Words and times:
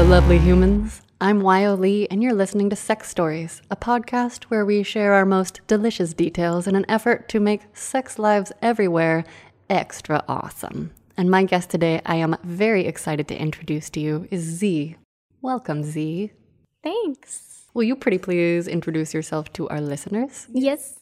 Hello, 0.00 0.12
lovely 0.12 0.38
humans. 0.38 1.02
I'm 1.20 1.42
Wyoh 1.42 1.78
Lee, 1.78 2.08
and 2.10 2.22
you're 2.22 2.32
listening 2.32 2.70
to 2.70 2.74
Sex 2.74 3.10
Stories, 3.10 3.60
a 3.70 3.76
podcast 3.76 4.44
where 4.44 4.64
we 4.64 4.82
share 4.82 5.12
our 5.12 5.26
most 5.26 5.60
delicious 5.66 6.14
details 6.14 6.66
in 6.66 6.74
an 6.74 6.86
effort 6.88 7.28
to 7.28 7.38
make 7.38 7.66
sex 7.74 8.18
lives 8.18 8.50
everywhere 8.62 9.24
extra 9.68 10.24
awesome. 10.26 10.90
And 11.18 11.30
my 11.30 11.44
guest 11.44 11.68
today, 11.68 12.00
I 12.06 12.16
am 12.16 12.34
very 12.42 12.86
excited 12.86 13.28
to 13.28 13.38
introduce 13.38 13.90
to 13.90 14.00
you, 14.00 14.26
is 14.30 14.40
Zee. 14.40 14.96
Welcome, 15.42 15.84
Zee. 15.84 16.32
Thanks. 16.82 17.66
Will 17.74 17.82
you 17.82 17.94
pretty 17.94 18.16
please 18.16 18.68
introduce 18.68 19.12
yourself 19.12 19.52
to 19.52 19.68
our 19.68 19.82
listeners? 19.82 20.46
Yes. 20.50 20.98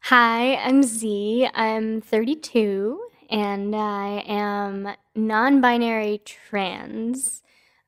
Hi, 0.00 0.56
I'm 0.56 0.82
Zee. 0.82 1.48
I'm 1.54 2.00
32 2.00 3.00
and 3.30 3.76
I 3.76 4.24
am 4.26 4.88
non 5.14 5.60
binary 5.60 6.20
trans. 6.24 7.43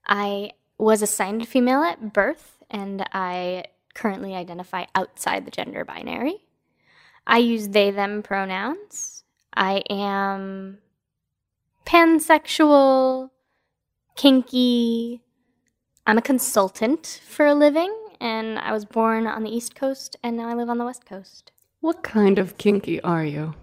I 0.06 0.52
was 0.78 1.02
assigned 1.02 1.48
female 1.48 1.83
at 1.83 2.12
birth 2.12 2.59
and 2.70 3.05
I 3.12 3.64
currently 3.95 4.34
identify 4.34 4.84
outside 4.95 5.45
the 5.45 5.51
gender 5.51 5.84
binary. 5.84 6.45
I 7.27 7.38
use 7.38 7.69
they 7.69 7.91
them 7.91 8.23
pronouns. 8.23 9.24
I 9.55 9.83
am 9.91 10.78
pansexual, 11.87 13.30
kinky. 14.16 15.23
I'm 16.06 16.19
a 16.19 16.23
consultant 16.23 17.20
for 17.27 17.47
a 17.47 17.55
living, 17.55 17.92
and 18.20 18.59
I 18.59 18.73
was 18.73 18.84
born 18.84 19.27
on 19.27 19.42
the 19.42 19.50
East 19.50 19.75
Coast, 19.75 20.16
and 20.23 20.36
now 20.36 20.48
I 20.48 20.55
live 20.55 20.69
on 20.69 20.78
the 20.78 20.84
West 20.84 21.05
Coast. 21.05 21.50
What 21.80 22.02
kind 22.02 22.38
of 22.38 22.59
kinky 22.59 23.00
are 23.02 23.25
you? 23.25 23.55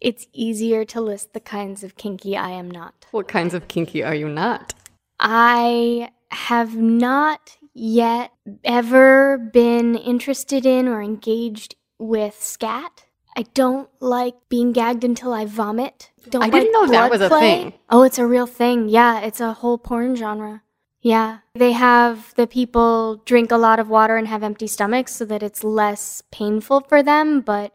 It's 0.00 0.26
easier 0.32 0.84
to 0.86 1.00
list 1.00 1.32
the 1.32 1.40
kinds 1.40 1.82
of 1.82 1.96
kinky 1.96 2.36
I 2.36 2.50
am 2.50 2.70
not. 2.70 3.06
What 3.10 3.28
kinds 3.28 3.54
of 3.54 3.68
kinky 3.68 4.02
are 4.02 4.14
you 4.14 4.28
not? 4.28 4.74
I 5.18 6.10
have 6.30 6.76
not 6.76 7.56
yet 7.72 8.32
ever 8.64 9.38
been 9.38 9.94
interested 9.96 10.66
in 10.66 10.88
or 10.88 11.02
engaged 11.02 11.74
with 11.98 12.40
scat. 12.40 13.04
I 13.36 13.42
don't 13.54 13.88
like 14.00 14.34
being 14.48 14.72
gagged 14.72 15.02
until 15.02 15.32
I 15.32 15.44
vomit. 15.44 16.10
Don't 16.30 16.42
I 16.42 16.48
didn't 16.50 16.72
know 16.72 16.86
that 16.86 17.10
was 17.10 17.20
a 17.20 17.28
play. 17.28 17.40
thing. 17.40 17.72
Oh, 17.90 18.02
it's 18.02 18.18
a 18.18 18.26
real 18.26 18.46
thing. 18.46 18.88
Yeah, 18.88 19.20
it's 19.20 19.40
a 19.40 19.52
whole 19.54 19.76
porn 19.78 20.14
genre. 20.14 20.62
Yeah. 21.02 21.38
They 21.54 21.72
have 21.72 22.32
the 22.36 22.46
people 22.46 23.16
drink 23.26 23.50
a 23.50 23.56
lot 23.56 23.78
of 23.80 23.88
water 23.90 24.16
and 24.16 24.28
have 24.28 24.42
empty 24.42 24.66
stomachs 24.66 25.12
so 25.14 25.24
that 25.26 25.42
it's 25.42 25.62
less 25.64 26.22
painful 26.30 26.80
for 26.82 27.02
them, 27.02 27.40
but 27.40 27.72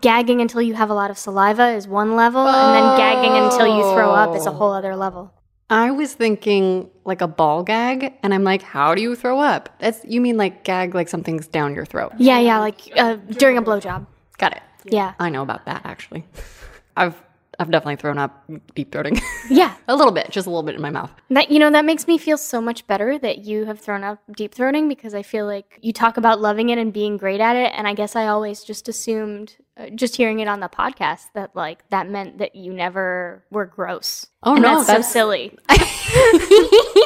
gagging 0.00 0.40
until 0.40 0.62
you 0.62 0.74
have 0.74 0.88
a 0.88 0.94
lot 0.94 1.10
of 1.10 1.18
saliva 1.18 1.70
is 1.70 1.86
one 1.86 2.16
level, 2.16 2.46
and 2.46 2.74
then 2.74 2.96
gagging 2.96 3.32
until 3.44 3.66
you 3.66 3.82
throw 3.94 4.12
up 4.12 4.34
is 4.34 4.46
a 4.46 4.50
Oh. 4.50 4.54
whole 4.54 4.72
other 4.72 4.96
level. 4.96 5.32
I 5.72 5.90
was 5.90 6.12
thinking 6.12 6.90
like 7.06 7.22
a 7.22 7.26
ball 7.26 7.62
gag, 7.62 8.12
and 8.22 8.34
I'm 8.34 8.44
like, 8.44 8.60
how 8.60 8.94
do 8.94 9.00
you 9.00 9.16
throw 9.16 9.40
up? 9.40 9.70
That's 9.78 10.04
you 10.04 10.20
mean 10.20 10.36
like 10.36 10.64
gag 10.64 10.94
like 10.94 11.08
something's 11.08 11.46
down 11.46 11.74
your 11.74 11.86
throat. 11.86 12.12
Yeah, 12.18 12.38
yeah, 12.40 12.58
like 12.58 12.80
uh, 12.94 13.14
during 13.14 13.56
a 13.56 13.62
blowjob. 13.62 14.06
Got 14.36 14.52
it. 14.52 14.62
Yeah. 14.84 15.14
I 15.18 15.30
know 15.30 15.40
about 15.40 15.64
that 15.64 15.80
actually. 15.86 16.26
I've 16.96 17.16
I've 17.62 17.70
definitely 17.70 17.96
thrown 17.96 18.18
up 18.18 18.44
deep 18.74 18.90
throating. 18.92 19.20
Yeah. 19.48 19.74
a 19.88 19.96
little 19.96 20.12
bit, 20.12 20.30
just 20.30 20.46
a 20.46 20.50
little 20.50 20.62
bit 20.62 20.74
in 20.74 20.80
my 20.82 20.90
mouth. 20.90 21.10
That 21.30 21.50
you 21.50 21.58
know 21.58 21.70
that 21.70 21.84
makes 21.84 22.06
me 22.06 22.16
feel 22.18 22.36
so 22.38 22.60
much 22.60 22.86
better 22.86 23.18
that 23.18 23.38
you 23.44 23.64
have 23.64 23.80
thrown 23.80 24.02
up 24.04 24.18
deep 24.36 24.54
throating 24.54 24.88
because 24.88 25.14
I 25.14 25.22
feel 25.22 25.46
like 25.46 25.78
you 25.82 25.92
talk 25.92 26.16
about 26.16 26.40
loving 26.40 26.70
it 26.70 26.78
and 26.78 26.92
being 26.92 27.16
great 27.16 27.40
at 27.40 27.56
it 27.56 27.72
and 27.76 27.86
I 27.88 27.94
guess 27.94 28.14
I 28.16 28.26
always 28.26 28.62
just 28.64 28.88
assumed 28.88 29.56
uh, 29.76 29.88
just 29.90 30.16
hearing 30.16 30.40
it 30.40 30.48
on 30.48 30.60
the 30.60 30.68
podcast 30.68 31.26
that 31.34 31.54
like 31.56 31.88
that 31.90 32.08
meant 32.08 32.38
that 32.38 32.54
you 32.54 32.72
never 32.72 33.44
were 33.50 33.66
gross. 33.66 34.26
Oh, 34.42 34.54
and 34.54 34.62
no, 34.62 34.76
that's, 34.76 34.86
that's- 34.88 35.06
so 35.06 35.12
silly. 35.12 35.56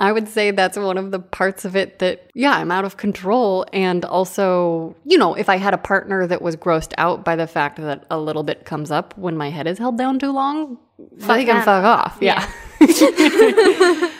I 0.00 0.12
would 0.12 0.28
say 0.28 0.52
that's 0.52 0.78
one 0.78 0.96
of 0.96 1.10
the 1.10 1.18
parts 1.18 1.64
of 1.64 1.74
it 1.74 1.98
that, 1.98 2.30
yeah, 2.34 2.52
I'm 2.52 2.70
out 2.70 2.84
of 2.84 2.96
control. 2.96 3.66
And 3.72 4.04
also, 4.04 4.94
you 5.04 5.18
know, 5.18 5.34
if 5.34 5.48
I 5.48 5.56
had 5.56 5.74
a 5.74 5.78
partner 5.78 6.24
that 6.26 6.40
was 6.40 6.54
grossed 6.54 6.92
out 6.98 7.24
by 7.24 7.34
the 7.34 7.48
fact 7.48 7.78
that 7.78 8.04
a 8.08 8.18
little 8.18 8.44
bit 8.44 8.64
comes 8.64 8.92
up 8.92 9.16
when 9.18 9.36
my 9.36 9.50
head 9.50 9.66
is 9.66 9.78
held 9.78 9.98
down 9.98 10.20
too 10.20 10.30
long, 10.30 10.78
they 10.98 11.44
can 11.44 11.56
them. 11.56 11.64
fuck 11.64 11.84
off. 11.84 12.18
Yeah. 12.20 12.48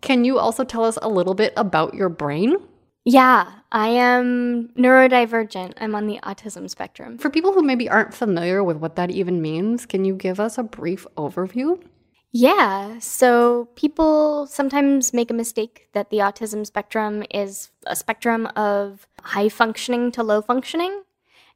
can 0.00 0.24
you 0.24 0.38
also 0.38 0.64
tell 0.64 0.84
us 0.84 0.98
a 1.02 1.08
little 1.10 1.34
bit 1.34 1.52
about 1.56 1.92
your 1.92 2.08
brain? 2.08 2.56
Yeah, 3.04 3.52
I 3.70 3.88
am 3.88 4.68
neurodivergent. 4.78 5.74
I'm 5.78 5.94
on 5.94 6.06
the 6.06 6.20
autism 6.22 6.68
spectrum. 6.70 7.18
For 7.18 7.28
people 7.28 7.52
who 7.52 7.62
maybe 7.62 7.88
aren't 7.88 8.14
familiar 8.14 8.64
with 8.64 8.78
what 8.78 8.96
that 8.96 9.10
even 9.10 9.42
means, 9.42 9.84
can 9.84 10.04
you 10.04 10.14
give 10.14 10.40
us 10.40 10.56
a 10.56 10.62
brief 10.62 11.06
overview? 11.16 11.82
Yeah, 12.30 12.98
so 12.98 13.68
people 13.74 14.46
sometimes 14.46 15.14
make 15.14 15.30
a 15.30 15.34
mistake 15.34 15.88
that 15.94 16.10
the 16.10 16.18
autism 16.18 16.66
spectrum 16.66 17.24
is 17.30 17.70
a 17.86 17.96
spectrum 17.96 18.46
of 18.54 19.08
high 19.22 19.48
functioning 19.48 20.12
to 20.12 20.22
low 20.22 20.42
functioning, 20.42 21.02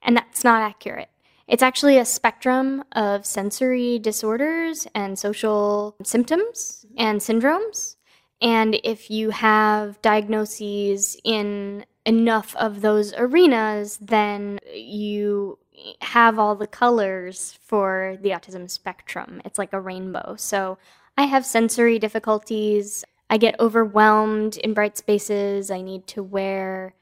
and 0.03 0.17
that's 0.17 0.45
not 0.45 0.63
accurate. 0.63 1.11
It's 1.47 1.63
actually 1.63 1.99
a 1.99 2.05
spectrum 2.07 2.85
of 2.93 3.27
sensory 3.27 3.99
disorders 3.99 4.87
and 4.95 5.19
social 5.19 5.97
symptoms 6.03 6.87
mm-hmm. 6.87 6.95
and 6.99 7.21
syndromes. 7.21 7.97
And 8.41 8.81
if 8.83 9.11
you 9.11 9.31
have 9.31 10.01
diagnoses 10.01 11.17
in 11.23 11.85
enough 12.07 12.57
of 12.57 12.81
those 12.81 13.13
arenas, 13.15 13.99
then 14.01 14.59
you 14.75 15.59
have 16.01 16.39
all 16.39 16.55
the 16.55 16.67
colors 16.67 17.59
for 17.65 18.17
the 18.21 18.31
autism 18.31 18.71
spectrum. 18.71 19.43
It's 19.45 19.59
like 19.59 19.73
a 19.73 19.81
rainbow. 19.81 20.35
So 20.37 20.79
I 21.17 21.25
have 21.25 21.45
sensory 21.45 21.99
difficulties. 21.99 23.05
I 23.29 23.37
get 23.37 23.59
overwhelmed 23.61 24.57
in 24.59 24.75
bright 24.75 24.97
spaces. 24.97 25.71
I 25.71 25.81
need 25.81 26.07
to 26.09 26.23
wear 26.23 26.95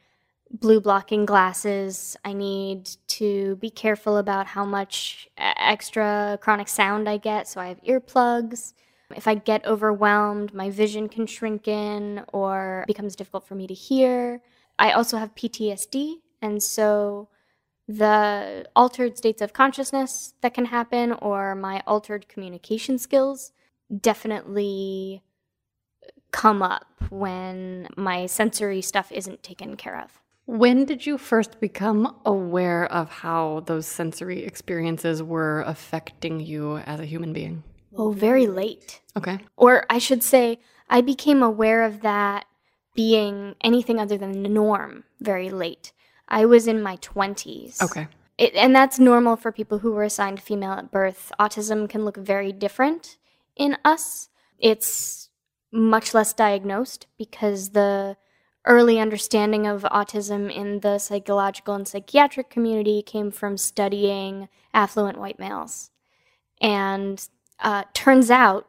blue 0.50 0.80
blocking 0.80 1.26
glasses. 1.26 2.16
I 2.24 2.32
need 2.32 2.90
to 3.08 3.56
be 3.56 3.70
careful 3.70 4.16
about 4.16 4.46
how 4.46 4.64
much 4.64 5.28
extra 5.36 6.38
chronic 6.40 6.68
sound 6.68 7.08
I 7.08 7.18
get. 7.18 7.48
So 7.48 7.60
I 7.60 7.68
have 7.68 7.82
earplugs. 7.82 8.74
If 9.14 9.26
I 9.26 9.34
get 9.34 9.66
overwhelmed, 9.66 10.54
my 10.54 10.70
vision 10.70 11.08
can 11.08 11.26
shrink 11.26 11.66
in 11.66 12.24
or 12.32 12.84
becomes 12.86 13.16
difficult 13.16 13.46
for 13.46 13.54
me 13.54 13.66
to 13.66 13.74
hear. 13.74 14.40
I 14.78 14.92
also 14.92 15.18
have 15.18 15.34
PTSD. 15.34 16.16
And 16.42 16.62
so 16.62 17.28
the 17.90 18.64
altered 18.76 19.18
states 19.18 19.42
of 19.42 19.52
consciousness 19.52 20.34
that 20.42 20.54
can 20.54 20.66
happen 20.66 21.12
or 21.12 21.56
my 21.56 21.82
altered 21.88 22.28
communication 22.28 22.98
skills 22.98 23.50
definitely 24.00 25.22
come 26.30 26.62
up 26.62 26.86
when 27.10 27.88
my 27.96 28.26
sensory 28.26 28.80
stuff 28.80 29.10
isn't 29.10 29.42
taken 29.42 29.76
care 29.76 30.00
of. 30.00 30.20
When 30.46 30.84
did 30.84 31.04
you 31.04 31.18
first 31.18 31.60
become 31.60 32.16
aware 32.24 32.84
of 32.92 33.10
how 33.10 33.64
those 33.66 33.86
sensory 33.86 34.44
experiences 34.44 35.20
were 35.20 35.62
affecting 35.66 36.38
you 36.38 36.76
as 36.78 37.00
a 37.00 37.04
human 37.04 37.32
being? 37.32 37.64
Oh, 37.96 38.12
very 38.12 38.46
late. 38.46 39.00
Okay. 39.16 39.40
Or 39.56 39.84
I 39.90 39.98
should 39.98 40.22
say, 40.22 40.60
I 40.88 41.00
became 41.00 41.42
aware 41.42 41.82
of 41.82 42.02
that 42.02 42.46
being 42.94 43.56
anything 43.62 43.98
other 43.98 44.16
than 44.16 44.44
the 44.44 44.48
norm 44.48 45.04
very 45.20 45.50
late. 45.50 45.92
I 46.30 46.44
was 46.44 46.66
in 46.66 46.82
my 46.82 46.96
20s. 46.98 47.82
Okay. 47.82 48.08
It, 48.38 48.54
and 48.54 48.74
that's 48.74 48.98
normal 48.98 49.36
for 49.36 49.52
people 49.52 49.78
who 49.78 49.92
were 49.92 50.04
assigned 50.04 50.40
female 50.40 50.72
at 50.72 50.90
birth. 50.90 51.32
Autism 51.38 51.88
can 51.88 52.04
look 52.04 52.16
very 52.16 52.52
different 52.52 53.18
in 53.56 53.76
us. 53.84 54.28
It's 54.58 55.28
much 55.72 56.14
less 56.14 56.32
diagnosed 56.32 57.06
because 57.18 57.70
the 57.70 58.16
early 58.66 58.98
understanding 58.98 59.66
of 59.66 59.82
autism 59.84 60.54
in 60.54 60.80
the 60.80 60.98
psychological 60.98 61.74
and 61.74 61.86
psychiatric 61.86 62.50
community 62.50 63.02
came 63.02 63.30
from 63.30 63.56
studying 63.56 64.48
affluent 64.74 65.18
white 65.18 65.38
males. 65.38 65.90
And 66.60 67.26
uh, 67.58 67.84
turns 67.94 68.30
out 68.30 68.66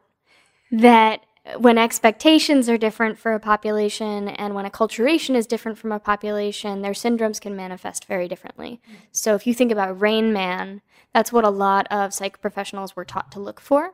that 0.70 1.20
when 1.58 1.76
expectations 1.76 2.68
are 2.68 2.78
different 2.78 3.18
for 3.18 3.32
a 3.32 3.40
population 3.40 4.28
and 4.28 4.54
when 4.54 4.64
acculturation 4.64 5.34
is 5.34 5.46
different 5.46 5.76
from 5.76 5.90
a 5.90 5.98
population, 5.98 6.82
their 6.82 6.92
syndromes 6.92 7.40
can 7.40 7.56
manifest 7.56 8.04
very 8.04 8.28
differently. 8.28 8.80
So 9.10 9.34
if 9.34 9.46
you 9.46 9.52
think 9.52 9.72
about 9.72 10.00
Rain 10.00 10.32
Man, 10.32 10.82
that's 11.12 11.32
what 11.32 11.44
a 11.44 11.50
lot 11.50 11.88
of 11.90 12.14
psych 12.14 12.40
professionals 12.40 12.94
were 12.94 13.04
taught 13.04 13.32
to 13.32 13.40
look 13.40 13.60
for. 13.60 13.92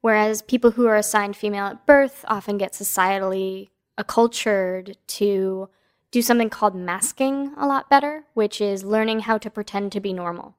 Whereas 0.00 0.42
people 0.42 0.72
who 0.72 0.86
are 0.86 0.96
assigned 0.96 1.36
female 1.36 1.66
at 1.66 1.84
birth 1.84 2.24
often 2.28 2.56
get 2.56 2.72
societally 2.72 3.68
accultured 3.98 4.96
to 5.08 5.68
do 6.10 6.22
something 6.22 6.48
called 6.48 6.74
masking 6.74 7.52
a 7.58 7.66
lot 7.66 7.90
better, 7.90 8.24
which 8.32 8.60
is 8.60 8.84
learning 8.84 9.20
how 9.20 9.36
to 9.38 9.50
pretend 9.50 9.92
to 9.92 10.00
be 10.00 10.12
normal 10.12 10.56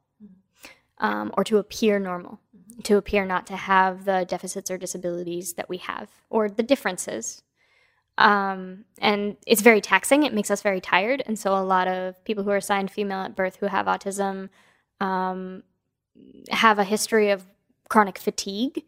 um, 0.99 1.33
or 1.35 1.43
to 1.45 1.57
appear 1.57 1.97
normal, 1.99 2.39
to 2.83 2.97
appear 2.97 3.25
not 3.25 3.47
to 3.47 3.55
have 3.55 4.05
the 4.05 4.25
deficits 4.27 4.69
or 4.71 4.77
disabilities 4.77 5.53
that 5.53 5.69
we 5.69 5.77
have 5.77 6.09
or 6.29 6.49
the 6.49 6.63
differences. 6.63 7.41
Um, 8.17 8.85
and 8.99 9.37
it's 9.47 9.61
very 9.61 9.81
taxing. 9.81 10.23
It 10.23 10.33
makes 10.33 10.51
us 10.51 10.61
very 10.61 10.81
tired. 10.81 11.23
And 11.25 11.39
so 11.39 11.55
a 11.55 11.63
lot 11.63 11.87
of 11.87 12.23
people 12.25 12.43
who 12.43 12.49
are 12.49 12.57
assigned 12.57 12.91
female 12.91 13.19
at 13.19 13.35
birth 13.35 13.57
who 13.57 13.67
have 13.67 13.85
autism 13.85 14.49
um, 14.99 15.63
have 16.49 16.79
a 16.79 16.83
history 16.83 17.29
of 17.29 17.45
chronic 17.87 18.17
fatigue 18.17 18.83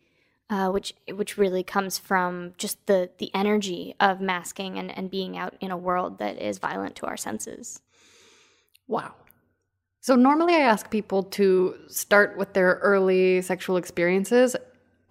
uh, 0.52 0.70
which 0.70 0.94
which 1.14 1.38
really 1.38 1.64
comes 1.64 1.98
from 1.98 2.54
just 2.58 2.86
the 2.86 3.10
the 3.20 3.32
energy 3.34 3.96
of 4.02 4.20
masking 4.20 4.78
and, 4.78 4.96
and 4.96 5.10
being 5.10 5.38
out 5.38 5.56
in 5.62 5.72
a 5.72 5.78
world 5.78 6.20
that 6.20 6.38
is 6.38 6.60
violent 6.60 6.94
to 6.98 7.06
our 7.06 7.16
senses. 7.16 7.82
Wow. 8.86 9.14
So 10.02 10.16
normally 10.16 10.56
I 10.56 10.62
ask 10.62 10.90
people 10.90 11.24
to 11.24 11.76
start 11.88 12.36
with 12.36 12.54
their 12.54 12.80
early 12.82 13.42
sexual 13.44 13.78
experiences, 13.78 14.56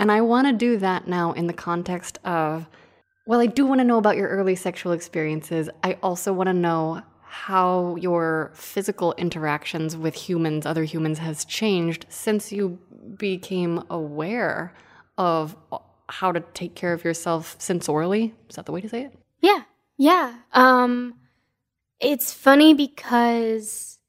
and 0.00 0.10
I 0.10 0.20
want 0.20 0.48
to 0.48 0.52
do 0.52 0.78
that 0.78 1.06
now 1.06 1.32
in 1.32 1.46
the 1.46 1.52
context 1.52 2.18
of 2.24 2.66
well, 3.26 3.38
I 3.38 3.46
do 3.46 3.64
want 3.64 3.78
to 3.78 3.84
know 3.84 3.98
about 3.98 4.16
your 4.16 4.28
early 4.28 4.56
sexual 4.56 4.90
experiences. 4.90 5.70
I 5.84 5.98
also 6.02 6.32
want 6.32 6.48
to 6.48 6.52
know 6.52 7.02
how 7.22 7.94
your 7.94 8.50
physical 8.54 9.12
interactions 9.12 9.96
with 9.96 10.16
humans, 10.16 10.66
other 10.66 10.82
humans, 10.82 11.18
has 11.18 11.44
changed 11.44 12.06
since 12.08 12.50
you 12.50 12.80
became 13.16 13.84
aware 13.88 14.74
of 15.16 15.54
how 16.08 16.32
to 16.32 16.40
take 16.54 16.74
care 16.74 16.92
of 16.92 17.04
yourself 17.04 17.56
sensorially. 17.60 18.32
Is 18.48 18.56
that 18.56 18.66
the 18.66 18.72
way 18.72 18.80
to 18.80 18.88
say 18.88 19.02
it? 19.02 19.16
Yeah. 19.40 19.62
Yeah. 19.96 20.34
Um 20.52 21.14
it's 22.00 22.32
funny 22.32 22.74
because 22.74 23.99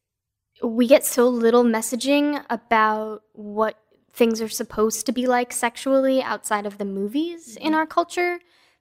we 0.63 0.87
get 0.87 1.05
so 1.05 1.27
little 1.27 1.63
messaging 1.63 2.43
about 2.49 3.23
what 3.33 3.77
things 4.13 4.41
are 4.41 4.49
supposed 4.49 5.05
to 5.05 5.11
be 5.11 5.25
like 5.27 5.53
sexually 5.53 6.21
outside 6.21 6.65
of 6.65 6.77
the 6.77 6.85
movies 6.85 7.57
in 7.57 7.73
our 7.73 7.85
culture 7.85 8.39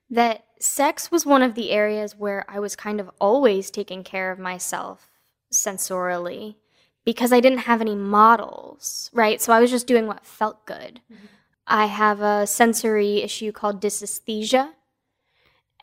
that 0.09 0.43
sex 0.59 1.09
was 1.09 1.25
one 1.25 1.41
of 1.41 1.55
the 1.55 1.71
areas 1.71 2.15
where 2.15 2.45
I 2.49 2.59
was 2.59 2.75
kind 2.75 2.99
of 2.99 3.09
always 3.19 3.71
taking 3.71 4.03
care 4.03 4.31
of 4.31 4.39
myself 4.39 5.09
sensorially 5.51 6.55
because 7.05 7.31
I 7.33 7.39
didn't 7.39 7.59
have 7.59 7.81
any 7.81 7.95
models, 7.95 9.09
right? 9.13 9.41
So 9.41 9.53
I 9.53 9.59
was 9.59 9.71
just 9.71 9.87
doing 9.87 10.07
what 10.07 10.25
felt 10.25 10.65
good. 10.65 11.01
Mm-hmm. 11.11 11.25
I 11.65 11.85
have 11.85 12.21
a 12.21 12.45
sensory 12.45 13.21
issue 13.21 13.51
called 13.51 13.81
dysesthesia, 13.81 14.73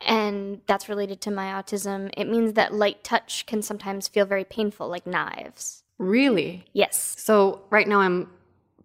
and 0.05 0.61
that's 0.67 0.87
related 0.87 1.19
to 1.21 1.31
my 1.31 1.47
autism. 1.47 2.09
It 2.15 2.29
means 2.29 2.53
that 2.53 2.73
light 2.73 3.03
touch 3.03 3.45
can 3.47 3.61
sometimes 3.61 4.07
feel 4.07 4.25
very 4.25 4.45
painful, 4.45 4.87
like 4.87 5.07
knives. 5.07 5.83
Really? 5.99 6.65
Yes. 6.73 7.15
So 7.17 7.61
right 7.69 7.87
now 7.87 7.99
I'm 7.99 8.29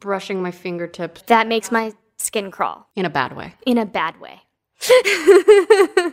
brushing 0.00 0.42
my 0.42 0.50
fingertips. 0.50 1.22
That 1.22 1.46
makes 1.46 1.72
my 1.72 1.92
skin 2.18 2.50
crawl. 2.50 2.88
In 2.94 3.06
a 3.06 3.10
bad 3.10 3.34
way. 3.36 3.54
In 3.64 3.78
a 3.78 3.86
bad 3.86 4.20
way. 4.20 4.42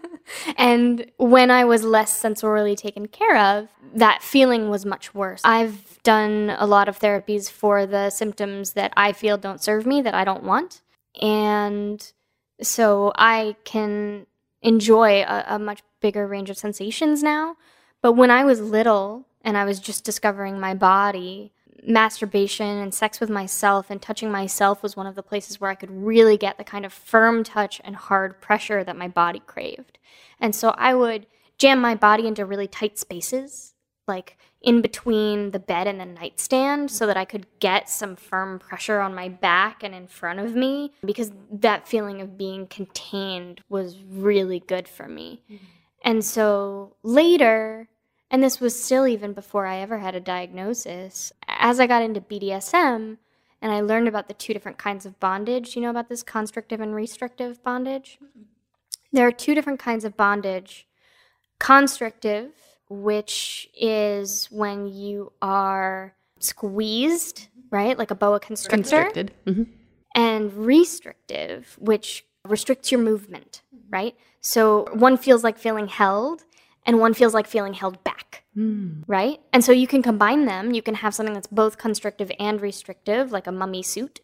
and 0.58 1.12
when 1.18 1.52
I 1.52 1.66
was 1.66 1.84
less 1.84 2.22
sensorially 2.22 2.78
taken 2.78 3.08
care 3.08 3.38
of, 3.38 3.68
that 3.96 4.24
feeling 4.24 4.70
was 4.70 4.86
much 4.86 5.14
worse. 5.14 5.42
I've 5.44 6.02
done 6.04 6.56
a 6.58 6.66
lot 6.66 6.88
of 6.88 7.00
therapies 7.00 7.50
for 7.50 7.86
the 7.86 8.10
symptoms 8.10 8.74
that 8.74 8.94
I 8.96 9.12
feel 9.12 9.38
don't 9.38 9.62
serve 9.62 9.86
me, 9.86 10.02
that 10.04 10.14
I 10.14 10.24
don't 10.24 10.44
want. 10.44 10.82
And 11.22 12.12
so 12.62 13.12
I 13.16 13.56
can 13.66 14.28
enjoy 14.62 15.24
a, 15.24 15.44
a 15.48 15.60
much 15.60 15.82
bigger 16.00 16.28
range 16.28 16.50
of 16.50 16.58
sensations 16.58 17.24
now. 17.24 17.58
But 18.02 18.14
when 18.14 18.32
I 18.32 18.46
was 18.46 18.62
little 18.62 19.28
and 19.44 19.58
I 19.58 19.66
was 19.66 19.80
just 19.80 20.04
discovering 20.04 20.60
my 20.60 20.74
body, 20.74 21.52
masturbation 21.84 22.78
and 22.78 22.94
sex 22.94 23.20
with 23.20 23.30
myself 23.30 23.90
and 23.90 24.02
touching 24.02 24.32
myself 24.32 24.84
was 24.84 24.96
one 24.96 25.08
of 25.08 25.16
the 25.16 25.24
places 25.24 25.60
where 25.60 25.72
I 25.72 25.76
could 25.76 25.90
really 25.92 26.38
get 26.38 26.58
the 26.58 26.64
kind 26.64 26.86
of 26.86 26.94
firm 26.94 27.44
touch 27.44 27.82
and 27.84 27.96
hard 27.96 28.40
pressure 28.40 28.84
that 28.84 28.96
my 28.96 29.08
body 29.08 29.42
craved. 29.46 29.98
And 30.40 30.56
so 30.56 30.76
I 30.78 30.94
would 30.94 31.26
jam 31.58 31.80
my 31.80 31.96
body 31.96 32.28
into 32.28 32.46
really 32.46 32.68
tight 32.68 33.00
spaces, 33.00 33.74
like 34.08 34.38
in 34.62 34.82
between 34.82 35.52
the 35.52 35.60
bed 35.60 35.88
and 35.88 36.00
the 36.00 36.06
nightstand, 36.06 36.92
so 36.92 37.08
that 37.08 37.18
I 37.18 37.26
could 37.26 37.48
get 37.60 37.90
some 37.90 38.16
firm 38.16 38.60
pressure 38.60 39.00
on 39.00 39.16
my 39.16 39.30
back 39.30 39.82
and 39.84 39.96
in 39.96 40.06
front 40.06 40.40
of 40.40 40.56
me, 40.56 40.92
because 41.04 41.32
that 41.52 41.88
feeling 41.88 42.22
of 42.22 42.38
being 42.38 42.68
contained 42.68 43.62
was 43.70 43.98
really 44.08 44.60
good 44.60 44.88
for 44.88 45.08
me. 45.08 45.42
Mm-hmm. 45.52 45.66
And 46.04 46.26
so 46.26 46.96
later, 47.02 47.90
and 48.32 48.42
this 48.42 48.62
was 48.62 48.82
still 48.82 49.06
even 49.06 49.34
before 49.34 49.66
I 49.66 49.80
ever 49.80 50.00
had 50.00 50.16
a 50.16 50.22
diagnosis. 50.22 51.34
As 51.50 51.82
I 51.82 51.86
got 51.86 52.02
into 52.02 52.22
BDSM 52.22 53.18
and 53.62 53.72
I 53.72 53.82
learned 53.82 54.08
about 54.08 54.30
the 54.30 54.34
two 54.34 54.54
different 54.54 54.78
kinds 54.78 55.06
of 55.06 55.20
bondage, 55.20 55.76
you 55.76 55.82
know 55.82 55.90
about 55.90 56.08
this 56.08 56.24
constrictive 56.24 56.80
and 56.80 56.96
restrictive 56.96 57.62
bondage? 57.62 58.18
Mm-hmm. 58.24 58.44
There 59.12 59.28
are 59.28 59.34
two 59.34 59.54
different 59.54 59.80
kinds 59.80 60.06
of 60.06 60.16
bondage. 60.16 60.88
Constrictive, 61.60 62.52
which 62.90 63.70
is 63.78 64.48
when 64.50 64.88
you 64.88 65.34
are 65.42 66.16
squeezed, 66.40 67.50
mm-hmm. 67.50 67.76
right? 67.76 67.98
Like 67.98 68.12
a 68.12 68.16
boa 68.16 68.40
constrictor. 68.40 68.78
Constricted. 68.78 69.34
Mm-hmm. 69.46 69.64
And 70.16 70.54
restrictive, 70.54 71.78
which 71.80 72.26
restricts 72.48 72.94
your 72.94 73.02
movement, 73.02 73.62
mm-hmm. 73.76 73.94
right? 73.94 74.16
So 74.40 74.88
one 74.94 75.18
feels 75.18 75.44
like 75.44 75.58
feeling 75.58 75.88
held 75.88 76.46
and 76.86 77.00
one 77.00 77.14
feels 77.14 77.34
like 77.34 77.48
feeling 77.48 77.74
held 77.74 78.04
back. 78.04 78.44
Mm. 78.58 79.04
Right? 79.08 79.40
And 79.54 79.64
so 79.64 79.72
you 79.72 79.88
can 79.88 80.02
combine 80.02 80.46
them. 80.46 80.74
You 80.74 80.82
can 80.82 80.96
have 80.96 81.14
something 81.14 81.34
that's 81.34 81.48
both 81.48 81.78
constrictive 81.78 82.32
and 82.40 82.60
restrictive, 82.60 83.32
like 83.32 83.48
a 83.48 83.52
mummy 83.52 83.84
suit. 83.84 84.20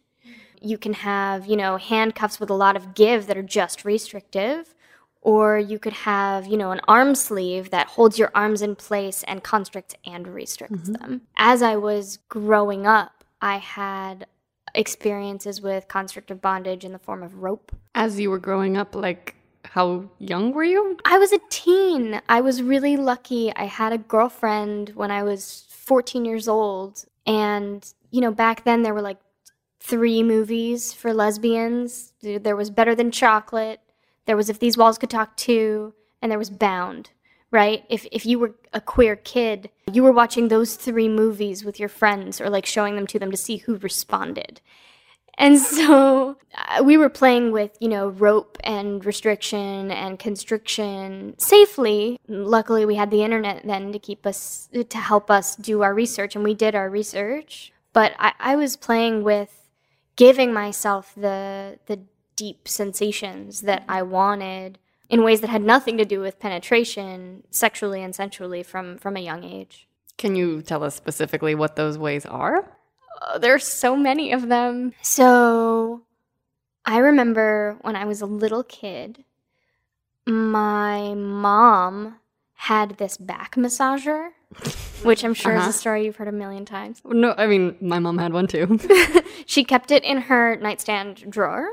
You 0.62 0.78
can 0.78 0.94
have, 0.94 1.46
you 1.46 1.56
know, 1.56 1.78
handcuffs 1.78 2.40
with 2.40 2.50
a 2.50 2.56
lot 2.56 2.76
of 2.76 2.94
give 2.94 3.28
that 3.28 3.38
are 3.38 3.44
just 3.44 3.86
restrictive. 3.86 4.74
Or 5.22 5.58
you 5.58 5.80
could 5.80 5.94
have, 5.94 6.46
you 6.46 6.58
know, 6.58 6.72
an 6.72 6.82
arm 6.88 7.16
sleeve 7.16 7.70
that 7.72 7.88
holds 7.88 8.18
your 8.18 8.32
arms 8.34 8.62
in 8.62 8.76
place 8.76 9.24
and 9.28 9.44
constricts 9.44 9.96
and 10.06 10.28
restricts 10.28 10.90
mm-hmm. 10.90 10.94
them. 10.94 11.22
As 11.38 11.62
I 11.62 11.76
was 11.76 12.18
growing 12.30 12.88
up, 12.88 13.24
I 13.42 13.58
had 13.58 14.28
experiences 14.74 15.62
with 15.62 15.88
constrictive 15.88 16.42
bondage 16.42 16.86
in 16.86 16.92
the 16.92 17.00
form 17.00 17.24
of 17.24 17.36
rope. 17.36 17.76
As 17.96 18.20
you 18.20 18.30
were 18.30 18.40
growing 18.40 18.78
up, 18.78 18.96
like 18.96 19.36
how 19.72 20.10
young 20.20 20.52
were 20.54 20.64
you? 20.64 20.98
I 21.06 21.18
was 21.18 21.32
a 21.32 21.40
teen. 21.50 22.22
I 22.28 22.42
was 22.42 22.62
really 22.62 22.98
lucky. 22.98 23.54
I 23.56 23.66
had 23.66 23.94
a 23.94 23.98
girlfriend 23.98 24.90
when 24.96 25.12
I 25.12 25.24
was 25.24 25.66
14 25.70 26.26
years 26.26 26.48
old. 26.48 27.06
And, 27.26 27.86
you 28.12 28.22
know, 28.22 28.32
back 28.32 28.64
then 28.64 28.84
there 28.84 28.94
were 28.94 29.02
like 29.02 29.18
three 29.80 30.24
movies 30.24 30.94
for 30.94 31.14
lesbians. 31.14 32.14
There 32.22 32.56
was 32.56 32.70
Better 32.70 32.96
Than 32.96 33.12
Chocolate, 33.12 33.80
there 34.26 34.38
was 34.38 34.50
If 34.50 34.60
These 34.60 34.78
Walls 34.78 34.98
Could 34.98 35.10
Talk 35.10 35.38
Too, 35.38 35.94
and 36.22 36.30
there 36.32 36.40
was 36.40 36.50
Bound, 36.50 37.12
right? 37.52 37.86
If, 37.90 38.06
if 38.12 38.26
you 38.26 38.40
were 38.40 38.56
a 38.74 38.82
queer 38.82 39.16
kid, 39.16 39.70
you 39.92 40.04
were 40.04 40.12
watching 40.12 40.50
those 40.50 40.76
three 40.76 41.08
movies 41.08 41.64
with 41.64 41.80
your 41.80 41.90
friends 41.90 42.42
or 42.42 42.50
like 42.50 42.66
showing 42.66 42.96
them 42.96 43.08
to 43.08 43.20
them 43.20 43.32
to 43.32 43.38
see 43.38 43.58
who 43.58 43.78
responded. 43.78 44.60
And 45.38 45.60
so 45.60 46.38
uh, 46.56 46.84
we 46.84 46.98
were 46.98 47.10
playing 47.10 47.52
with, 47.52 47.78
you 47.80 47.88
know, 47.88 48.10
rope 48.10 48.58
and 48.64 49.06
restriction 49.06 49.92
and 49.92 50.18
constriction 50.18 51.36
safely. 51.38 52.20
Luckily, 52.28 52.86
we 52.86 52.96
had 52.96 53.12
the 53.12 53.24
internet 53.24 53.62
then 53.66 53.92
to 53.92 54.00
keep 54.00 54.26
us, 54.26 54.68
to 54.74 54.98
help 54.98 55.30
us 55.30 55.56
do 55.56 55.84
our 55.84 55.94
research, 55.94 56.36
and 56.36 56.44
we 56.44 56.56
did 56.56 56.74
our 56.74 56.90
research. 56.90 57.72
But 57.94 58.14
I, 58.18 58.34
I 58.40 58.56
was 58.56 58.76
playing 58.76 59.24
with 59.24 59.70
giving 60.16 60.52
myself 60.52 61.14
the, 61.16 61.78
the 61.86 62.00
deep 62.36 62.68
sensations 62.68 63.62
that 63.62 63.84
I 63.88 64.02
wanted 64.02 64.80
in 65.10 65.24
ways 65.24 65.42
that 65.42 65.50
had 65.50 65.62
nothing 65.62 65.98
to 65.98 66.06
do 66.06 66.20
with 66.20 66.40
penetration 66.40 67.44
sexually 67.52 68.04
and 68.04 68.14
sensually 68.14 68.64
from, 68.64 68.98
from 68.98 69.16
a 69.16 69.22
young 69.22 69.44
age. 69.44 69.88
Can 70.18 70.36
you 70.36 70.64
tell 70.64 70.84
us 70.84 70.96
specifically 70.96 71.54
what 71.54 71.76
those 71.76 71.98
ways 71.98 72.26
are? 72.26 72.77
Oh, 73.22 73.40
there's 73.40 73.66
so 73.66 73.96
many 73.96 74.32
of 74.32 74.48
them. 74.48 74.94
So 75.02 76.04
I 76.86 77.00
remember 77.00 77.78
when 77.82 77.96
I 77.96 78.06
was 78.06 78.22
a 78.22 78.26
little 78.26 78.64
kid, 78.64 79.24
my 80.26 81.14
mom 81.14 82.18
had 82.54 82.98
this 82.98 83.18
back 83.18 83.56
massager, 83.56 84.30
which 85.04 85.24
I'm 85.24 85.34
sure 85.34 85.56
uh-huh. 85.56 85.70
is 85.70 85.76
a 85.76 85.78
story 85.78 86.06
you've 86.06 86.16
heard 86.18 86.28
a 86.28 86.34
million 86.34 86.66
times. 86.66 87.02
No, 87.06 87.34
I 87.38 87.48
mean, 87.48 87.76
my 87.82 88.00
mom 88.00 88.18
had 88.18 88.34
one 88.34 88.48
too. 88.48 88.80
she 89.46 89.64
kept 89.64 89.92
it 89.92 90.04
in 90.04 90.22
her 90.22 90.56
nightstand 90.58 91.26
drawer, 91.30 91.68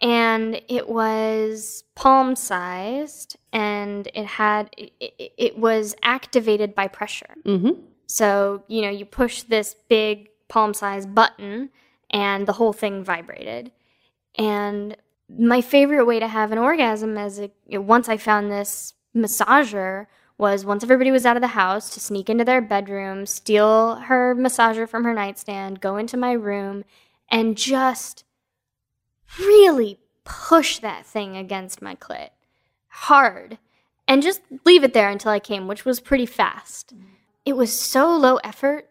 and 0.00 0.60
it 0.68 0.88
was 0.88 1.84
palm 1.94 2.36
sized, 2.36 3.36
and 3.52 4.08
it 4.14 4.26
had, 4.26 4.70
it, 4.76 4.92
it 5.36 5.58
was 5.58 5.94
activated 6.02 6.74
by 6.74 6.86
pressure. 6.86 7.34
Mm-hmm. 7.44 7.80
So, 8.06 8.62
you 8.68 8.82
know, 8.82 8.90
you 8.90 9.04
push 9.04 9.42
this 9.42 9.74
big 9.88 10.27
palm 10.48 10.74
sized 10.74 11.14
button 11.14 11.70
and 12.10 12.46
the 12.46 12.54
whole 12.54 12.72
thing 12.72 13.04
vibrated. 13.04 13.70
And 14.36 14.96
my 15.28 15.60
favorite 15.60 16.06
way 16.06 16.20
to 16.20 16.28
have 16.28 16.52
an 16.52 16.58
orgasm 16.58 17.18
as 17.18 17.40
a, 17.40 17.78
once 17.78 18.08
I 18.08 18.16
found 18.16 18.50
this 18.50 18.94
massager 19.14 20.06
was 20.38 20.64
once 20.64 20.82
everybody 20.82 21.10
was 21.10 21.26
out 21.26 21.36
of 21.36 21.42
the 21.42 21.48
house 21.48 21.90
to 21.90 22.00
sneak 22.00 22.30
into 22.30 22.44
their 22.44 22.60
bedroom, 22.60 23.26
steal 23.26 23.96
her 23.96 24.34
massager 24.34 24.88
from 24.88 25.04
her 25.04 25.12
nightstand, 25.12 25.80
go 25.80 25.96
into 25.96 26.16
my 26.16 26.32
room, 26.32 26.84
and 27.28 27.56
just 27.56 28.24
really 29.38 29.98
push 30.24 30.78
that 30.78 31.04
thing 31.04 31.36
against 31.36 31.82
my 31.82 31.94
clit 31.94 32.30
hard 32.88 33.58
and 34.06 34.22
just 34.22 34.40
leave 34.64 34.82
it 34.82 34.94
there 34.94 35.08
until 35.08 35.30
I 35.30 35.38
came, 35.38 35.68
which 35.68 35.84
was 35.84 36.00
pretty 36.00 36.26
fast. 36.26 36.94
Mm-hmm. 36.94 37.04
It 37.44 37.56
was 37.56 37.72
so 37.72 38.16
low 38.16 38.36
effort 38.36 38.88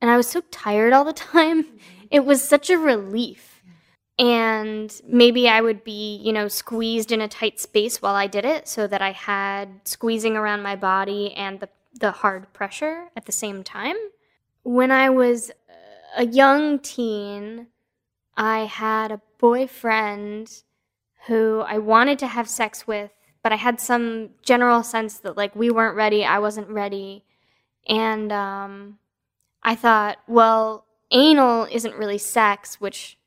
and 0.00 0.10
I 0.10 0.16
was 0.16 0.28
so 0.28 0.42
tired 0.50 0.92
all 0.92 1.04
the 1.04 1.12
time. 1.12 1.64
Mm-hmm. 1.64 1.76
It 2.10 2.24
was 2.24 2.42
such 2.42 2.70
a 2.70 2.78
relief. 2.78 3.62
and 4.18 5.00
maybe 5.06 5.48
I 5.48 5.60
would 5.60 5.84
be, 5.84 6.16
you 6.16 6.32
know, 6.32 6.48
squeezed 6.48 7.12
in 7.12 7.20
a 7.20 7.28
tight 7.28 7.60
space 7.60 8.02
while 8.02 8.16
I 8.16 8.26
did 8.26 8.44
it 8.44 8.66
so 8.66 8.86
that 8.88 9.00
I 9.00 9.12
had 9.12 9.80
squeezing 9.84 10.36
around 10.36 10.62
my 10.62 10.74
body 10.74 11.32
and 11.34 11.60
the, 11.60 11.68
the 12.00 12.10
hard 12.10 12.52
pressure 12.52 13.04
at 13.16 13.26
the 13.26 13.32
same 13.32 13.62
time. 13.62 13.96
When 14.64 14.90
I 14.90 15.08
was 15.10 15.52
a 16.16 16.26
young 16.26 16.80
teen, 16.80 17.68
I 18.36 18.60
had 18.66 19.12
a 19.12 19.20
boyfriend 19.38 20.62
who 21.28 21.60
I 21.60 21.78
wanted 21.78 22.18
to 22.20 22.26
have 22.26 22.48
sex 22.48 22.86
with, 22.86 23.12
but 23.42 23.52
I 23.52 23.56
had 23.56 23.80
some 23.80 24.30
general 24.42 24.82
sense 24.82 25.18
that 25.18 25.36
like 25.36 25.54
we 25.54 25.70
weren't 25.70 25.96
ready, 25.96 26.24
I 26.24 26.38
wasn't 26.40 26.68
ready. 26.68 27.24
And 27.88 28.32
um, 28.32 28.98
I 29.62 29.74
thought, 29.74 30.18
well, 30.26 30.84
anal 31.10 31.66
isn't 31.70 31.94
really 31.94 32.18
sex, 32.18 32.80
which 32.80 33.18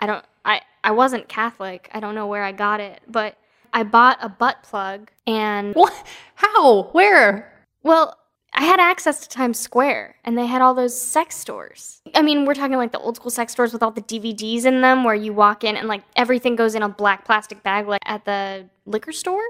I 0.00 0.06
don't 0.06 0.24
I 0.44 0.60
I 0.84 0.90
wasn't 0.92 1.28
Catholic. 1.28 1.88
I 1.92 2.00
don't 2.00 2.14
know 2.14 2.26
where 2.26 2.44
I 2.44 2.52
got 2.52 2.80
it, 2.80 3.00
but 3.08 3.36
I 3.72 3.82
bought 3.82 4.18
a 4.20 4.28
butt 4.28 4.62
plug 4.62 5.10
and 5.26 5.74
What? 5.74 6.06
How? 6.36 6.84
Where? 6.92 7.52
well, 7.82 8.16
I 8.54 8.64
had 8.64 8.80
access 8.80 9.20
to 9.20 9.28
Times 9.28 9.58
Square 9.58 10.16
and 10.24 10.36
they 10.36 10.46
had 10.46 10.62
all 10.62 10.74
those 10.74 10.98
sex 10.98 11.36
stores. 11.36 12.00
I 12.14 12.22
mean, 12.22 12.44
we're 12.44 12.54
talking 12.54 12.76
like 12.76 12.92
the 12.92 12.98
old 12.98 13.16
school 13.16 13.30
sex 13.30 13.52
stores 13.52 13.72
with 13.72 13.82
all 13.82 13.90
the 13.90 14.02
DVDs 14.02 14.64
in 14.64 14.80
them 14.80 15.04
where 15.04 15.14
you 15.14 15.32
walk 15.32 15.64
in 15.64 15.76
and 15.76 15.86
like 15.86 16.02
everything 16.16 16.56
goes 16.56 16.74
in 16.74 16.82
a 16.82 16.88
black 16.88 17.24
plastic 17.24 17.62
bag 17.62 17.86
like 17.86 18.00
at 18.04 18.24
the 18.24 18.68
liquor 18.86 19.12
store. 19.12 19.42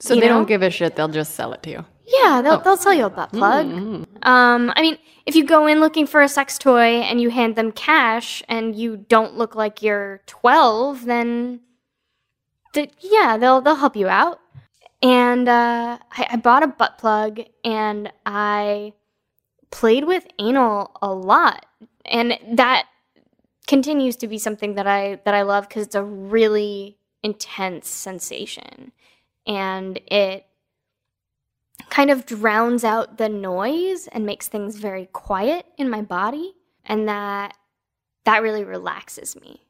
So 0.00 0.14
they 0.14 0.22
know? 0.22 0.28
don't 0.28 0.48
give 0.48 0.62
a 0.62 0.70
shit. 0.70 0.96
They'll 0.96 1.08
just 1.08 1.34
sell 1.34 1.52
it 1.52 1.62
to 1.64 1.70
you. 1.70 1.84
Yeah, 2.06 2.40
they'll, 2.42 2.60
they'll 2.60 2.76
sell 2.76 2.94
you 2.94 3.06
a 3.06 3.10
butt 3.10 3.32
plug. 3.32 3.66
Um, 4.22 4.72
I 4.76 4.82
mean, 4.82 4.98
if 5.26 5.34
you 5.34 5.44
go 5.44 5.66
in 5.66 5.80
looking 5.80 6.06
for 6.06 6.22
a 6.22 6.28
sex 6.28 6.58
toy 6.58 7.00
and 7.00 7.20
you 7.20 7.30
hand 7.30 7.56
them 7.56 7.72
cash 7.72 8.42
and 8.48 8.76
you 8.76 8.96
don't 8.96 9.36
look 9.36 9.54
like 9.56 9.82
you're 9.82 10.20
12, 10.26 11.04
then 11.06 11.60
th- 12.72 12.92
yeah, 13.00 13.36
they'll 13.36 13.60
they'll 13.60 13.76
help 13.76 13.96
you 13.96 14.08
out. 14.08 14.40
And 15.02 15.48
uh, 15.48 15.98
I, 16.12 16.26
I 16.32 16.36
bought 16.36 16.62
a 16.62 16.68
butt 16.68 16.98
plug 16.98 17.40
and 17.64 18.12
I 18.24 18.94
played 19.70 20.04
with 20.06 20.26
anal 20.38 20.92
a 21.02 21.12
lot, 21.12 21.66
and 22.04 22.38
that 22.52 22.86
continues 23.66 24.16
to 24.16 24.28
be 24.28 24.38
something 24.38 24.74
that 24.76 24.86
I 24.86 25.20
that 25.24 25.34
I 25.34 25.42
love 25.42 25.68
because 25.68 25.86
it's 25.86 25.94
a 25.94 26.04
really 26.04 26.98
intense 27.22 27.88
sensation, 27.88 28.92
and 29.46 29.98
it 30.06 30.45
kind 31.96 32.10
of 32.10 32.26
drowns 32.26 32.84
out 32.84 33.16
the 33.16 33.28
noise 33.28 34.06
and 34.12 34.26
makes 34.26 34.48
things 34.48 34.76
very 34.76 35.06
quiet 35.14 35.64
in 35.78 35.88
my 35.88 36.02
body 36.02 36.52
and 36.84 37.08
that 37.08 37.56
that 38.26 38.42
really 38.42 38.64
relaxes 38.64 39.34
me 39.40 39.62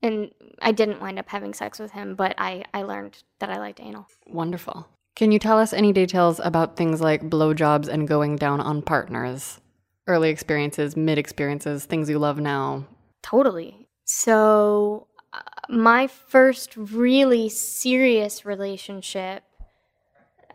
and 0.00 0.30
i 0.62 0.72
didn't 0.72 1.02
wind 1.02 1.18
up 1.18 1.28
having 1.28 1.52
sex 1.52 1.78
with 1.78 1.90
him 1.90 2.14
but 2.14 2.34
i 2.38 2.64
i 2.72 2.82
learned 2.82 3.22
that 3.38 3.50
i 3.50 3.58
liked 3.58 3.80
anal 3.80 4.06
Wonderful. 4.26 4.88
Can 5.14 5.30
you 5.30 5.38
tell 5.38 5.58
us 5.58 5.74
any 5.74 5.92
details 5.92 6.40
about 6.42 6.74
things 6.76 7.02
like 7.02 7.22
blowjobs 7.28 7.86
and 7.86 8.08
going 8.08 8.34
down 8.34 8.60
on 8.60 8.82
partners? 8.82 9.60
Early 10.08 10.30
experiences, 10.30 10.96
mid 10.96 11.18
experiences, 11.18 11.84
things 11.84 12.08
you 12.08 12.18
love 12.18 12.38
now. 12.40 12.86
totally 13.22 13.88
so 14.06 15.06
uh, 15.34 15.40
my 15.68 16.06
first 16.06 16.74
really 16.76 17.50
serious 17.50 18.46
relationship 18.46 19.44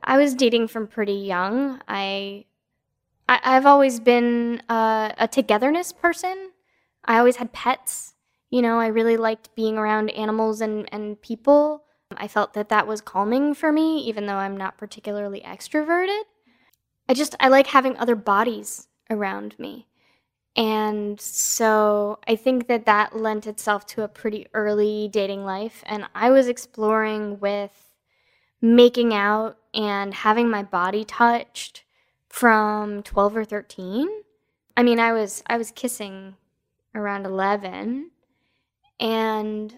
i 0.09 0.17
was 0.17 0.33
dating 0.33 0.67
from 0.67 0.87
pretty 0.87 1.13
young. 1.13 1.79
I, 1.87 2.45
I 3.29 3.39
i've 3.43 3.65
always 3.65 3.99
been 3.99 4.61
uh, 4.67 5.13
a 5.17 5.27
togetherness 5.27 5.93
person. 5.93 6.51
I 7.05 7.19
always 7.19 7.37
had 7.37 7.53
pets. 7.53 8.15
You 8.49 8.61
know 8.63 8.79
i 8.79 8.87
really 8.87 9.17
liked 9.17 9.55
being 9.55 9.77
around 9.77 10.09
animals 10.09 10.59
and, 10.61 10.89
and 10.91 11.21
people. 11.21 11.83
I 12.17 12.27
felt 12.27 12.53
that 12.55 12.69
that 12.69 12.87
was 12.87 13.01
calming 13.01 13.53
for 13.53 13.71
me 13.71 13.99
even 13.99 14.25
though 14.25 14.41
i'm 14.43 14.57
not 14.57 14.77
particularly 14.77 15.41
extroverted. 15.41 16.23
I 17.07 17.13
just 17.13 17.35
i 17.39 17.47
like 17.47 17.67
having 17.67 17.95
other 17.97 18.15
bodies 18.15 18.87
around 19.09 19.57
me. 19.59 19.87
And 20.55 21.21
so 21.21 22.19
I 22.27 22.35
think 22.35 22.67
that 22.67 22.85
that 22.85 23.15
lent 23.15 23.47
itself 23.47 23.85
to 23.87 24.03
a 24.03 24.07
pretty 24.07 24.47
early 24.53 25.07
dating 25.07 25.45
life. 25.45 25.83
And 25.85 26.05
I 26.15 26.31
was 26.31 26.47
exploring 26.47 27.39
with 27.39 27.88
making 28.61 29.13
out 29.13 29.57
and 29.73 30.13
having 30.13 30.49
my 30.49 30.63
body 30.63 31.03
touched 31.05 31.83
from 32.27 33.03
12 33.03 33.37
or 33.37 33.45
13. 33.45 34.07
I 34.77 34.83
mean, 34.83 34.99
I 34.99 35.11
was 35.11 35.43
I 35.47 35.57
was 35.57 35.71
kissing 35.71 36.35
around 36.95 37.25
11 37.25 38.11
and 38.99 39.75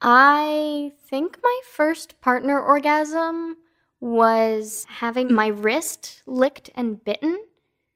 I 0.00 0.92
think 1.08 1.38
my 1.42 1.60
first 1.70 2.20
partner 2.20 2.60
orgasm 2.60 3.56
was 4.00 4.86
having 4.88 5.34
my 5.34 5.48
wrist 5.48 6.22
licked 6.26 6.70
and 6.74 7.02
bitten. 7.02 7.38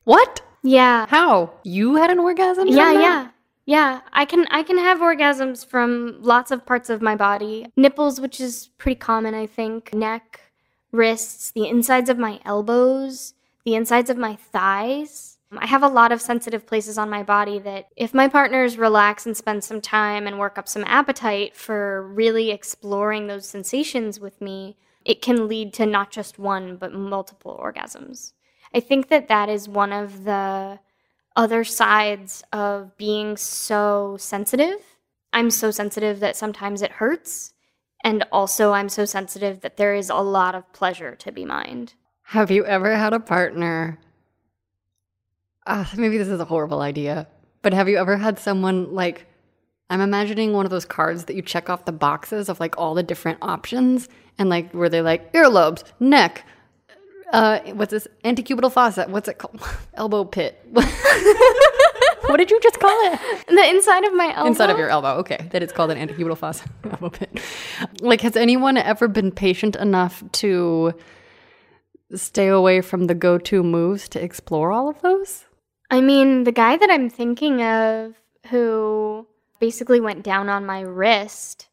What? 0.05 0.41
Yeah. 0.63 1.07
How? 1.09 1.53
You 1.63 1.97
had 1.97 2.11
an 2.11 2.19
orgasm? 2.19 2.69
Yeah, 2.69 2.93
yeah. 2.93 3.29
Yeah, 3.65 4.01
I 4.13 4.25
can 4.25 4.47
I 4.51 4.63
can 4.63 4.79
have 4.79 4.99
orgasms 4.99 5.65
from 5.65 6.17
lots 6.21 6.51
of 6.51 6.67
parts 6.67 6.91
of 6.91 7.01
my 7.01 7.15
body. 7.15 7.67
Nipples, 7.77 8.21
which 8.21 8.41
is 8.41 8.71
pretty 8.79 8.99
common, 8.99 9.35
I 9.35 9.47
think, 9.47 9.95
neck, 9.95 10.41
wrists, 10.91 11.53
the 11.53 11.69
insides 11.69 12.11
of 12.11 12.19
my 12.19 12.41
elbows, 12.45 13.35
the 13.65 13.75
insides 13.75 14.11
of 14.11 14.17
my 14.17 14.35
thighs. 14.37 15.39
I 15.57 15.67
have 15.67 15.83
a 15.83 15.89
lot 15.89 16.13
of 16.13 16.21
sensitive 16.23 16.67
places 16.67 16.97
on 16.97 17.11
my 17.11 17.23
body 17.23 17.59
that 17.61 17.89
if 17.95 18.15
my 18.15 18.27
partners 18.27 18.79
relax 18.79 19.27
and 19.27 19.37
spend 19.37 19.63
some 19.63 19.83
time 19.83 20.27
and 20.27 20.39
work 20.39 20.57
up 20.57 20.67
some 20.67 20.85
appetite 20.87 21.55
for 21.55 22.09
really 22.09 22.51
exploring 22.51 23.27
those 23.27 23.47
sensations 23.47 24.19
with 24.19 24.41
me, 24.41 24.77
it 25.05 25.21
can 25.21 25.49
lead 25.49 25.75
to 25.75 25.85
not 25.85 26.11
just 26.11 26.39
one 26.39 26.77
but 26.77 26.95
multiple 26.95 27.61
orgasms. 27.63 28.33
I 28.75 28.81
think 28.81 29.09
that 29.09 29.29
that 29.29 29.51
is 29.51 29.69
one 29.69 29.93
of 29.93 30.25
the 30.25 30.79
other 31.37 31.65
sides 31.65 32.43
of 32.53 32.97
being 32.97 33.37
so 33.37 34.17
sensitive. 34.19 34.79
I'm 35.33 35.51
so 35.51 35.71
sensitive 35.71 36.21
that 36.21 36.37
sometimes 36.37 36.83
it 36.83 36.93
hurts. 36.93 37.55
And 38.05 38.25
also, 38.33 38.73
I'm 38.73 38.89
so 38.89 39.05
sensitive 39.05 39.61
that 39.61 39.77
there 39.77 39.95
is 39.95 40.11
a 40.11 40.17
lot 40.17 40.55
of 40.55 40.71
pleasure 40.73 41.15
to 41.17 41.33
be 41.33 41.45
mined. 41.45 41.95
Have 42.25 42.51
you 42.51 42.65
ever 42.65 42.97
had 42.97 43.13
a 43.13 43.21
partner? 43.21 43.99
Uh, 45.67 45.85
maybe 45.97 46.19
this 46.19 46.29
is 46.29 46.41
a 46.41 46.45
horrible 46.45 46.81
idea, 46.81 47.29
but 47.63 47.73
have 47.73 47.89
you 47.89 47.97
ever 47.99 48.17
had 48.17 48.39
someone 48.39 48.93
like, 48.93 49.27
I'm 49.89 50.01
imagining 50.01 50.53
one 50.53 50.65
of 50.65 50.71
those 50.71 50.85
cards 50.85 51.27
that 51.27 51.37
you 51.37 51.43
check 51.43 51.71
off 51.71 51.85
the 51.85 51.93
boxes 51.93 52.49
of 52.49 52.59
like 52.59 52.77
all 52.77 52.95
the 52.95 53.03
different 53.03 53.39
options 53.43 54.09
and 54.39 54.49
like 54.49 54.73
where 54.73 54.89
they 54.89 55.03
like 55.03 55.33
earlobes, 55.33 55.85
neck, 56.01 56.45
uh, 57.33 57.61
what's 57.73 57.91
this? 57.91 58.07
Antecubital 58.25 58.71
fossa. 58.71 59.07
What's 59.09 59.29
it 59.29 59.39
called? 59.39 59.61
Elbow 59.95 60.25
pit. 60.25 60.61
what 60.71 62.37
did 62.37 62.51
you 62.51 62.61
just 62.61 62.79
call 62.79 63.13
it? 63.13 63.21
The 63.49 63.69
inside 63.71 64.05
of 64.05 64.15
my 64.15 64.35
elbow. 64.35 64.49
Inside 64.49 64.71
of 64.71 64.79
your 64.79 64.91
elbow. 64.91 65.15
Okay. 65.17 65.49
That 65.51 65.63
it's 65.63 65.73
called 65.73 65.91
an 65.91 65.99
antecubital 65.99 66.37
fossa 66.37 66.69
elbow 66.85 67.11
pit. 67.11 67.41
Like, 68.01 68.21
has 68.21 68.37
anyone 68.37 68.77
ever 68.77 69.09
been 69.09 69.33
patient 69.33 69.77
enough 69.77 70.23
to 70.33 70.95
stay 72.15 72.49
away 72.49 72.83
from 72.83 73.07
the 73.07 73.15
go 73.15 73.39
to 73.39 73.63
moves 73.63 74.09
to 74.11 74.23
explore 74.23 74.71
all 74.71 74.89
of 74.89 75.01
those? 75.01 75.47
I 75.91 76.01
mean, 76.01 76.45
the 76.45 76.53
guy 76.53 76.77
that 76.77 76.91
I'm 76.91 77.09
thinking 77.09 77.63
of 77.63 78.15
who 78.49 79.27
basically 79.59 80.01
went 80.01 80.23
down 80.23 80.49
on 80.49 80.67
my 80.67 80.81
wrist 80.81 81.69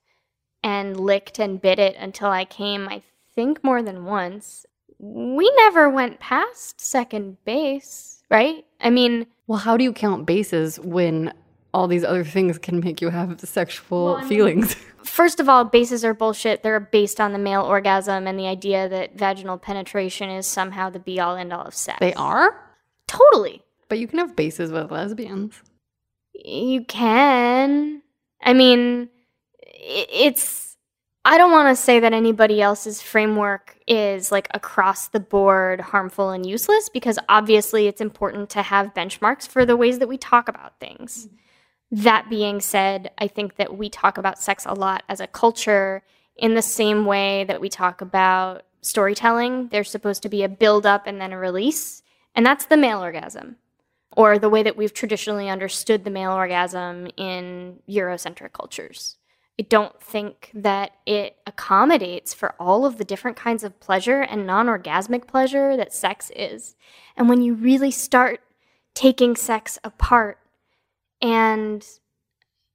and 0.64 0.98
licked 1.00 1.40
and 1.40 1.62
bit 1.62 1.80
it 1.80 1.96
until 1.98 2.30
I 2.30 2.46
came, 2.46 2.88
I 2.88 3.04
think 3.36 3.64
more 3.64 3.82
than 3.82 4.06
once. 4.06 4.66
We 5.00 5.50
never 5.58 5.90
went 5.90 6.20
past 6.20 6.82
second 6.82 7.38
base, 7.46 8.22
right? 8.30 8.66
I 8.82 8.90
mean, 8.90 9.28
Well, 9.48 9.60
how 9.60 9.78
do 9.78 9.84
you 9.84 9.94
count 9.94 10.26
bases 10.26 10.80
when 10.80 11.34
all 11.74 11.88
these 11.88 12.04
other 12.04 12.24
things 12.24 12.58
can 12.58 12.80
make 12.80 13.02
you 13.02 13.10
have 13.10 13.40
sexual 13.40 14.16
Well, 14.16 14.28
feelings? 14.28 14.76
first 15.04 15.40
of 15.40 15.48
all, 15.48 15.64
bases 15.64 16.04
are 16.04 16.14
bullshit. 16.14 16.64
They're 16.64 16.80
based 16.80 17.22
on 17.22 17.32
the 17.32 17.40
male 17.40 17.62
orgasm 17.62 18.28
and 18.28 18.38
the 18.38 18.48
idea 18.48 18.90
that 18.90 19.16
vaginal 19.16 19.58
penetration 19.58 20.30
is 20.30 20.46
somehow 20.46 20.90
the 20.90 21.00
be 21.00 21.20
all 21.20 21.36
end 21.36 21.54
all 21.54 21.66
of 21.66 21.74
sex. 21.74 21.98
they 22.00 22.14
are? 22.16 22.60
Totally. 23.08 23.62
But 23.88 24.00
you 24.00 24.08
can 24.08 24.20
have 24.20 24.36
bases 24.36 24.72
with 24.72 24.92
lesbians. 24.92 25.62
You 26.34 26.84
can. 26.86 28.02
I 28.42 28.54
mean, 28.54 29.10
it's. 29.64 30.69
I 31.26 31.38
don't 31.38 31.52
want 31.52 31.76
to 31.76 31.82
say 31.82 32.00
that 32.00 32.14
anybody 32.14 32.62
else's 32.62 33.02
framework 33.02 33.78
is 33.88 34.32
like 34.32 34.48
across 34.54 35.10
the 35.10 35.20
board 35.20 35.82
harmful 35.82 36.30
and 36.30 36.46
useless 36.46 36.90
because 36.90 37.20
obviously 37.28 37.88
it's 37.88 38.02
important 38.02 38.50
to 38.52 38.62
have 38.62 38.94
benchmarks 38.94 39.48
for 39.48 39.66
the 39.66 39.76
ways 39.78 40.00
that 40.00 40.08
we 40.08 40.18
talk 40.18 40.48
about 40.48 40.80
things. 40.80 41.28
Mm-hmm. 41.28 42.04
That 42.04 42.30
being 42.30 42.62
said, 42.62 43.12
I 43.18 43.28
think 43.28 43.58
that 43.58 43.78
we 43.78 43.90
talk 43.90 44.18
about 44.18 44.40
sex 44.42 44.66
a 44.66 44.74
lot 44.74 45.04
as 45.10 45.20
a 45.20 45.28
culture 45.28 46.04
in 46.38 46.54
the 46.56 46.62
same 46.62 47.06
way 47.06 47.44
that 47.46 47.60
we 47.60 47.68
talk 47.68 48.00
about 48.02 48.64
storytelling. 48.82 49.68
There's 49.70 49.90
supposed 49.90 50.24
to 50.24 50.30
be 50.30 50.44
a 50.44 50.50
build 50.50 50.86
up 50.86 51.06
and 51.06 51.20
then 51.20 51.34
a 51.34 51.38
release, 51.38 52.02
and 52.34 52.46
that's 52.46 52.66
the 52.66 52.78
male 52.78 53.02
orgasm. 53.02 53.58
or 54.16 54.40
the 54.40 54.50
way 54.50 54.64
that 54.64 54.76
we've 54.76 54.94
traditionally 54.94 55.50
understood 55.50 56.04
the 56.04 56.10
male 56.10 56.32
orgasm 56.32 57.08
in 57.16 57.80
Eurocentric 57.88 58.54
cultures. 58.54 59.19
I 59.60 59.64
don't 59.64 60.02
think 60.02 60.52
that 60.54 60.92
it 61.06 61.36
accommodates 61.46 62.34
for 62.34 62.56
all 62.62 62.86
of 62.86 62.98
the 62.98 63.04
different 63.04 63.36
kinds 63.36 63.66
of 63.66 63.78
pleasure 63.82 64.22
and 64.22 64.48
non 64.48 64.68
orgasmic 64.68 65.28
pleasure 65.28 65.76
that 65.76 65.94
sex 65.94 66.32
is. 66.34 66.78
And 67.18 67.28
when 67.28 67.42
you 67.42 67.56
really 67.56 67.92
start 67.92 68.40
taking 68.94 69.36
sex 69.36 69.78
apart 69.84 70.40
and 71.22 71.86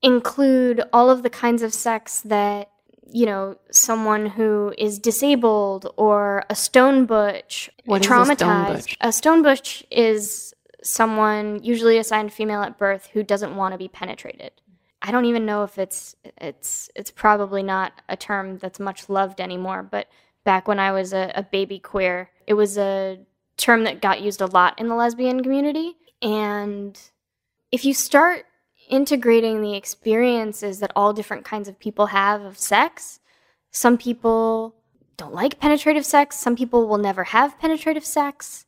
include 0.03 0.83
all 0.93 1.09
of 1.09 1.23
the 1.23 1.31
kinds 1.31 1.63
of 1.63 1.73
sex 1.73 2.21
that 2.21 2.71
you 3.11 3.25
know 3.25 3.57
someone 3.71 4.27
who 4.27 4.75
is 4.77 4.99
disabled 4.99 5.91
or 5.97 6.45
a 6.51 6.55
stone 6.55 7.07
butch 7.07 7.71
What 7.87 8.03
is 8.03 8.07
a 8.07 8.11
traumatized 8.11 8.37
stone 8.37 8.75
butch? 8.75 8.97
a 9.01 9.13
stone 9.13 9.43
butch 9.43 9.85
is 9.91 10.55
someone 10.83 11.63
usually 11.63 11.97
assigned 11.97 12.33
female 12.33 12.63
at 12.63 12.77
birth 12.77 13.09
who 13.15 13.23
doesn't 13.23 13.57
want 13.57 13.73
to 13.73 13.79
be 13.79 13.89
penetrated 13.89 14.53
i 15.05 15.13
don't 15.13 15.27
even 15.27 15.47
know 15.47 15.63
if 15.63 15.79
it's 15.79 16.17
it's 16.39 16.91
it's 16.97 17.11
probably 17.11 17.63
not 17.63 18.03
a 18.09 18.17
term 18.17 18.59
that's 18.59 18.81
much 18.81 19.09
loved 19.09 19.41
anymore 19.41 19.83
but 19.83 20.09
back 20.45 20.67
when 20.67 20.81
i 20.81 20.91
was 20.91 21.13
a, 21.13 21.31
a 21.37 21.43
baby 21.43 21.79
queer 21.79 22.31
it 22.47 22.55
was 22.55 22.77
a 22.77 23.19
term 23.57 23.85
that 23.85 24.03
got 24.03 24.21
used 24.21 24.41
a 24.41 24.47
lot 24.47 24.77
in 24.81 24.89
the 24.89 24.95
lesbian 24.97 25.43
community 25.43 25.95
and 26.21 26.99
if 27.71 27.85
you 27.85 27.93
start 27.93 28.47
integrating 28.89 29.61
the 29.63 29.75
experiences 29.75 30.81
that 30.81 30.93
all 30.95 31.13
different 31.13 31.45
kinds 31.45 31.69
of 31.69 31.79
people 31.79 32.07
have 32.07 32.43
of 32.43 32.59
sex, 32.59 33.21
some 33.71 33.99
people 33.99 34.75
don't 35.17 35.35
like 35.35 35.61
penetrative 35.61 36.05
sex, 36.05 36.37
some 36.37 36.57
people 36.57 36.87
will 36.89 36.99
never 36.99 37.25
have 37.25 37.59
penetrative 37.59 38.05
sex. 38.05 38.67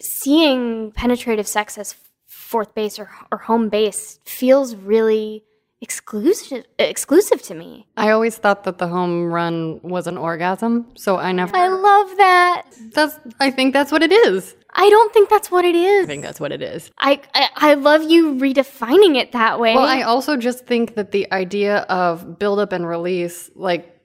Seeing 0.00 0.92
penetrative 0.92 1.46
sex 1.46 1.78
as 1.78 1.94
fourth 2.26 2.74
base 2.74 2.98
or, 2.98 3.10
or 3.32 3.38
home 3.38 3.68
base 3.68 4.20
feels 4.24 4.74
really 4.74 5.44
exclusive 5.80 6.64
exclusive 6.78 7.42
to 7.42 7.54
me. 7.54 7.86
I 7.96 8.10
always 8.10 8.36
thought 8.36 8.64
that 8.64 8.78
the 8.78 8.88
home 8.88 9.32
run 9.32 9.80
was 9.82 10.06
an 10.06 10.16
orgasm, 10.16 10.86
so 10.96 11.16
I 11.16 11.32
never. 11.32 11.56
I 11.56 11.68
love 11.68 12.16
that. 12.16 12.62
that's. 12.92 13.18
I 13.40 13.50
think 13.50 13.72
that's 13.72 13.92
what 13.92 14.02
it 14.02 14.12
is. 14.12 14.54
I 14.74 14.88
don't 14.90 15.12
think 15.12 15.28
that's 15.28 15.50
what 15.50 15.64
it 15.64 15.74
I 16.04 16.06
think 16.06 16.22
that's 16.22 16.38
what 16.38 16.52
it 16.52 16.62
is. 16.62 16.90
I, 16.98 17.20
I 17.34 17.48
I 17.56 17.74
love 17.74 18.02
you 18.02 18.34
redefining 18.34 19.16
it 19.16 19.32
that 19.32 19.58
way. 19.58 19.74
Well, 19.74 19.84
I 19.84 20.02
also 20.02 20.36
just 20.36 20.66
think 20.66 20.94
that 20.94 21.10
the 21.10 21.30
idea 21.32 21.78
of 21.88 22.38
build 22.38 22.58
up 22.58 22.72
and 22.72 22.86
release, 22.86 23.50
like, 23.54 23.98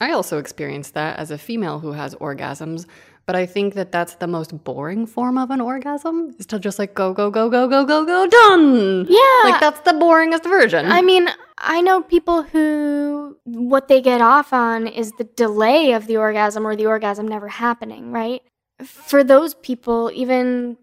I 0.00 0.12
also 0.12 0.38
experienced 0.38 0.94
that 0.94 1.18
as 1.18 1.30
a 1.30 1.38
female 1.38 1.80
who 1.80 1.92
has 1.92 2.14
orgasms, 2.16 2.86
but 3.26 3.34
I 3.34 3.46
think 3.46 3.74
that 3.74 3.90
that's 3.90 4.16
the 4.16 4.26
most 4.26 4.64
boring 4.64 5.06
form 5.06 5.38
of 5.38 5.50
an 5.50 5.60
orgasm 5.60 6.34
is 6.38 6.46
to 6.46 6.58
just 6.58 6.78
like 6.78 6.94
go, 6.94 7.12
go, 7.12 7.30
go, 7.30 7.48
go, 7.48 7.68
go, 7.68 7.84
go, 7.84 8.04
go, 8.04 8.26
done. 8.26 9.06
yeah. 9.08 9.50
Like, 9.50 9.60
that's 9.60 9.80
the 9.80 9.92
boringest 9.92 10.44
version. 10.44 10.90
I 10.90 11.00
mean, 11.02 11.28
I 11.58 11.80
know 11.80 12.02
people 12.02 12.42
who 12.42 13.36
what 13.44 13.88
they 13.88 14.00
get 14.00 14.20
off 14.20 14.52
on 14.52 14.86
is 14.86 15.12
the 15.12 15.24
delay 15.24 15.92
of 15.92 16.06
the 16.06 16.16
orgasm 16.16 16.66
or 16.66 16.76
the 16.76 16.86
orgasm 16.86 17.26
never 17.28 17.48
happening, 17.48 18.12
right? 18.12 18.42
For 18.82 19.22
those 19.24 19.54
people, 19.54 20.10
even 20.14 20.76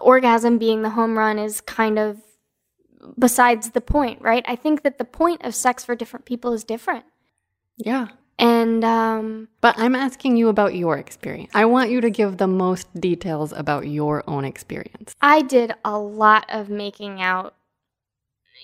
orgasm 0.00 0.58
being 0.58 0.82
the 0.82 0.90
home 0.90 1.18
run 1.18 1.38
is 1.38 1.60
kind 1.60 1.98
of 1.98 2.20
besides 3.18 3.70
the 3.70 3.80
point, 3.80 4.22
right? 4.22 4.44
I 4.46 4.56
think 4.56 4.82
that 4.82 4.98
the 4.98 5.04
point 5.04 5.44
of 5.44 5.54
sex 5.54 5.84
for 5.84 5.94
different 5.94 6.24
people 6.24 6.52
is 6.52 6.64
different. 6.64 7.04
yeah. 7.76 8.08
And 8.38 8.84
um 8.84 9.48
But 9.60 9.78
I'm 9.78 9.94
asking 9.94 10.36
you 10.36 10.48
about 10.48 10.74
your 10.74 10.98
experience. 10.98 11.50
I 11.54 11.64
want 11.64 11.90
you 11.90 12.00
to 12.00 12.10
give 12.10 12.38
the 12.38 12.46
most 12.46 12.92
details 13.00 13.52
about 13.52 13.86
your 13.86 14.24
own 14.26 14.44
experience. 14.44 15.14
I 15.20 15.42
did 15.42 15.72
a 15.84 15.98
lot 15.98 16.46
of 16.48 16.68
making 16.68 17.20
out 17.22 17.54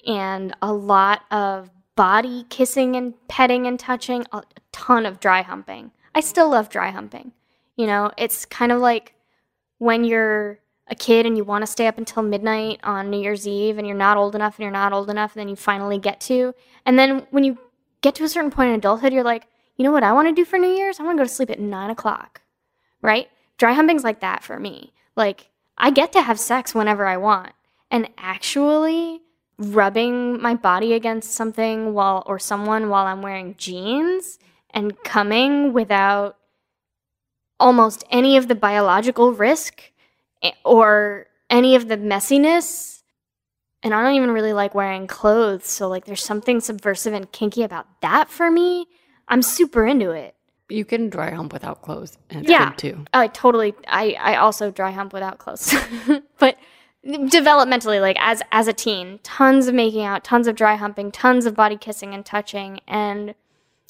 and 0.07 0.55
a 0.63 0.73
lot 0.73 1.23
of 1.31 1.71
body 1.97 2.47
kissing 2.49 2.95
and 2.95 3.15
petting 3.29 3.67
and 3.67 3.79
touching, 3.79 4.25
a 4.33 4.43
ton 4.73 5.05
of 5.05 5.19
dry 5.19 5.43
humping. 5.43 5.91
I 6.15 6.21
still 6.21 6.51
love 6.51 6.69
dry 6.69 6.91
humping. 6.91 7.33
You 7.77 7.87
know, 7.87 8.13
it's 8.17 8.45
kind 8.45 8.73
of 8.73 8.81
like 8.81 9.15
when 9.79 10.05
you're 10.05 10.61
a 10.91 10.95
kid 10.95 11.27
and 11.27 11.37
you 11.37 11.45
want 11.45 11.63
to 11.63 11.67
stay 11.67 11.87
up 11.87 11.99
until 11.99 12.23
midnight 12.23 12.81
on 12.83 13.11
New 13.11 13.21
Year's 13.21 13.47
Eve 13.47 13.79
and 13.79 13.87
you're 13.87 13.97
not 13.97 14.17
old 14.17 14.35
enough 14.35 14.57
and 14.57 14.63
you're 14.63 14.71
not 14.71 14.93
old 14.93 15.11
enough 15.11 15.35
and 15.35 15.41
then 15.41 15.49
you 15.49 15.57
finally 15.57 15.99
get 15.99 16.21
to. 16.23 16.55
And 16.87 16.99
then 16.99 17.27
when 17.31 17.45
you 17.45 17.59
get 18.01 18.15
to 18.17 18.25
a 18.25 18.29
certain 18.29 18.51
point 18.51 18.71
in 18.71 18.77
adulthood, 18.77 19.13
you're 19.13 19.25
like, 19.25 19.47
you 19.79 19.85
know 19.85 19.93
what 19.93 20.03
I 20.03 20.13
want 20.13 20.29
to 20.29 20.35
do 20.35 20.45
for 20.45 20.59
New 20.59 20.75
Year's? 20.75 21.01
I 21.01 21.05
want 21.05 21.17
to 21.17 21.23
go 21.23 21.27
to 21.27 21.35
sleep 21.35 21.51
at 21.51 21.61
nine 21.61 21.89
o'clock 21.89 22.43
right? 23.03 23.29
Dry 23.57 23.73
humping's 23.73 24.05
like 24.05 24.21
that 24.21 24.43
for 24.43 24.59
me. 24.59 24.93
Like, 25.17 25.51
I 25.77 25.91
get 25.91 26.13
to 26.13 26.23
have 26.23 26.39
sex 26.39 26.75
whenever 26.75 27.07
I 27.07 27.17
want. 27.17 27.53
And 27.91 28.09
actually 28.19 29.23
rubbing 29.59 30.41
my 30.41 30.55
body 30.55 30.93
against 30.93 31.33
something 31.33 31.95
while 31.95 32.23
or 32.27 32.39
someone 32.39 32.91
while 32.91 33.07
I'm 33.07 33.23
wearing 33.23 33.55
jeans 33.59 34.39
and 34.71 35.03
coming 35.03 35.73
without 35.73 36.37
almost 37.59 38.05
any 38.11 38.37
of 38.37 38.47
the 38.47 38.55
biological 38.55 39.33
risk 39.33 39.83
eh, 40.43 40.53
or 40.65 41.27
any 41.51 41.75
of 41.75 41.89
the 41.89 41.97
messiness. 41.97 43.03
And 43.83 43.95
I 43.95 44.03
don't 44.03 44.15
even 44.15 44.31
really 44.33 44.53
like 44.53 44.75
wearing 44.75 45.07
clothes, 45.07 45.67
so 45.67 45.89
like 45.89 46.05
there's 46.05 46.23
something 46.23 46.61
subversive 46.61 47.15
and 47.15 47.31
kinky 47.33 47.63
about 47.63 47.87
that 48.03 48.29
for 48.29 48.51
me. 48.51 48.87
I'm 49.29 49.43
super 49.43 49.87
into 49.87 50.11
it. 50.11 50.35
You 50.69 50.85
can 50.85 51.09
dry 51.09 51.31
hump 51.31 51.53
without 51.53 51.83
clothes, 51.83 52.19
and 52.29 52.41
it's 52.43 52.51
Yeah. 52.51 52.73
too. 52.77 53.05
I 53.15 53.29
totally 53.29 53.75
I 53.87 54.17
I 54.21 54.37
also 54.37 54.71
dry 54.71 54.91
hump 54.91 55.13
without 55.13 55.39
clothes. 55.39 55.75
but 56.39 56.59
developmentally 57.07 58.01
like 58.01 58.17
as 58.21 58.43
as 58.53 58.69
a 58.69 58.73
teen, 58.73 59.21
tons 59.23 59.67
of 59.69 59.75
making 59.75 60.05
out, 60.05 60.25
tons 60.25 60.47
of 60.47 60.57
dry 60.57 60.77
humping, 60.77 61.11
tons 61.11 61.47
of 61.47 61.55
body 61.55 61.77
kissing 61.77 62.15
and 62.15 62.25
touching 62.25 62.81
and 62.87 63.35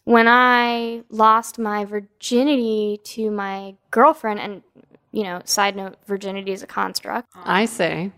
when 0.04 0.26
I 0.26 1.02
lost 1.10 1.58
my 1.58 1.84
virginity 1.84 2.98
to 3.04 3.30
my 3.30 3.74
girlfriend 3.90 4.40
and 4.40 4.62
you 5.12 5.22
know, 5.24 5.40
side 5.44 5.74
note, 5.74 5.96
virginity 6.06 6.52
is 6.52 6.62
a 6.62 6.66
construct. 6.66 7.28
I 7.34 7.64
say 7.64 8.12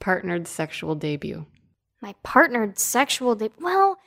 partnered 0.00 0.48
sexual 0.48 0.94
debut. 0.94 1.46
My 2.00 2.14
partnered 2.22 2.78
sexual 2.78 3.34
date. 3.34 3.52
Well, 3.60 3.98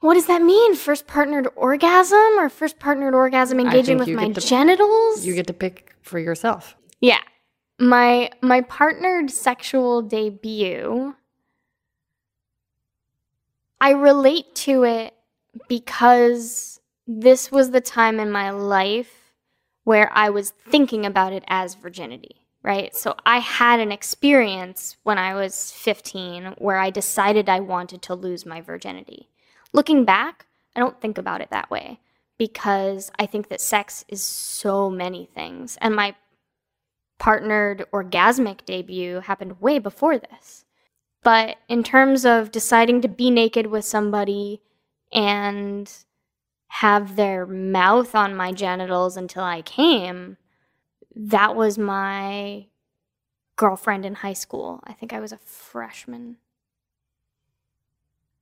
what 0.00 0.14
does 0.14 0.26
that 0.26 0.42
mean? 0.42 0.74
First 0.74 1.06
partnered 1.06 1.48
orgasm 1.56 2.38
or 2.38 2.48
first 2.48 2.78
partnered 2.78 3.14
orgasm 3.14 3.58
engaging 3.60 3.98
with 3.98 4.08
my 4.08 4.30
to- 4.30 4.40
genitals? 4.40 5.24
You 5.24 5.34
get 5.34 5.46
to 5.48 5.52
pick 5.52 5.94
for 6.02 6.18
yourself. 6.18 6.76
Yeah. 7.00 7.20
My 7.80 8.30
my 8.42 8.60
partnered 8.62 9.30
sexual 9.30 10.02
debut 10.02 11.14
I 13.80 13.90
relate 13.90 14.54
to 14.56 14.84
it 14.84 15.14
because 15.68 16.80
this 17.06 17.50
was 17.50 17.70
the 17.70 17.80
time 17.80 18.18
in 18.20 18.30
my 18.30 18.50
life 18.50 19.32
where 19.84 20.10
I 20.12 20.30
was 20.30 20.50
thinking 20.50 21.06
about 21.06 21.32
it 21.32 21.44
as 21.46 21.74
virginity, 21.74 22.42
right? 22.62 22.94
So 22.94 23.14
I 23.24 23.38
had 23.38 23.80
an 23.80 23.92
experience 23.92 24.96
when 25.04 25.16
I 25.16 25.34
was 25.34 25.72
15 25.72 26.56
where 26.58 26.78
I 26.78 26.90
decided 26.90 27.48
I 27.48 27.60
wanted 27.60 28.02
to 28.02 28.14
lose 28.14 28.44
my 28.44 28.60
virginity. 28.60 29.28
Looking 29.72 30.04
back, 30.04 30.46
I 30.74 30.80
don't 30.80 31.00
think 31.00 31.18
about 31.18 31.40
it 31.40 31.50
that 31.50 31.70
way 31.70 32.00
because 32.38 33.10
I 33.18 33.26
think 33.26 33.48
that 33.48 33.60
sex 33.60 34.04
is 34.08 34.22
so 34.22 34.88
many 34.88 35.26
things. 35.26 35.76
And 35.80 35.94
my 35.94 36.14
partnered 37.18 37.84
orgasmic 37.92 38.64
debut 38.64 39.20
happened 39.20 39.60
way 39.60 39.78
before 39.78 40.18
this. 40.18 40.64
But 41.22 41.56
in 41.68 41.82
terms 41.82 42.24
of 42.24 42.52
deciding 42.52 43.00
to 43.02 43.08
be 43.08 43.30
naked 43.30 43.66
with 43.66 43.84
somebody 43.84 44.62
and 45.12 45.92
have 46.68 47.16
their 47.16 47.44
mouth 47.44 48.14
on 48.14 48.36
my 48.36 48.52
genitals 48.52 49.16
until 49.16 49.42
I 49.42 49.62
came, 49.62 50.36
that 51.14 51.56
was 51.56 51.76
my 51.76 52.66
girlfriend 53.56 54.06
in 54.06 54.14
high 54.14 54.32
school. 54.34 54.80
I 54.84 54.92
think 54.92 55.12
I 55.12 55.18
was 55.18 55.32
a 55.32 55.38
freshman. 55.38 56.36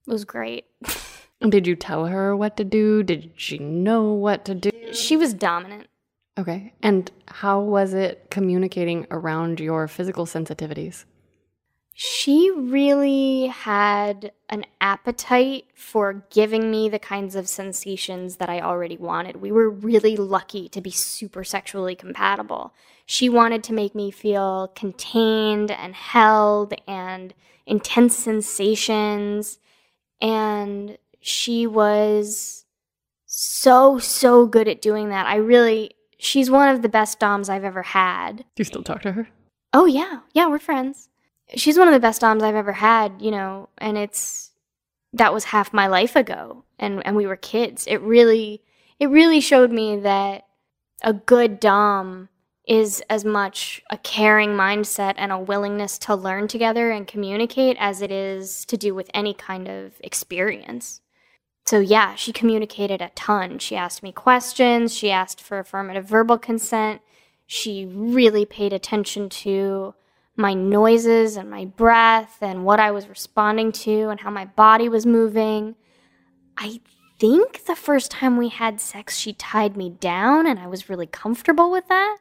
It 0.06 0.12
was 0.12 0.24
great. 0.26 0.66
Did 1.48 1.66
you 1.66 1.76
tell 1.76 2.06
her 2.06 2.36
what 2.36 2.56
to 2.56 2.64
do? 2.64 3.02
Did 3.02 3.30
she 3.36 3.58
know 3.58 4.12
what 4.12 4.44
to 4.46 4.54
do? 4.54 4.70
she 4.92 5.16
was 5.16 5.34
dominant. 5.34 5.88
Okay. 6.38 6.72
And 6.82 7.10
how 7.28 7.60
was 7.60 7.94
it 7.94 8.26
communicating 8.30 9.06
around 9.10 9.60
your 9.60 9.88
physical 9.88 10.26
sensitivities? 10.26 11.04
She 11.98 12.50
really 12.54 13.46
had 13.46 14.32
an 14.50 14.66
appetite 14.82 15.64
for 15.74 16.26
giving 16.30 16.70
me 16.70 16.90
the 16.90 16.98
kinds 16.98 17.34
of 17.34 17.48
sensations 17.48 18.36
that 18.36 18.50
I 18.50 18.60
already 18.60 18.98
wanted. 18.98 19.36
We 19.36 19.50
were 19.50 19.70
really 19.70 20.14
lucky 20.14 20.68
to 20.68 20.82
be 20.82 20.90
super 20.90 21.42
sexually 21.42 21.94
compatible. 21.94 22.74
She 23.06 23.30
wanted 23.30 23.64
to 23.64 23.72
make 23.72 23.94
me 23.94 24.10
feel 24.10 24.72
contained 24.74 25.70
and 25.70 25.94
held 25.94 26.74
and 26.86 27.32
intense 27.64 28.14
sensations. 28.14 29.58
And 30.20 30.98
she 31.26 31.66
was 31.66 32.64
so, 33.26 33.98
so 33.98 34.46
good 34.46 34.68
at 34.68 34.80
doing 34.80 35.08
that. 35.10 35.26
I 35.26 35.36
really, 35.36 35.92
she's 36.18 36.50
one 36.50 36.68
of 36.68 36.82
the 36.82 36.88
best 36.88 37.18
Doms 37.18 37.48
I've 37.48 37.64
ever 37.64 37.82
had. 37.82 38.38
Do 38.38 38.44
you 38.58 38.64
still 38.64 38.82
talk 38.82 39.02
to 39.02 39.12
her? 39.12 39.28
Oh, 39.72 39.86
yeah. 39.86 40.20
Yeah, 40.32 40.48
we're 40.48 40.58
friends. 40.58 41.08
she's 41.54 41.78
one 41.78 41.88
of 41.88 41.94
the 41.94 42.00
best 42.00 42.20
doms 42.20 42.42
I've 42.42 42.54
ever 42.54 42.72
had, 42.72 43.20
you 43.20 43.30
know, 43.30 43.68
and 43.78 43.96
it's 43.96 44.52
that 45.12 45.32
was 45.32 45.44
half 45.44 45.72
my 45.72 45.86
life 45.86 46.16
ago 46.16 46.64
and 46.78 47.04
and 47.06 47.16
we 47.16 47.26
were 47.26 47.36
kids. 47.36 47.86
It 47.86 48.00
really 48.00 48.62
it 48.98 49.08
really 49.08 49.40
showed 49.40 49.70
me 49.70 49.96
that 49.96 50.46
a 51.02 51.12
good 51.12 51.60
dom 51.60 52.28
is 52.66 53.02
as 53.08 53.24
much 53.24 53.80
a 53.90 53.98
caring 53.98 54.50
mindset 54.50 55.14
and 55.16 55.30
a 55.30 55.38
willingness 55.38 55.98
to 55.98 56.14
learn 56.14 56.48
together 56.48 56.90
and 56.90 57.06
communicate 57.06 57.76
as 57.78 58.02
it 58.02 58.10
is 58.10 58.64
to 58.64 58.76
do 58.76 58.94
with 58.94 59.08
any 59.14 59.34
kind 59.34 59.68
of 59.68 59.94
experience. 60.00 61.00
So, 61.66 61.80
yeah, 61.80 62.14
she 62.14 62.32
communicated 62.32 63.02
a 63.02 63.10
ton. 63.14 63.58
She 63.58 63.74
asked 63.76 64.02
me 64.02 64.12
questions, 64.12 64.94
she 64.94 65.10
asked 65.10 65.40
for 65.40 65.58
affirmative 65.58 66.04
verbal 66.04 66.38
consent, 66.38 67.00
she 67.46 67.86
really 67.86 68.44
paid 68.44 68.72
attention 68.72 69.28
to 69.28 69.94
my 70.36 70.54
noises 70.54 71.36
and 71.36 71.50
my 71.50 71.64
breath 71.64 72.38
and 72.40 72.64
what 72.64 72.78
I 72.78 72.90
was 72.90 73.08
responding 73.08 73.72
to 73.72 74.08
and 74.08 74.20
how 74.20 74.30
my 74.30 74.44
body 74.44 74.88
was 74.88 75.06
moving. 75.06 75.74
I 76.56 76.80
think 77.18 77.64
the 77.64 77.76
first 77.76 78.10
time 78.10 78.36
we 78.36 78.48
had 78.48 78.80
sex, 78.80 79.16
she 79.16 79.32
tied 79.32 79.76
me 79.76 79.90
down 79.90 80.46
and 80.46 80.58
I 80.58 80.66
was 80.66 80.90
really 80.90 81.06
comfortable 81.06 81.70
with 81.70 81.88
that. 81.88 82.18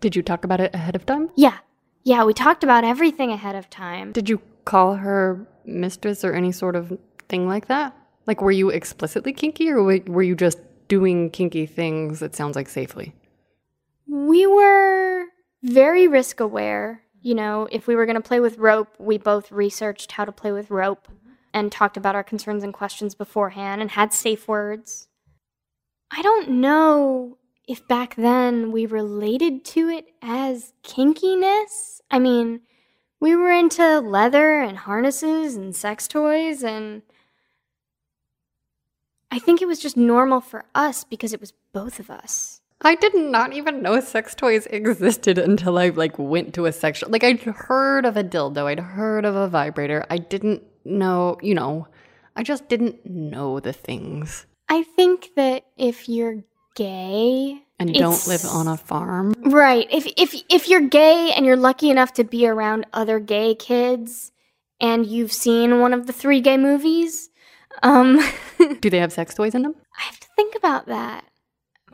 Did 0.00 0.16
you 0.16 0.22
talk 0.22 0.44
about 0.44 0.60
it 0.60 0.74
ahead 0.74 0.96
of 0.96 1.06
time? 1.06 1.30
Yeah. 1.36 1.58
Yeah, 2.02 2.24
we 2.24 2.34
talked 2.34 2.64
about 2.64 2.82
everything 2.82 3.30
ahead 3.30 3.54
of 3.54 3.70
time. 3.70 4.10
Did 4.12 4.28
you 4.28 4.42
call 4.64 4.96
her 4.96 5.46
mistress 5.64 6.24
or 6.24 6.32
any 6.32 6.50
sort 6.50 6.74
of 6.74 6.98
thing 7.28 7.46
like 7.46 7.68
that? 7.68 7.96
Like, 8.26 8.40
were 8.40 8.52
you 8.52 8.70
explicitly 8.70 9.32
kinky 9.32 9.70
or 9.70 9.82
were 9.82 10.22
you 10.22 10.34
just 10.34 10.58
doing 10.88 11.30
kinky 11.30 11.66
things, 11.66 12.22
it 12.22 12.36
sounds 12.36 12.56
like, 12.56 12.68
safely? 12.68 13.14
We 14.06 14.46
were 14.46 15.24
very 15.62 16.06
risk 16.06 16.40
aware. 16.40 17.02
You 17.20 17.34
know, 17.34 17.68
if 17.70 17.86
we 17.86 17.94
were 17.94 18.06
going 18.06 18.16
to 18.16 18.28
play 18.28 18.40
with 18.40 18.58
rope, 18.58 18.94
we 18.98 19.16
both 19.16 19.52
researched 19.52 20.12
how 20.12 20.24
to 20.24 20.32
play 20.32 20.52
with 20.52 20.70
rope 20.70 21.08
and 21.54 21.70
talked 21.70 21.96
about 21.96 22.14
our 22.14 22.24
concerns 22.24 22.64
and 22.64 22.74
questions 22.74 23.14
beforehand 23.14 23.80
and 23.80 23.90
had 23.90 24.12
safe 24.12 24.48
words. 24.48 25.08
I 26.10 26.22
don't 26.22 26.50
know 26.50 27.38
if 27.68 27.86
back 27.86 28.16
then 28.16 28.72
we 28.72 28.86
related 28.86 29.64
to 29.66 29.88
it 29.88 30.06
as 30.20 30.72
kinkiness. 30.82 32.00
I 32.10 32.18
mean, 32.18 32.60
we 33.20 33.36
were 33.36 33.52
into 33.52 34.00
leather 34.00 34.60
and 34.60 34.78
harnesses 34.78 35.54
and 35.54 35.74
sex 35.76 36.08
toys, 36.08 36.64
and 36.64 37.02
I 39.32 39.38
think 39.38 39.62
it 39.62 39.66
was 39.66 39.78
just 39.78 39.96
normal 39.96 40.42
for 40.42 40.66
us 40.74 41.04
because 41.04 41.32
it 41.32 41.40
was 41.40 41.54
both 41.72 41.98
of 41.98 42.10
us. 42.10 42.60
I 42.82 42.94
did 42.96 43.14
not 43.14 43.54
even 43.54 43.80
know 43.80 43.98
sex 44.00 44.34
toys 44.34 44.66
existed 44.66 45.38
until 45.38 45.78
I 45.78 45.88
like 45.88 46.18
went 46.18 46.52
to 46.54 46.66
a 46.66 46.72
sex 46.72 46.98
shop. 46.98 47.08
Like 47.10 47.24
I'd 47.24 47.40
heard 47.40 48.04
of 48.04 48.18
a 48.18 48.22
dildo, 48.22 48.66
I'd 48.66 48.80
heard 48.80 49.24
of 49.24 49.34
a 49.34 49.48
vibrator. 49.48 50.04
I 50.10 50.18
didn't 50.18 50.62
know, 50.84 51.38
you 51.40 51.54
know, 51.54 51.88
I 52.36 52.42
just 52.42 52.68
didn't 52.68 53.06
know 53.06 53.58
the 53.58 53.72
things. 53.72 54.44
I 54.68 54.82
think 54.82 55.30
that 55.36 55.64
if 55.78 56.10
you're 56.10 56.44
gay 56.74 57.62
and 57.78 57.94
don't 57.94 58.26
live 58.26 58.44
on 58.44 58.68
a 58.68 58.76
farm, 58.76 59.32
right? 59.46 59.86
If 59.90 60.06
if 60.18 60.34
if 60.50 60.68
you're 60.68 60.88
gay 60.88 61.32
and 61.32 61.46
you're 61.46 61.56
lucky 61.56 61.88
enough 61.88 62.12
to 62.14 62.24
be 62.24 62.46
around 62.46 62.84
other 62.92 63.18
gay 63.18 63.54
kids 63.54 64.30
and 64.78 65.06
you've 65.06 65.32
seen 65.32 65.80
one 65.80 65.94
of 65.94 66.06
the 66.06 66.12
three 66.12 66.42
gay 66.42 66.58
movies, 66.58 67.30
um 67.82 68.20
do 68.80 68.90
they 68.90 68.98
have 68.98 69.12
sex 69.12 69.34
toys 69.34 69.54
in 69.54 69.62
them? 69.62 69.74
I 69.98 70.02
have 70.02 70.20
to 70.20 70.28
think 70.36 70.54
about 70.54 70.86
that. 70.86 71.24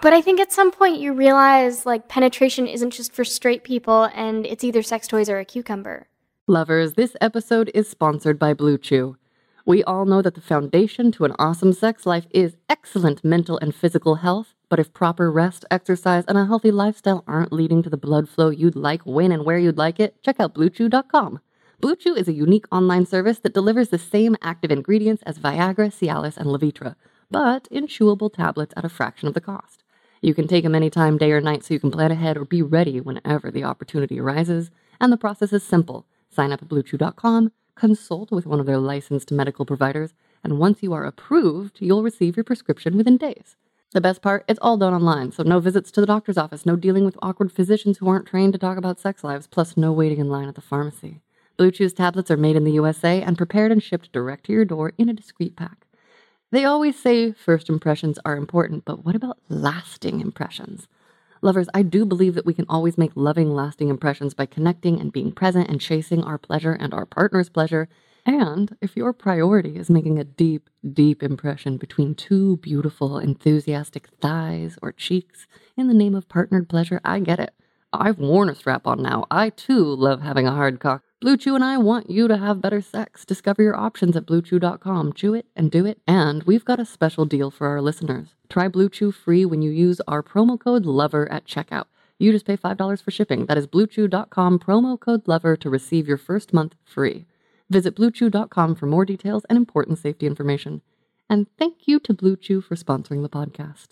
But 0.01 0.13
I 0.13 0.21
think 0.21 0.39
at 0.39 0.53
some 0.53 0.71
point 0.71 1.01
you 1.01 1.13
realize 1.13 1.85
like 1.85 2.09
penetration 2.09 2.67
isn't 2.69 2.91
just 2.91 3.13
for 3.13 3.25
straight 3.25 3.65
people 3.65 4.05
and 4.15 4.47
it's 4.47 4.63
either 4.63 4.83
sex 4.83 5.09
toys 5.09 5.29
or 5.29 5.39
a 5.39 5.45
cucumber. 5.45 6.07
Lovers, 6.47 6.95
this 6.95 7.17
episode 7.21 7.71
is 7.75 7.89
sponsored 7.89 8.39
by 8.39 8.55
BlueChew. 8.55 9.17
We 9.67 9.85
all 9.85 10.07
know 10.07 10.23
that 10.23 10.35
the 10.35 10.41
foundation 10.41 11.13
to 11.13 11.27
an 11.27 11.35
awesome 11.39 11.75
sex 11.75 12.07
life 12.07 12.27
is 12.31 12.57
excellent 12.71 13.23
mental 13.23 13.59
and 13.59 13.75
physical 13.75 14.15
health, 14.15 14.55
but 14.71 14.79
if 14.79 14.95
proper 14.95 15.31
rest, 15.31 15.67
exercise, 15.71 16.25
and 16.27 16.39
a 16.39 16.47
healthy 16.47 16.71
lifestyle 16.71 17.23
aren't 17.27 17.53
leading 17.53 17.83
to 17.83 17.91
the 17.91 17.99
blood 17.99 18.31
flow 18.31 18.49
you'd 18.49 18.77
like 18.77 19.03
when 19.03 19.31
and 19.31 19.45
where 19.45 19.59
you'd 19.59 19.77
like 19.77 20.01
it, 20.01 20.23
check 20.23 20.41
out 20.41 20.55
BlueChew.com. 20.55 21.41
BlueChew 21.81 22.17
is 22.17 22.27
a 22.27 22.33
unique 22.33 22.67
online 22.73 23.07
service 23.07 23.39
that 23.39 23.55
delivers 23.55 23.91
the 23.91 23.99
same 23.99 24.37
active 24.43 24.73
ingredients 24.73 25.23
as 25.25 25.39
Viagra, 25.39 25.93
Cialis, 25.93 26.37
and 26.37 26.49
Levitra, 26.49 26.97
but 27.31 27.69
in 27.71 27.87
chewable 27.87 28.33
tablets 28.33 28.75
at 28.77 28.85
a 28.85 28.89
fraction 28.89 29.29
of 29.29 29.35
the 29.35 29.41
cost. 29.41 29.85
You 30.21 30.35
can 30.35 30.49
take 30.49 30.65
them 30.65 30.75
anytime, 30.75 31.19
day 31.19 31.31
or 31.31 31.41
night, 31.41 31.63
so 31.63 31.75
you 31.75 31.79
can 31.79 31.93
plan 31.93 32.11
ahead 32.11 32.37
or 32.37 32.45
be 32.45 32.63
ready 32.63 33.01
whenever 33.01 33.53
the 33.53 33.63
opportunity 33.63 34.19
arises. 34.19 34.73
And 35.01 35.13
the 35.13 35.17
process 35.17 35.53
is 35.53 35.63
simple. 35.63 36.05
Sign 36.29 36.51
up 36.51 36.63
at 36.63 36.69
BlueChew.com, 36.69 37.53
consult 37.77 38.33
with 38.33 38.45
one 38.45 38.59
of 38.59 38.67
their 38.67 38.79
licensed 38.79 39.31
medical 39.31 39.65
providers, 39.65 40.15
and 40.43 40.59
once 40.59 40.83
you 40.83 40.93
are 40.93 41.05
approved, 41.05 41.77
you'll 41.81 42.03
receive 42.03 42.37
your 42.37 42.43
prescription 42.43 42.97
within 42.97 43.17
days. 43.17 43.55
The 43.93 44.01
best 44.01 44.21
part, 44.21 44.45
it's 44.49 44.59
all 44.61 44.79
done 44.79 44.95
online, 44.95 45.31
so 45.31 45.45
no 45.45 45.61
visits 45.61 45.93
to 45.93 46.01
the 46.01 46.09
doctor's 46.09 46.39
office, 46.39 46.67
no 46.67 46.75
dealing 46.75 47.05
with 47.05 47.17
awkward 47.23 47.53
physicians 47.53 47.99
who 47.99 48.09
aren't 48.09 48.27
trained 48.27 48.53
to 48.55 48.59
talk 48.59 48.79
about 48.79 48.99
sex 48.99 49.23
lives, 49.23 49.47
plus 49.47 49.77
no 49.77 49.93
waiting 49.93 50.19
in 50.19 50.29
line 50.29 50.49
at 50.49 50.57
the 50.57 50.61
pharmacy. 50.61 51.21
BlueChew's 51.59 51.93
tablets 51.93 52.31
are 52.31 52.37
made 52.37 52.55
in 52.55 52.63
the 52.63 52.73
USA 52.73 53.21
and 53.21 53.37
prepared 53.37 53.73
and 53.73 53.83
shipped 53.83 54.13
direct 54.13 54.47
to 54.47 54.53
your 54.53 54.65
door 54.65 54.93
in 54.97 55.09
a 55.09 55.13
discreet 55.13 55.57
pack. 55.57 55.87
They 56.53 56.65
always 56.65 56.97
say 56.97 57.33
first 57.33 57.69
impressions 57.69 58.19
are 58.25 58.37
important, 58.37 58.85
but 58.85 59.05
what 59.05 59.17
about 59.17 59.39
lasting 59.49 60.21
impressions? 60.21 60.87
Lovers, 61.43 61.69
I 61.75 61.83
do 61.83 62.05
believe 62.05 62.35
that 62.37 62.47
we 62.47 62.55
can 62.55 62.65
always 62.69 62.97
make 62.97 63.11
loving, 63.17 63.51
lasting 63.51 63.89
impressions 63.89 64.35
by 64.35 64.47
connecting 64.47 65.01
and 65.01 65.13
being 65.13 65.33
present 65.33 65.69
and 65.69 65.81
chasing 65.81 66.23
our 66.23 66.39
pleasure 66.39 66.73
and 66.73 66.95
our 66.95 67.05
partner's 67.05 67.49
pleasure. 67.49 67.89
And 68.25 68.77
if 68.81 68.97
your 68.97 69.13
priority 69.13 69.77
is 69.77 69.91
making 69.91 70.19
a 70.19 70.25
deep, 70.25 70.71
deep 70.93 71.23
impression 71.23 71.77
between 71.77 72.15
two 72.15 72.59
beautiful, 72.59 73.19
enthusiastic 73.19 74.09
thighs 74.21 74.79
or 74.81 74.93
cheeks 74.93 75.49
in 75.77 75.89
the 75.89 75.95
name 75.95 76.15
of 76.15 76.29
partnered 76.29 76.69
pleasure, 76.69 77.01
I 77.05 77.19
get 77.19 77.41
it. 77.41 77.53
I've 77.93 78.19
worn 78.19 78.49
a 78.49 78.55
strap 78.55 78.87
on 78.87 79.03
now. 79.03 79.27
I 79.31 79.51
too 79.51 79.85
love 79.85 80.23
having 80.23 80.47
a 80.47 80.53
hard 80.53 80.79
cock. 80.79 81.03
BlueChew 81.21 81.57
and 81.57 81.65
I 81.65 81.79
want 81.79 82.09
you 82.09 82.29
to 82.29 82.37
have 82.37 82.61
better 82.61 82.81
sex. 82.81 83.25
Discover 83.25 83.65
your 83.65 83.75
options 83.77 84.17
at 84.17 84.25
bluechew.com. 84.25 85.15
Chew 85.15 85.35
it 85.35 85.47
and 85.57 85.69
do 85.69 85.85
it. 85.85 86.01
And 86.07 86.45
we've 86.45 86.65
got 86.65 86.79
a 86.79 86.85
special 86.85 87.25
deal 87.25 87.51
for 87.51 87.67
our 87.67 87.83
listeners. 87.83 88.37
Try 88.49 88.69
BlueChew 88.69 89.13
free 89.13 89.45
when 89.45 89.61
you 89.61 89.73
use 89.73 90.01
our 90.07 90.23
promo 90.23 90.61
code 90.61 90.87
LOVER 90.87 91.31
at 91.33 91.45
checkout. 91.45 91.87
You 92.21 92.31
just 92.31 92.47
pay 92.47 92.57
$5 92.57 93.03
for 93.03 93.11
shipping. 93.11 93.47
That 93.47 93.59
is 93.59 93.67
bluechew.com 93.67 94.61
promo 94.61 94.99
code 94.99 95.27
LOVER 95.27 95.57
to 95.57 95.69
receive 95.69 96.07
your 96.07 96.19
first 96.19 96.53
month 96.53 96.77
free. 96.85 97.27
Visit 97.69 97.97
bluechew.com 97.97 98.77
for 98.77 98.87
more 98.87 99.05
details 99.05 99.45
and 99.49 99.57
important 99.57 99.99
safety 99.99 100.27
information. 100.27 100.83
And 101.29 101.49
thank 101.59 101.89
you 101.89 101.99
to 101.99 102.15
BlueChew 102.15 102.63
for 102.63 102.77
sponsoring 102.77 103.23
the 103.23 103.29
podcast. 103.29 103.89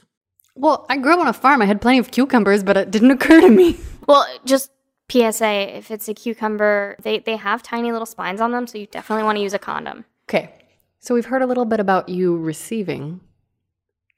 Well, 0.55 0.87
I 0.89 0.97
grew 0.97 1.15
up 1.15 1.21
on 1.21 1.27
a 1.27 1.33
farm. 1.33 1.61
I 1.61 1.67
had 1.67 1.83
plenty 1.83 1.99
of 1.99 2.12
cucumbers, 2.12 2.62
but 2.62 2.77
it 2.77 2.93
didn't 2.93 3.11
occur 3.11 3.41
to 3.41 3.51
me. 3.51 3.79
Well, 4.07 4.25
just 4.45 4.71
PSA, 5.11 5.77
if 5.77 5.90
it's 5.90 6.09
a 6.09 6.14
cucumber, 6.14 6.97
they, 7.03 7.19
they 7.19 7.37
have 7.37 7.62
tiny 7.62 7.92
little 7.92 8.07
spines 8.07 8.40
on 8.40 8.51
them, 8.51 8.66
so 8.66 8.79
you 8.79 8.87
definitely 8.87 9.25
want 9.25 9.37
to 9.37 9.42
use 9.42 9.55
a 9.55 9.59
condom. 9.59 10.05
Okay. 10.29 10.53
So 10.99 11.14
we've 11.14 11.27
heard 11.27 11.42
a 11.42 11.47
little 11.47 11.64
bit 11.64 11.79
about 11.79 12.09
you 12.09 12.37
receiving. 12.37 13.21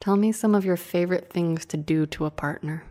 Tell 0.01 0.17
me 0.17 0.33
some 0.33 0.55
of 0.55 0.65
your 0.65 0.77
favorite 0.77 1.31
things 1.31 1.67
to 1.67 1.77
do 1.77 2.07
to 2.07 2.25
a 2.25 2.31
partner. 2.31 2.85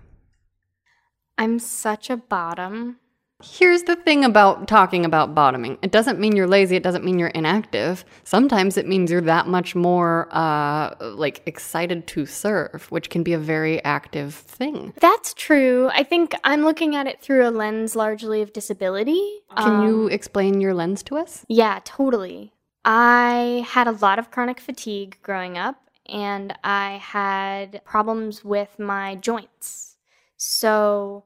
I'm 1.38 1.58
such 1.58 2.10
a 2.10 2.18
bottom. 2.18 2.98
Here's 3.43 3.84
the 3.84 3.95
thing 3.95 4.26
about 4.26 4.67
talking 4.67 5.06
about 5.06 5.36
bottoming. 5.36 5.78
It 5.84 5.91
doesn't 5.91 6.19
mean 6.19 6.36
you're 6.36 6.47
lazy. 6.47 6.76
It 6.76 6.82
doesn't 6.82 7.06
mean 7.06 7.19
you're 7.19 7.28
inactive. 7.30 8.04
Sometimes 8.23 8.78
it 8.78 8.88
means 8.88 9.12
you're 9.12 9.21
that 9.21 9.45
much 9.45 9.76
more 9.76 10.28
uh, 10.32 10.95
like 11.00 11.43
excited 11.45 12.08
to 12.08 12.26
serve, 12.26 12.88
which 12.89 13.12
can 13.12 13.21
be 13.21 13.34
a 13.34 13.38
very 13.38 13.84
active 13.84 14.34
thing. 14.34 14.91
That's 15.00 15.36
true. 15.36 15.91
I 15.93 16.02
think 16.02 16.34
I'm 16.43 16.63
looking 16.63 16.95
at 16.95 17.06
it 17.06 17.21
through 17.21 17.47
a 17.47 17.52
lens 17.52 17.95
largely 17.95 18.41
of 18.41 18.54
disability. 18.54 19.41
Can 19.56 19.82
um, 19.82 19.88
you 19.88 20.08
explain 20.08 20.60
your 20.60 20.73
lens 20.73 21.04
to 21.04 21.17
us? 21.17 21.45
Yeah, 21.47 21.80
totally. 21.86 22.54
I 22.86 23.67
had 23.67 23.88
a 23.88 23.91
lot 23.91 24.17
of 24.17 24.32
chronic 24.32 24.60
fatigue 24.60 25.19
growing 25.21 25.60
up, 25.60 25.91
and 26.08 26.58
I 26.63 26.97
had 26.97 27.82
problems 27.86 28.43
with 28.43 28.80
my 28.80 29.13
joints. 29.13 29.97
So 30.38 31.26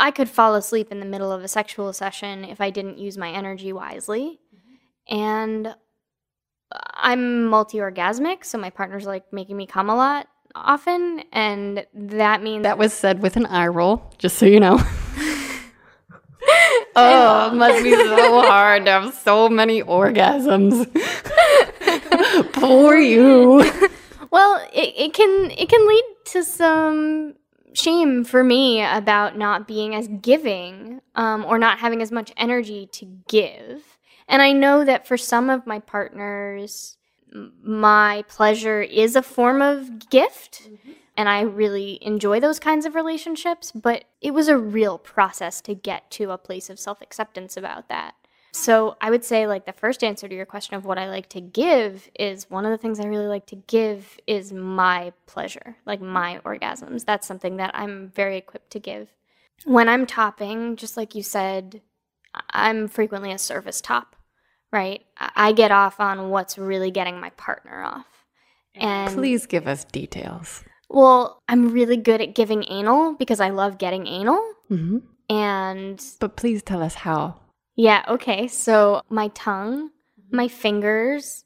I 0.00 0.10
could 0.10 0.30
fall 0.30 0.54
asleep 0.54 0.90
in 0.90 0.98
the 0.98 1.06
middle 1.06 1.30
of 1.30 1.44
a 1.44 1.48
sexual 1.48 1.92
session 1.92 2.44
if 2.44 2.58
I 2.60 2.70
didn't 2.70 2.96
use 2.96 3.18
my 3.18 3.30
energy 3.30 3.70
wisely. 3.70 4.40
Mm-hmm. 4.54 5.14
And 5.14 5.74
I'm 6.94 7.44
multi 7.44 7.78
orgasmic, 7.78 8.44
so 8.44 8.56
my 8.56 8.70
partner's 8.70 9.04
like 9.04 9.30
making 9.30 9.58
me 9.58 9.66
come 9.66 9.90
a 9.90 9.94
lot 9.94 10.26
often. 10.54 11.22
And 11.32 11.86
that 11.92 12.42
means. 12.42 12.62
That 12.62 12.78
was 12.78 12.94
said 12.94 13.20
with 13.20 13.36
an 13.36 13.44
eye 13.46 13.66
roll, 13.66 14.10
just 14.16 14.38
so 14.38 14.46
you 14.46 14.58
know. 14.58 14.78
oh, 16.96 17.50
it 17.52 17.54
must 17.54 17.84
be 17.84 17.92
so 17.92 18.40
hard 18.46 18.86
to 18.86 18.90
have 18.90 19.12
so 19.14 19.50
many 19.50 19.82
orgasms. 19.82 20.90
Poor 22.54 22.96
you. 22.96 23.58
well, 24.30 24.66
it, 24.72 24.94
it 24.96 25.12
can 25.12 25.50
it 25.50 25.68
can 25.68 25.86
lead 25.86 26.04
to 26.26 26.42
some 26.42 27.34
shame 27.72 28.24
for 28.24 28.42
me 28.42 28.82
about 28.82 29.36
not 29.36 29.66
being 29.66 29.94
as 29.94 30.08
giving 30.08 31.00
um, 31.14 31.44
or 31.44 31.58
not 31.58 31.78
having 31.78 32.02
as 32.02 32.12
much 32.12 32.32
energy 32.36 32.86
to 32.92 33.06
give. 33.28 33.98
And 34.28 34.42
I 34.42 34.52
know 34.52 34.84
that 34.84 35.06
for 35.06 35.16
some 35.16 35.50
of 35.50 35.66
my 35.66 35.78
partners, 35.78 36.96
my 37.62 38.24
pleasure 38.28 38.80
is 38.82 39.16
a 39.16 39.22
form 39.22 39.62
of 39.62 40.08
gift. 40.10 40.68
And 41.16 41.28
I 41.28 41.42
really 41.42 41.98
enjoy 42.00 42.40
those 42.40 42.58
kinds 42.58 42.86
of 42.86 42.94
relationships, 42.94 43.72
but 43.72 44.04
it 44.22 44.30
was 44.32 44.48
a 44.48 44.56
real 44.56 44.96
process 44.96 45.60
to 45.62 45.74
get 45.74 46.10
to 46.12 46.30
a 46.30 46.38
place 46.38 46.70
of 46.70 46.78
self 46.78 47.02
acceptance 47.02 47.56
about 47.56 47.88
that. 47.88 48.14
So 48.52 48.96
I 49.00 49.10
would 49.10 49.24
say, 49.24 49.46
like, 49.46 49.64
the 49.64 49.72
first 49.72 50.02
answer 50.02 50.26
to 50.28 50.34
your 50.34 50.46
question 50.46 50.74
of 50.74 50.84
what 50.84 50.98
I 50.98 51.08
like 51.08 51.28
to 51.30 51.40
give 51.40 52.10
is 52.18 52.50
one 52.50 52.64
of 52.64 52.70
the 52.72 52.78
things 52.78 52.98
I 52.98 53.06
really 53.06 53.26
like 53.26 53.46
to 53.46 53.56
give 53.56 54.18
is 54.26 54.52
my 54.52 55.12
pleasure, 55.26 55.76
like 55.86 56.00
my 56.00 56.40
orgasms. 56.44 57.04
That's 57.04 57.26
something 57.26 57.56
that 57.58 57.70
I'm 57.74 58.08
very 58.08 58.36
equipped 58.36 58.70
to 58.72 58.80
give. 58.80 59.12
When 59.64 59.88
I'm 59.88 60.06
topping, 60.06 60.76
just 60.76 60.96
like 60.96 61.14
you 61.14 61.22
said, 61.22 61.80
I'm 62.50 62.88
frequently 62.88 63.30
a 63.32 63.38
service 63.38 63.80
top, 63.80 64.16
right? 64.72 65.02
I 65.18 65.52
get 65.52 65.70
off 65.70 66.00
on 66.00 66.30
what's 66.30 66.58
really 66.58 66.90
getting 66.90 67.20
my 67.20 67.30
partner 67.30 67.82
off. 67.82 68.06
And 68.74 69.14
Please 69.14 69.46
give 69.46 69.66
us 69.68 69.84
details. 69.84 70.64
well, 70.88 71.40
I'm 71.48 71.72
really 71.72 71.96
good 71.96 72.20
at 72.20 72.34
giving 72.34 72.64
anal 72.68 73.14
because 73.14 73.40
I 73.40 73.50
love 73.50 73.78
getting 73.78 74.06
anal. 74.06 74.42
hmm 74.68 74.98
And 75.28 76.02
But 76.18 76.36
please 76.36 76.62
tell 76.62 76.82
us 76.82 76.94
how. 76.94 77.36
Yeah, 77.86 78.04
okay. 78.08 78.46
So 78.48 79.00
my 79.08 79.28
tongue, 79.28 79.90
my 80.30 80.48
fingers, 80.48 81.44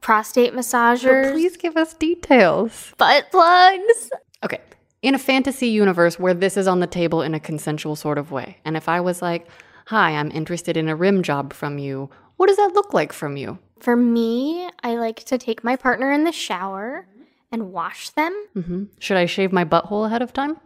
prostate 0.00 0.52
But 0.54 0.60
massagers, 0.60 1.32
please 1.32 1.56
give 1.56 1.76
us 1.76 1.94
details. 1.94 2.92
butt 2.98 3.30
plugs. 3.30 4.10
Okay. 4.44 4.60
In 5.02 5.14
a 5.14 5.18
fantasy 5.18 5.68
universe 5.68 6.18
where 6.18 6.34
this 6.34 6.56
is 6.56 6.68
on 6.68 6.80
the 6.80 6.86
table 6.86 7.22
in 7.22 7.34
a 7.34 7.40
consensual 7.40 7.96
sort 7.96 8.18
of 8.18 8.30
way, 8.30 8.58
and 8.64 8.76
if 8.76 8.88
I 8.88 9.00
was 9.00 9.22
like, 9.22 9.46
Hi, 9.86 10.10
I'm 10.12 10.30
interested 10.30 10.76
in 10.76 10.88
a 10.88 10.94
rim 10.94 11.22
job 11.22 11.52
from 11.52 11.78
you, 11.78 12.08
what 12.36 12.46
does 12.48 12.56
that 12.56 12.72
look 12.74 12.92
like 12.94 13.12
from 13.12 13.36
you? 13.36 13.58
For 13.80 13.96
me, 13.96 14.68
I 14.84 14.94
like 14.94 15.24
to 15.24 15.38
take 15.38 15.64
my 15.64 15.74
partner 15.76 16.12
in 16.12 16.22
the 16.24 16.32
shower 16.32 17.06
and 17.50 17.72
wash 17.72 18.10
them. 18.10 18.32
hmm 18.54 18.84
Should 19.00 19.16
I 19.16 19.26
shave 19.26 19.52
my 19.52 19.64
butthole 19.64 20.06
ahead 20.06 20.22
of 20.22 20.32
time? 20.32 20.56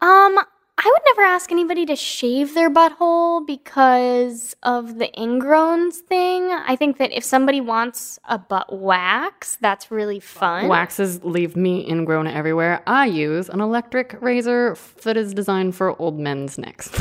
Um, 0.00 0.38
I 0.76 0.90
would 0.90 1.02
never 1.06 1.22
ask 1.22 1.52
anybody 1.52 1.86
to 1.86 1.94
shave 1.94 2.54
their 2.54 2.68
butthole 2.68 3.46
because 3.46 4.56
of 4.64 4.98
the 4.98 5.08
ingrowns 5.16 5.94
thing. 5.94 6.50
I 6.50 6.74
think 6.74 6.98
that 6.98 7.12
if 7.12 7.22
somebody 7.22 7.60
wants 7.60 8.18
a 8.24 8.38
butt 8.38 8.76
wax, 8.76 9.56
that's 9.60 9.92
really 9.92 10.18
fun. 10.18 10.66
Waxes 10.66 11.22
leave 11.22 11.54
me 11.54 11.88
ingrown 11.88 12.26
everywhere. 12.26 12.82
I 12.88 13.06
use 13.06 13.48
an 13.48 13.60
electric 13.60 14.20
razor 14.20 14.76
that 15.04 15.16
is 15.16 15.32
designed 15.32 15.76
for 15.76 16.00
old 16.00 16.18
men's 16.18 16.58
necks. 16.58 16.90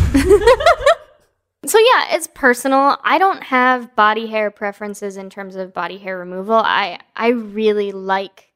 So 1.66 1.80
yeah, 1.80 2.16
it's 2.16 2.28
personal. 2.28 2.98
I 3.04 3.18
don't 3.18 3.42
have 3.44 3.96
body 3.96 4.28
hair 4.28 4.52
preferences 4.52 5.16
in 5.16 5.30
terms 5.30 5.56
of 5.56 5.74
body 5.74 5.98
hair 5.98 6.18
removal. 6.18 6.56
I 6.56 7.00
I 7.16 7.30
really 7.30 7.92
like 7.94 8.52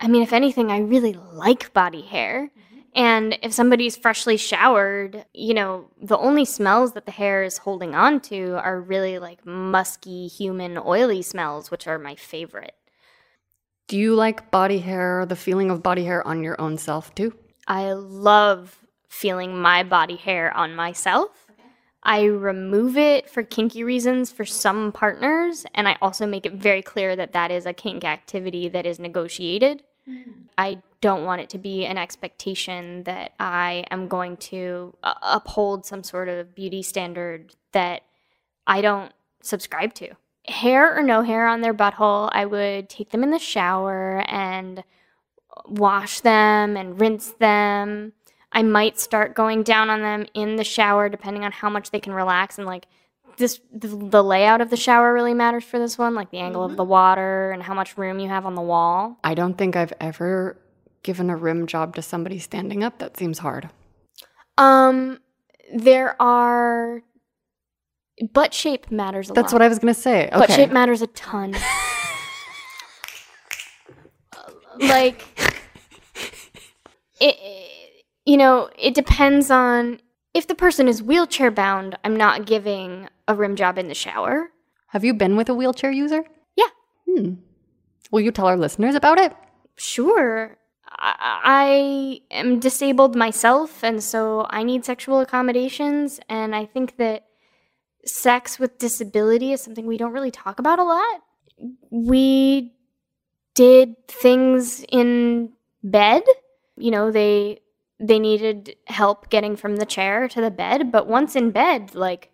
I 0.00 0.08
mean, 0.08 0.22
if 0.22 0.32
anything, 0.32 0.72
I 0.72 0.78
really 0.78 1.12
like 1.12 1.72
body 1.72 2.00
hair. 2.00 2.50
And 2.94 3.38
if 3.42 3.52
somebody's 3.52 3.96
freshly 3.96 4.36
showered, 4.36 5.24
you 5.32 5.54
know, 5.54 5.90
the 6.02 6.18
only 6.18 6.44
smells 6.44 6.92
that 6.94 7.06
the 7.06 7.12
hair 7.12 7.42
is 7.44 7.58
holding 7.58 7.94
on 7.94 8.20
to 8.22 8.56
are 8.56 8.80
really 8.80 9.18
like 9.18 9.46
musky, 9.46 10.26
human, 10.26 10.76
oily 10.76 11.22
smells, 11.22 11.70
which 11.70 11.86
are 11.86 11.98
my 11.98 12.16
favorite. 12.16 12.74
Do 13.86 13.96
you 13.96 14.14
like 14.14 14.50
body 14.50 14.78
hair, 14.78 15.24
the 15.26 15.36
feeling 15.36 15.70
of 15.70 15.82
body 15.82 16.04
hair 16.04 16.26
on 16.26 16.42
your 16.42 16.60
own 16.60 16.78
self 16.78 17.14
too? 17.14 17.34
I 17.66 17.92
love 17.92 18.78
feeling 19.08 19.60
my 19.60 19.82
body 19.82 20.16
hair 20.16 20.56
on 20.56 20.74
myself. 20.74 21.46
I 22.02 22.24
remove 22.24 22.96
it 22.96 23.28
for 23.28 23.42
kinky 23.42 23.84
reasons 23.84 24.32
for 24.32 24.44
some 24.44 24.90
partners, 24.90 25.66
and 25.74 25.86
I 25.86 25.98
also 26.00 26.26
make 26.26 26.46
it 26.46 26.54
very 26.54 26.82
clear 26.82 27.14
that 27.14 27.32
that 27.32 27.50
is 27.50 27.66
a 27.66 27.74
kink 27.74 28.04
activity 28.04 28.68
that 28.68 28.86
is 28.86 28.98
negotiated. 28.98 29.82
Mm-hmm. 30.08 30.30
I 30.56 30.82
don't 31.00 31.24
want 31.24 31.40
it 31.40 31.50
to 31.50 31.58
be 31.58 31.86
an 31.86 31.96
expectation 31.96 33.04
that 33.04 33.32
I 33.40 33.84
am 33.90 34.08
going 34.08 34.36
to 34.36 34.94
uh, 35.02 35.14
uphold 35.22 35.86
some 35.86 36.02
sort 36.02 36.28
of 36.28 36.54
beauty 36.54 36.82
standard 36.82 37.54
that 37.72 38.02
I 38.66 38.80
don't 38.80 39.12
subscribe 39.42 39.94
to. 39.94 40.14
Hair 40.46 40.98
or 40.98 41.02
no 41.02 41.22
hair 41.22 41.46
on 41.46 41.60
their 41.60 41.74
butthole, 41.74 42.28
I 42.32 42.44
would 42.44 42.88
take 42.88 43.10
them 43.10 43.22
in 43.22 43.30
the 43.30 43.38
shower 43.38 44.24
and 44.28 44.84
wash 45.66 46.20
them 46.20 46.76
and 46.76 47.00
rinse 47.00 47.32
them. 47.32 48.12
I 48.52 48.62
might 48.62 48.98
start 48.98 49.34
going 49.34 49.62
down 49.62 49.90
on 49.90 50.00
them 50.00 50.26
in 50.34 50.56
the 50.56 50.64
shower 50.64 51.08
depending 51.08 51.44
on 51.44 51.52
how 51.52 51.70
much 51.70 51.90
they 51.90 52.00
can 52.00 52.12
relax 52.12 52.58
and 52.58 52.66
like 52.66 52.86
this 53.36 53.60
the, 53.72 53.88
the 53.88 54.22
layout 54.22 54.60
of 54.60 54.70
the 54.70 54.76
shower 54.76 55.14
really 55.14 55.34
matters 55.34 55.64
for 55.64 55.78
this 55.78 55.96
one, 55.96 56.14
like 56.14 56.30
the 56.30 56.38
angle 56.38 56.64
of 56.64 56.76
the 56.76 56.84
water 56.84 57.52
and 57.52 57.62
how 57.62 57.74
much 57.74 57.96
room 57.96 58.18
you 58.18 58.28
have 58.28 58.44
on 58.44 58.54
the 58.54 58.62
wall. 58.62 59.18
I 59.24 59.34
don't 59.34 59.54
think 59.54 59.76
I've 59.76 59.92
ever 60.00 60.58
given 61.02 61.30
a 61.30 61.36
rim 61.36 61.66
job 61.66 61.94
to 61.96 62.02
somebody 62.02 62.38
standing 62.38 62.84
up. 62.84 62.98
That 62.98 63.16
seems 63.16 63.38
hard. 63.38 63.70
Um 64.58 65.18
there 65.72 66.20
are 66.20 67.02
butt 68.32 68.52
shape 68.52 68.90
matters 68.90 69.30
a 69.30 69.32
That's 69.32 69.52
lot. 69.52 69.60
what 69.60 69.62
I 69.62 69.68
was 69.68 69.78
going 69.78 69.94
to 69.94 70.00
say. 70.00 70.28
Butt 70.32 70.50
shape 70.50 70.70
matters 70.72 71.00
a 71.02 71.06
ton. 71.08 71.54
like 74.80 75.24
it, 77.20 77.36
you 78.24 78.36
know, 78.36 78.70
it 78.78 78.94
depends 78.94 79.50
on 79.50 80.00
if 80.34 80.46
the 80.46 80.54
person 80.54 80.88
is 80.88 81.02
wheelchair 81.02 81.50
bound, 81.50 81.98
I'm 82.04 82.16
not 82.16 82.46
giving 82.46 83.08
a 83.26 83.34
rim 83.34 83.56
job 83.56 83.78
in 83.78 83.88
the 83.88 83.94
shower. 83.94 84.50
Have 84.88 85.04
you 85.04 85.14
been 85.14 85.36
with 85.36 85.48
a 85.48 85.54
wheelchair 85.54 85.90
user? 85.90 86.24
Yeah. 86.56 86.66
Hmm. 87.08 87.34
Will 88.10 88.20
you 88.20 88.32
tell 88.32 88.46
our 88.46 88.56
listeners 88.56 88.94
about 88.94 89.18
it? 89.18 89.34
Sure. 89.76 90.56
I, 91.00 92.20
am 92.30 92.60
disabled 92.60 93.16
myself, 93.16 93.82
and 93.82 94.02
so 94.02 94.46
I 94.50 94.62
need 94.62 94.84
sexual 94.84 95.20
accommodations. 95.20 96.20
And 96.28 96.54
I 96.54 96.66
think 96.66 96.96
that 96.98 97.26
sex 98.04 98.58
with 98.58 98.78
disability 98.78 99.52
is 99.52 99.62
something 99.62 99.86
we 99.86 99.98
don't 99.98 100.12
really 100.12 100.30
talk 100.30 100.58
about 100.58 100.78
a 100.78 100.84
lot. 100.84 101.22
We 101.90 102.74
did 103.54 104.06
things 104.08 104.84
in 104.90 105.52
bed. 105.82 106.22
You 106.76 106.90
know, 106.90 107.10
they 107.10 107.60
they 107.98 108.18
needed 108.18 108.76
help 108.86 109.28
getting 109.28 109.56
from 109.56 109.76
the 109.76 109.86
chair 109.86 110.28
to 110.28 110.40
the 110.40 110.50
bed, 110.50 110.90
but 110.90 111.06
once 111.06 111.36
in 111.36 111.50
bed, 111.50 111.94
like 111.94 112.30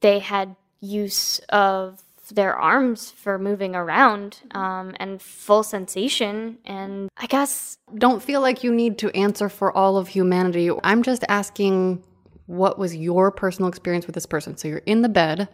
they 0.00 0.18
had 0.18 0.56
use 0.80 1.38
of 1.48 2.02
their 2.30 2.56
arms 2.56 3.10
for 3.10 3.38
moving 3.38 3.74
around 3.74 4.40
um, 4.52 4.94
and 4.98 5.20
full 5.20 5.62
sensation. 5.62 6.58
And 6.64 7.08
I 7.16 7.26
guess 7.26 7.78
Don't 7.96 8.22
feel 8.22 8.40
like 8.40 8.64
you 8.64 8.72
need 8.72 8.98
to 8.98 9.10
answer 9.16 9.48
for 9.48 9.76
all 9.76 9.96
of 9.96 10.08
humanity. 10.08 10.70
I'm 10.84 11.02
just 11.02 11.24
asking 11.28 12.02
what 12.46 12.78
was 12.78 12.94
your 12.94 13.30
personal 13.30 13.68
experience 13.68 14.06
with 14.06 14.14
this 14.14 14.26
person? 14.26 14.56
So 14.56 14.68
you're 14.68 14.78
in 14.78 15.02
the 15.02 15.08
bed. 15.08 15.48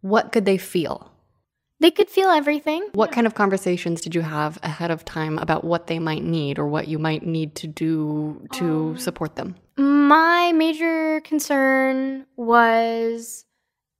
What 0.00 0.32
could 0.32 0.44
they 0.44 0.58
feel? 0.58 1.10
they 1.80 1.90
could 1.90 2.10
feel 2.10 2.28
everything. 2.28 2.88
What 2.92 3.12
kind 3.12 3.26
of 3.26 3.34
conversations 3.34 4.00
did 4.00 4.14
you 4.14 4.22
have 4.22 4.58
ahead 4.62 4.90
of 4.90 5.04
time 5.04 5.38
about 5.38 5.64
what 5.64 5.86
they 5.86 5.98
might 5.98 6.24
need 6.24 6.58
or 6.58 6.66
what 6.66 6.88
you 6.88 6.98
might 6.98 7.24
need 7.24 7.54
to 7.56 7.66
do 7.66 8.46
to 8.52 8.96
support 8.96 9.36
them? 9.36 9.54
My 9.76 10.52
major 10.52 11.20
concern 11.20 12.26
was 12.36 13.44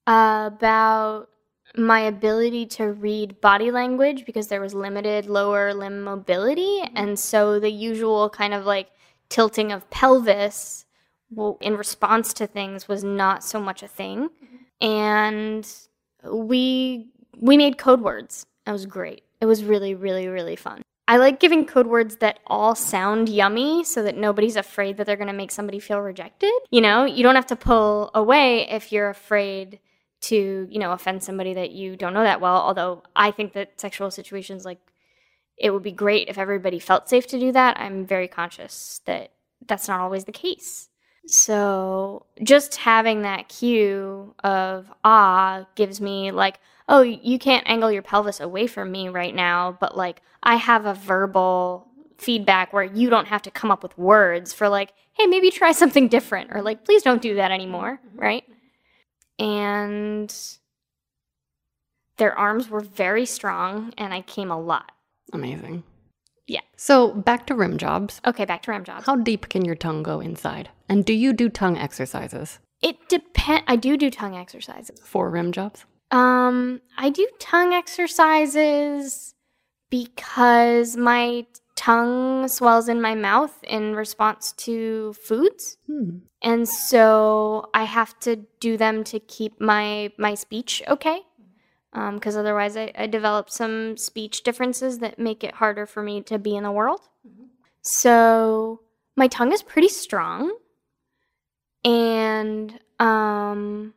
about 0.07 1.29
my 1.77 2.01
ability 2.01 2.67
to 2.67 2.93
read 2.93 3.41
body 3.41 3.71
language 3.71 4.25
because 4.25 4.49
there 4.49 4.61
was 4.61 4.75
limited 4.75 5.27
lower 5.27 5.75
limb 5.75 6.03
mobility. 6.03 6.81
Mm-hmm. 6.83 6.97
And 6.97 7.19
so 7.19 7.61
the 7.61 7.71
usual 7.71 8.31
kind 8.31 8.55
of 8.55 8.65
like 8.65 8.91
tilting 9.29 9.73
of 9.73 9.89
pelvis 9.91 10.87
well, 11.31 11.59
in 11.61 11.77
response 11.77 12.33
to 12.35 12.47
things 12.47 12.89
was 12.89 13.05
not 13.05 13.45
so 13.45 13.61
much 13.61 13.83
a 13.83 13.89
thing. 13.89 14.29
Mm-hmm. 14.29 14.87
And 14.87 15.73
we 16.25 17.11
we 17.41 17.57
made 17.57 17.79
code 17.79 18.01
words. 18.01 18.47
That 18.65 18.73
was 18.73 18.87
great. 18.87 19.23
It 19.41 19.47
was 19.47 19.63
really, 19.63 19.95
really, 19.95 20.29
really 20.29 20.57
fun. 20.57 20.83
I 21.07 21.17
like 21.17 21.41
giving 21.41 21.65
code 21.65 21.87
words 21.87 22.17
that 22.17 22.39
all 22.47 22.75
sound 22.75 23.31
yummy 23.31 23.83
so 23.83 24.03
that 24.03 24.17
nobody's 24.17 24.57
afraid 24.57 24.99
that 24.99 25.07
they're 25.07 25.17
going 25.17 25.29
to 25.29 25.33
make 25.33 25.51
somebody 25.51 25.81
feel 25.81 26.01
rejected. 26.01 26.53
You 26.71 26.83
know, 26.83 27.07
you 27.07 27.23
don't 27.23 27.35
have 27.35 27.47
to 27.47 27.57
pull 27.57 28.11
away 28.15 28.69
if 28.69 28.93
you're 28.93 29.09
afraid 29.09 29.79
to, 30.21 30.67
you 30.71 30.79
know, 30.79 30.93
offend 30.93 31.23
somebody 31.23 31.55
that 31.55 31.71
you 31.71 31.97
don't 31.97 32.15
know 32.15 32.23
that 32.23 32.41
well. 32.41 32.57
Although 32.57 33.03
I 33.15 33.31
think 33.31 33.53
that 33.53 33.81
sexual 33.81 34.11
situations 34.11 34.65
like 34.65 34.79
it 35.57 35.71
would 35.71 35.83
be 35.83 35.93
great 35.93 36.29
if 36.29 36.39
everybody 36.39 36.79
felt 36.79 37.09
safe 37.09 37.27
to 37.29 37.39
do 37.39 37.53
that. 37.53 37.79
I'm 37.81 38.07
very 38.07 38.29
conscious 38.29 39.01
that 39.07 39.33
that's 39.67 39.89
not 39.89 40.01
always 40.01 40.25
the 40.25 40.33
case. 40.33 40.89
So 41.27 42.27
just 42.43 42.77
having 42.77 43.23
that 43.23 43.49
cue 43.49 44.35
of 44.45 44.91
ah 45.05 45.67
gives 45.75 46.01
me 46.01 46.31
like, 46.31 46.61
oh, 46.89 47.03
you 47.03 47.39
can't 47.39 47.69
angle 47.69 47.93
your 47.93 48.03
pelvis 48.03 48.41
away 48.41 48.67
from 48.67 48.91
me 48.91 49.09
right 49.09 49.35
now, 49.35 49.77
but 49.79 49.97
like 49.97 50.23
I 50.43 50.57
have 50.57 50.87
a 50.87 50.95
verbal 50.95 51.87
feedback 52.17 52.73
where 52.73 52.85
you 52.85 53.11
don't 53.11 53.27
have 53.27 53.43
to 53.43 53.51
come 53.51 53.71
up 53.71 53.83
with 53.83 53.97
words 53.99 54.53
for 54.53 54.69
like, 54.69 54.93
hey, 55.13 55.27
maybe 55.27 55.51
try 55.51 55.73
something 55.73 56.09
different 56.09 56.51
or 56.53 56.63
like, 56.63 56.85
please 56.85 57.03
don't 57.03 57.23
do 57.23 57.35
that 57.35 57.51
anymore, 57.51 58.01
right? 58.15 58.45
And 59.39 60.35
their 62.17 62.37
arms 62.37 62.69
were 62.69 62.81
very 62.81 63.25
strong 63.27 63.93
and 63.97 64.13
I 64.13 64.21
came 64.23 64.51
a 64.51 64.61
lot. 64.61 64.93
Amazing. 65.33 65.85
Yeah. 66.47 66.61
So 66.77 67.13
back 67.13 67.47
to 67.49 67.55
rim 67.55 67.77
jobs. 67.79 68.21
Okay, 68.27 68.45
back 68.45 68.63
to 68.63 68.71
rim 68.73 68.85
jobs. 68.85 69.05
How 69.07 69.17
deep 69.17 69.49
can 69.49 69.65
your 69.65 69.75
tongue 69.75 70.03
go 70.03 70.21
inside? 70.21 70.71
And 70.89 71.05
do 71.05 71.13
you 71.13 71.33
do 71.33 71.49
tongue 71.49 71.77
exercises 71.79 72.59
It 72.83 72.97
depend. 73.09 73.65
I 73.69 73.77
do 73.77 73.97
do 73.97 74.11
tongue 74.11 74.37
exercises. 74.37 74.99
for 75.05 75.31
rim 75.31 75.53
jobs? 75.53 75.85
Um, 76.11 76.81
I 76.97 77.11
do 77.11 77.29
tongue 77.39 77.75
exercises 77.75 79.35
because 79.91 80.97
my 80.97 81.47
tongue 81.79 82.49
swells 82.49 82.89
in 82.89 83.01
my 83.01 83.15
mouth 83.15 83.55
in 83.63 83.95
response 83.95 84.53
to 84.67 85.13
foods. 85.15 85.79
Hmm. 85.87 86.19
And 86.43 86.69
so 86.69 87.71
I 87.73 87.85
have 87.85 88.19
to 88.21 88.37
do 88.61 88.77
them 88.77 89.05
to 89.05 89.21
keep 89.21 89.61
my 89.61 90.13
my 90.19 90.35
speech 90.35 90.83
okay. 90.89 91.21
Because 92.15 92.37
otherwise, 92.37 92.77
I, 92.77 92.93
I 92.95 93.07
develop 93.07 93.51
some 93.51 93.97
speech 93.97 94.43
differences 94.45 94.99
that 94.99 95.19
make 95.19 95.43
it 95.43 95.55
harder 95.55 95.87
for 95.87 96.03
me 96.03 96.23
to 96.23 96.39
be 96.39 96.55
in 96.55 96.63
the 96.63 96.71
world. 96.71 97.01
So 97.81 98.83
my 99.17 99.27
tongue 99.27 99.53
is 99.53 99.63
pretty 99.63 99.89
strong, 99.89 100.55
and 101.85 102.79
um, 103.01 103.95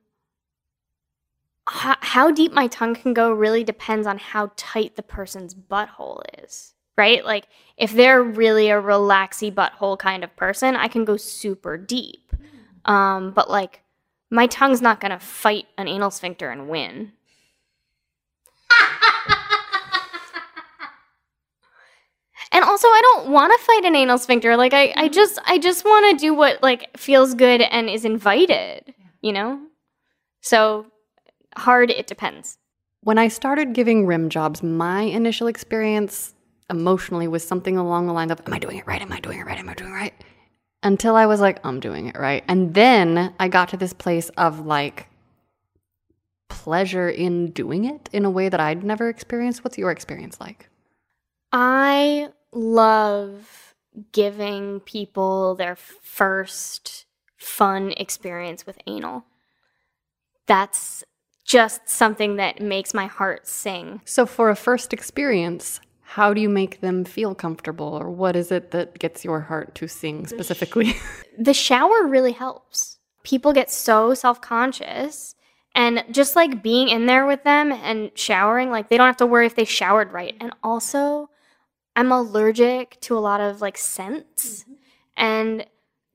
how, 1.67 1.97
how 1.99 2.31
deep 2.31 2.53
my 2.53 2.67
tongue 2.67 2.95
can 2.95 3.13
go 3.13 3.31
really 3.31 3.63
depends 3.63 4.07
on 4.07 4.17
how 4.17 4.51
tight 4.55 4.95
the 4.95 5.03
person's 5.03 5.53
butthole 5.53 6.21
is, 6.43 6.73
right? 7.01 7.25
Like, 7.25 7.47
if 7.77 7.91
they're 7.93 8.21
really 8.21 8.69
a 8.69 8.79
relaxy 8.79 9.51
butthole 9.51 9.97
kind 9.97 10.23
of 10.23 10.35
person, 10.35 10.75
I 10.75 10.87
can 10.87 11.03
go 11.03 11.17
super 11.17 11.75
deep. 11.77 12.31
Um, 12.85 13.31
but 13.31 13.49
like, 13.49 13.81
my 14.29 14.45
tongue's 14.45 14.83
not 14.83 15.01
gonna 15.01 15.19
fight 15.19 15.65
an 15.79 15.87
anal 15.87 16.11
sphincter 16.11 16.51
and 16.51 16.69
win. 16.69 17.13
and 22.51 22.63
also, 22.63 22.87
I 22.87 23.01
don't 23.03 23.29
want 23.29 23.51
to 23.51 23.65
fight 23.65 23.83
an 23.83 23.95
anal 23.95 24.19
sphincter. 24.19 24.55
Like, 24.55 24.73
I, 24.75 24.93
I 24.95 25.07
just, 25.09 25.39
I 25.47 25.57
just 25.57 25.83
want 25.83 26.11
to 26.11 26.23
do 26.23 26.35
what 26.35 26.61
like 26.61 26.95
feels 26.95 27.33
good 27.33 27.61
and 27.61 27.89
is 27.89 28.05
invited. 28.05 28.93
You 29.21 29.33
know. 29.33 29.59
So 30.41 30.85
hard. 31.57 31.89
It 31.89 32.05
depends. 32.05 32.59
When 33.03 33.17
I 33.17 33.27
started 33.27 33.73
giving 33.73 34.05
rim 34.05 34.29
jobs, 34.29 34.61
my 34.61 35.01
initial 35.01 35.47
experience 35.47 36.35
emotionally 36.71 37.27
was 37.27 37.45
something 37.47 37.77
along 37.77 38.07
the 38.07 38.13
lines 38.13 38.31
of, 38.31 38.41
Am 38.45 38.53
I 38.53 38.59
doing 38.59 38.77
it 38.77 38.87
right? 38.87 39.01
Am 39.01 39.11
I 39.11 39.19
doing 39.19 39.39
it 39.39 39.45
right? 39.45 39.59
Am 39.59 39.69
I 39.69 39.73
doing 39.75 39.91
it 39.91 39.95
right? 39.95 40.13
Until 40.81 41.15
I 41.15 41.27
was 41.27 41.39
like, 41.39 41.63
I'm 41.63 41.79
doing 41.79 42.07
it 42.07 42.17
right. 42.17 42.43
And 42.47 42.73
then 42.73 43.33
I 43.39 43.47
got 43.47 43.69
to 43.69 43.77
this 43.77 43.93
place 43.93 44.29
of 44.29 44.65
like 44.65 45.07
pleasure 46.49 47.09
in 47.09 47.51
doing 47.51 47.85
it 47.85 48.09
in 48.11 48.25
a 48.25 48.29
way 48.29 48.49
that 48.49 48.59
I'd 48.59 48.83
never 48.83 49.09
experienced. 49.09 49.63
What's 49.63 49.77
your 49.77 49.91
experience 49.91 50.39
like? 50.41 50.69
I 51.51 52.29
love 52.51 53.75
giving 54.11 54.79
people 54.79 55.55
their 55.55 55.75
first 55.75 57.05
fun 57.37 57.93
experience 57.97 58.65
with 58.65 58.77
anal. 58.87 59.25
That's 60.47 61.03
just 61.45 61.89
something 61.89 62.37
that 62.37 62.61
makes 62.61 62.93
my 62.93 63.07
heart 63.07 63.47
sing. 63.47 64.01
So, 64.05 64.25
for 64.25 64.49
a 64.49 64.55
first 64.55 64.93
experience, 64.93 65.79
how 66.15 66.33
do 66.33 66.41
you 66.41 66.49
make 66.49 66.81
them 66.81 67.05
feel 67.05 67.33
comfortable, 67.33 67.87
or 67.87 68.09
what 68.09 68.35
is 68.35 68.51
it 68.51 68.71
that 68.71 68.99
gets 68.99 69.23
your 69.23 69.39
heart 69.39 69.73
to 69.75 69.87
sing 69.87 70.27
specifically? 70.27 70.95
The 71.37 71.53
shower 71.53 72.05
really 72.05 72.33
helps. 72.33 72.97
People 73.23 73.53
get 73.53 73.71
so 73.71 74.13
self 74.13 74.41
conscious. 74.41 75.35
And 75.73 76.03
just 76.11 76.35
like 76.35 76.61
being 76.61 76.89
in 76.89 77.05
there 77.05 77.25
with 77.25 77.45
them 77.45 77.71
and 77.71 78.11
showering, 78.13 78.69
like 78.69 78.89
they 78.89 78.97
don't 78.97 79.07
have 79.07 79.23
to 79.23 79.25
worry 79.25 79.45
if 79.45 79.55
they 79.55 79.63
showered 79.63 80.11
right. 80.11 80.35
And 80.41 80.51
also, 80.61 81.29
I'm 81.95 82.11
allergic 82.11 82.99
to 83.01 83.17
a 83.17 83.23
lot 83.29 83.39
of 83.39 83.61
like 83.61 83.77
scents. 83.77 84.63
Mm-hmm. 84.63 84.73
And 85.15 85.65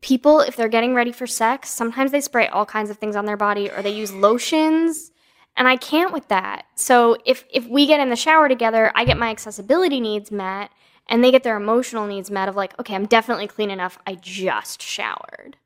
people, 0.02 0.40
if 0.40 0.56
they're 0.56 0.68
getting 0.68 0.94
ready 0.94 1.10
for 1.10 1.26
sex, 1.26 1.70
sometimes 1.70 2.12
they 2.12 2.20
spray 2.20 2.48
all 2.48 2.66
kinds 2.66 2.90
of 2.90 2.98
things 2.98 3.16
on 3.16 3.24
their 3.24 3.38
body 3.38 3.70
or 3.70 3.80
they 3.80 3.94
use 3.94 4.12
lotions. 4.12 5.10
And 5.56 5.66
I 5.66 5.76
can't 5.76 6.12
with 6.12 6.28
that. 6.28 6.66
So 6.74 7.16
if 7.24 7.44
if 7.50 7.66
we 7.66 7.86
get 7.86 8.00
in 8.00 8.10
the 8.10 8.16
shower 8.16 8.48
together, 8.48 8.92
I 8.94 9.04
get 9.04 9.16
my 9.16 9.30
accessibility 9.30 10.00
needs 10.00 10.30
met 10.30 10.70
and 11.08 11.22
they 11.22 11.30
get 11.30 11.42
their 11.44 11.56
emotional 11.56 12.06
needs 12.06 12.30
met 12.30 12.48
of 12.48 12.56
like, 12.56 12.78
okay, 12.78 12.94
I'm 12.94 13.06
definitely 13.06 13.46
clean 13.46 13.70
enough. 13.70 13.98
I 14.06 14.16
just 14.16 14.82
showered. 14.82 15.56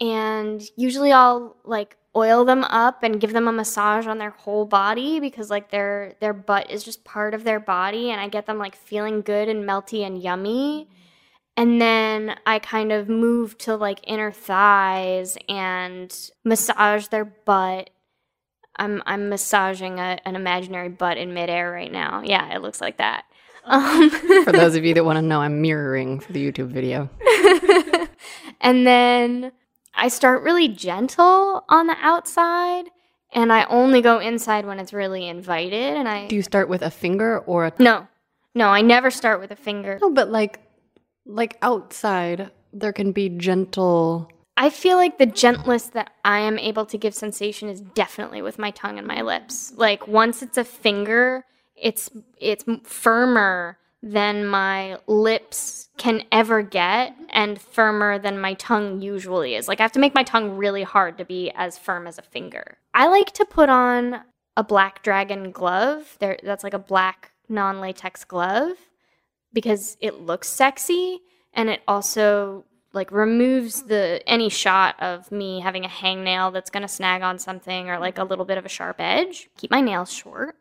And 0.00 0.62
usually 0.76 1.12
I'll 1.12 1.56
like 1.64 1.96
oil 2.16 2.44
them 2.44 2.64
up 2.64 3.02
and 3.02 3.20
give 3.20 3.32
them 3.32 3.48
a 3.48 3.52
massage 3.52 4.06
on 4.06 4.18
their 4.18 4.30
whole 4.30 4.64
body 4.64 5.20
because 5.20 5.50
like 5.50 5.70
their 5.70 6.14
their 6.20 6.32
butt 6.32 6.70
is 6.70 6.82
just 6.82 7.04
part 7.04 7.34
of 7.34 7.44
their 7.44 7.60
body 7.60 8.10
and 8.10 8.20
I 8.20 8.28
get 8.28 8.46
them 8.46 8.58
like 8.58 8.74
feeling 8.74 9.20
good 9.22 9.48
and 9.48 9.64
melty 9.64 10.04
and 10.06 10.20
yummy. 10.20 10.88
And 11.56 11.80
then 11.80 12.38
I 12.46 12.60
kind 12.60 12.92
of 12.92 13.08
move 13.08 13.58
to 13.58 13.76
like 13.76 14.00
inner 14.04 14.30
thighs 14.30 15.36
and 15.48 16.14
massage 16.44 17.08
their 17.08 17.24
butt. 17.24 17.90
I'm 18.78 19.02
I'm 19.06 19.28
massaging 19.28 19.98
a, 19.98 20.18
an 20.24 20.36
imaginary 20.36 20.88
butt 20.88 21.18
in 21.18 21.34
midair 21.34 21.70
right 21.70 21.90
now. 21.90 22.22
Yeah, 22.24 22.54
it 22.54 22.62
looks 22.62 22.80
like 22.80 22.98
that. 22.98 23.24
Um, 23.64 24.10
for 24.44 24.52
those 24.52 24.76
of 24.76 24.84
you 24.84 24.94
that 24.94 25.04
want 25.04 25.16
to 25.16 25.22
know, 25.22 25.40
I'm 25.40 25.60
mirroring 25.60 26.20
for 26.20 26.32
the 26.32 26.50
YouTube 26.50 26.68
video. 26.68 27.10
and 28.60 28.86
then 28.86 29.52
I 29.94 30.08
start 30.08 30.42
really 30.42 30.68
gentle 30.68 31.64
on 31.68 31.86
the 31.86 31.96
outside 32.00 32.86
and 33.32 33.52
I 33.52 33.64
only 33.64 34.00
go 34.00 34.18
inside 34.18 34.64
when 34.64 34.78
it's 34.78 34.92
really 34.92 35.28
invited 35.28 35.96
and 35.96 36.08
I 36.08 36.28
Do 36.28 36.36
you 36.36 36.42
start 36.42 36.68
with 36.68 36.82
a 36.82 36.90
finger 36.90 37.40
or 37.40 37.66
a 37.66 37.72
No. 37.78 38.08
No, 38.54 38.68
I 38.68 38.80
never 38.80 39.10
start 39.10 39.40
with 39.40 39.50
a 39.50 39.56
finger. 39.56 39.98
No, 40.00 40.10
but 40.10 40.30
like 40.30 40.60
like 41.26 41.58
outside 41.60 42.50
there 42.72 42.92
can 42.92 43.12
be 43.12 43.28
gentle 43.28 44.30
I 44.60 44.70
feel 44.70 44.96
like 44.96 45.18
the 45.18 45.26
gentlest 45.26 45.92
that 45.92 46.10
I 46.24 46.40
am 46.40 46.58
able 46.58 46.84
to 46.86 46.98
give 46.98 47.14
sensation 47.14 47.68
is 47.68 47.80
definitely 47.80 48.42
with 48.42 48.58
my 48.58 48.72
tongue 48.72 48.98
and 48.98 49.06
my 49.06 49.22
lips. 49.22 49.72
Like 49.76 50.08
once 50.08 50.42
it's 50.42 50.58
a 50.58 50.64
finger, 50.64 51.44
it's 51.76 52.10
it's 52.38 52.64
firmer 52.82 53.78
than 54.02 54.46
my 54.46 54.98
lips 55.06 55.90
can 55.96 56.24
ever 56.32 56.62
get 56.62 57.14
and 57.30 57.60
firmer 57.60 58.18
than 58.18 58.40
my 58.40 58.54
tongue 58.54 59.00
usually 59.00 59.54
is. 59.54 59.68
Like 59.68 59.78
I 59.78 59.84
have 59.84 59.92
to 59.92 60.00
make 60.00 60.14
my 60.14 60.24
tongue 60.24 60.56
really 60.56 60.82
hard 60.82 61.18
to 61.18 61.24
be 61.24 61.52
as 61.54 61.78
firm 61.78 62.08
as 62.08 62.18
a 62.18 62.22
finger. 62.22 62.78
I 62.94 63.06
like 63.06 63.32
to 63.34 63.44
put 63.44 63.68
on 63.68 64.22
a 64.56 64.64
black 64.64 65.04
dragon 65.04 65.52
glove. 65.52 66.16
There 66.18 66.36
that's 66.42 66.64
like 66.64 66.74
a 66.74 66.80
black 66.80 67.30
non-latex 67.48 68.24
glove 68.24 68.76
because 69.52 69.96
it 70.00 70.20
looks 70.20 70.48
sexy 70.48 71.20
and 71.54 71.68
it 71.68 71.82
also 71.86 72.64
like 72.92 73.10
removes 73.12 73.82
the 73.82 74.22
any 74.26 74.48
shot 74.48 75.00
of 75.00 75.30
me 75.30 75.60
having 75.60 75.84
a 75.84 75.88
hangnail 75.88 76.52
that's 76.52 76.70
going 76.70 76.82
to 76.82 76.88
snag 76.88 77.22
on 77.22 77.38
something 77.38 77.90
or 77.90 77.98
like 77.98 78.18
a 78.18 78.24
little 78.24 78.44
bit 78.44 78.58
of 78.58 78.64
a 78.64 78.68
sharp 78.68 78.96
edge. 78.98 79.48
Keep 79.56 79.70
my 79.70 79.80
nails 79.80 80.12
short. 80.12 80.56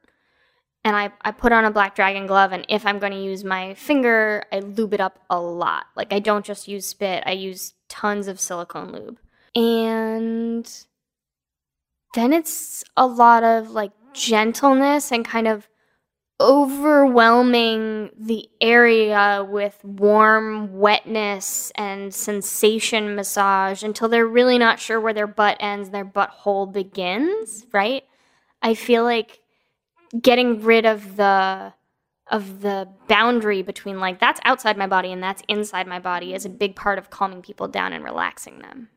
And 0.84 0.96
I, 0.96 1.12
I 1.22 1.32
put 1.32 1.52
on 1.52 1.66
a 1.66 1.72
black 1.72 1.96
dragon 1.96 2.28
glove 2.28 2.54
and 2.54 2.66
if 2.70 2.86
i'm 2.86 3.00
going 3.00 3.12
to 3.12 3.22
use 3.22 3.44
my 3.44 3.74
finger 3.74 4.44
i 4.54 4.60
lube 4.60 4.94
it 4.94 5.02
up 5.02 5.20
a 5.30 5.40
lot. 5.40 5.86
Like 5.96 6.14
i 6.14 6.20
don't 6.20 6.46
just 6.46 6.68
use 6.68 6.86
spit 6.86 7.24
i 7.26 7.32
use 7.32 7.74
tons 7.90 8.28
of 8.28 8.40
silicone 8.40 8.92
lube. 8.92 9.20
And 9.56 10.70
then 12.14 12.34
it's 12.34 12.84
a 12.96 13.08
lot 13.08 13.44
of 13.44 13.72
like 13.72 13.92
gentleness 14.14 15.12
and 15.12 15.26
kind 15.26 15.48
of 15.48 15.68
overwhelming 16.40 18.12
the 18.16 18.48
area 18.62 19.46
with 19.50 19.84
warm 19.84 20.78
wetness 20.78 21.72
and 21.76 22.14
sensation 22.14 23.16
massage 23.16 23.82
until 23.82 24.08
they're 24.08 24.28
really 24.28 24.60
not 24.60 24.80
sure 24.80 25.00
where 25.02 25.14
their 25.14 25.26
butt 25.26 25.58
ends 25.60 25.88
and 25.88 25.96
their 25.96 26.06
butthole 26.06 26.72
begins 26.72 27.66
right 27.74 28.04
i 28.62 28.76
feel 28.76 29.04
like 29.04 29.40
getting 30.22 30.62
rid 30.62 30.86
of 30.86 31.16
the 31.16 31.74
of 32.30 32.62
the 32.62 32.88
boundary 33.08 33.62
between 33.62 34.00
like 34.00 34.20
that's 34.20 34.40
outside 34.44 34.78
my 34.78 34.88
body 34.88 35.12
and 35.12 35.24
that's 35.24 35.42
inside 35.48 35.88
my 35.88 36.00
body 36.00 36.34
is 36.34 36.46
a 36.46 36.50
big 36.50 36.76
part 36.76 36.98
of 36.98 37.10
calming 37.10 37.42
people 37.42 37.68
down 37.68 37.94
and 37.94 38.04
relaxing 38.04 38.60
them. 38.60 38.90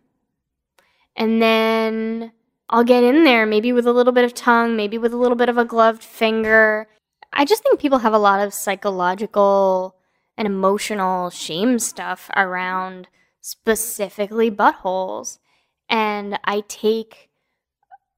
And 1.17 1.41
then 1.41 2.33
I'll 2.69 2.85
get 2.85 3.05
in 3.05 3.25
there 3.25 3.47
maybe 3.47 3.73
with 3.73 3.87
a 3.87 3.93
little 3.93 4.13
bit 4.13 4.25
of 4.25 4.35
tongue, 4.35 4.77
maybe 4.77 4.99
with 4.99 5.13
a 5.13 5.17
little 5.17 5.37
bit 5.37 5.49
of 5.49 5.59
a 5.59 5.65
gloved 5.65 6.03
finger. 6.03 6.89
I 7.33 7.45
just 7.45 7.63
think 7.63 7.81
people 7.81 7.99
have 7.99 8.13
a 8.13 8.19
lot 8.19 8.41
of 8.41 8.55
psychological 8.55 9.97
and 10.37 10.47
emotional 10.47 11.31
shame 11.31 11.79
stuff 11.79 12.31
around 12.37 13.09
specifically 13.41 14.51
buttholes. 14.51 15.39
And 15.89 16.39
I 16.45 16.63
take 16.69 17.31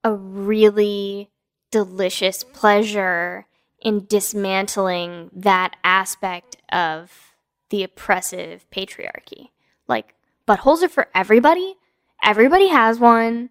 a 0.04 0.12
really 0.12 1.30
delicious 1.70 2.44
pleasure 2.44 3.46
in 3.80 4.06
dismantling 4.06 5.30
that 5.34 5.76
aspect 5.82 6.56
of 6.70 7.34
the 7.70 7.82
oppressive 7.82 8.64
patriarchy. 8.70 9.48
Like, 9.88 10.14
buttholes 10.46 10.82
are 10.82 10.88
for 10.88 11.08
everybody. 11.14 11.74
Everybody 12.22 12.68
has 12.68 13.00
one. 13.00 13.50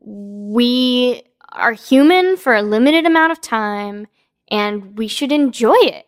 We 0.00 1.22
are 1.52 1.72
human 1.72 2.36
for 2.36 2.54
a 2.54 2.62
limited 2.62 3.06
amount 3.06 3.32
of 3.32 3.40
time 3.40 4.06
and 4.50 4.96
we 4.96 5.08
should 5.08 5.32
enjoy 5.32 5.76
it. 5.80 6.06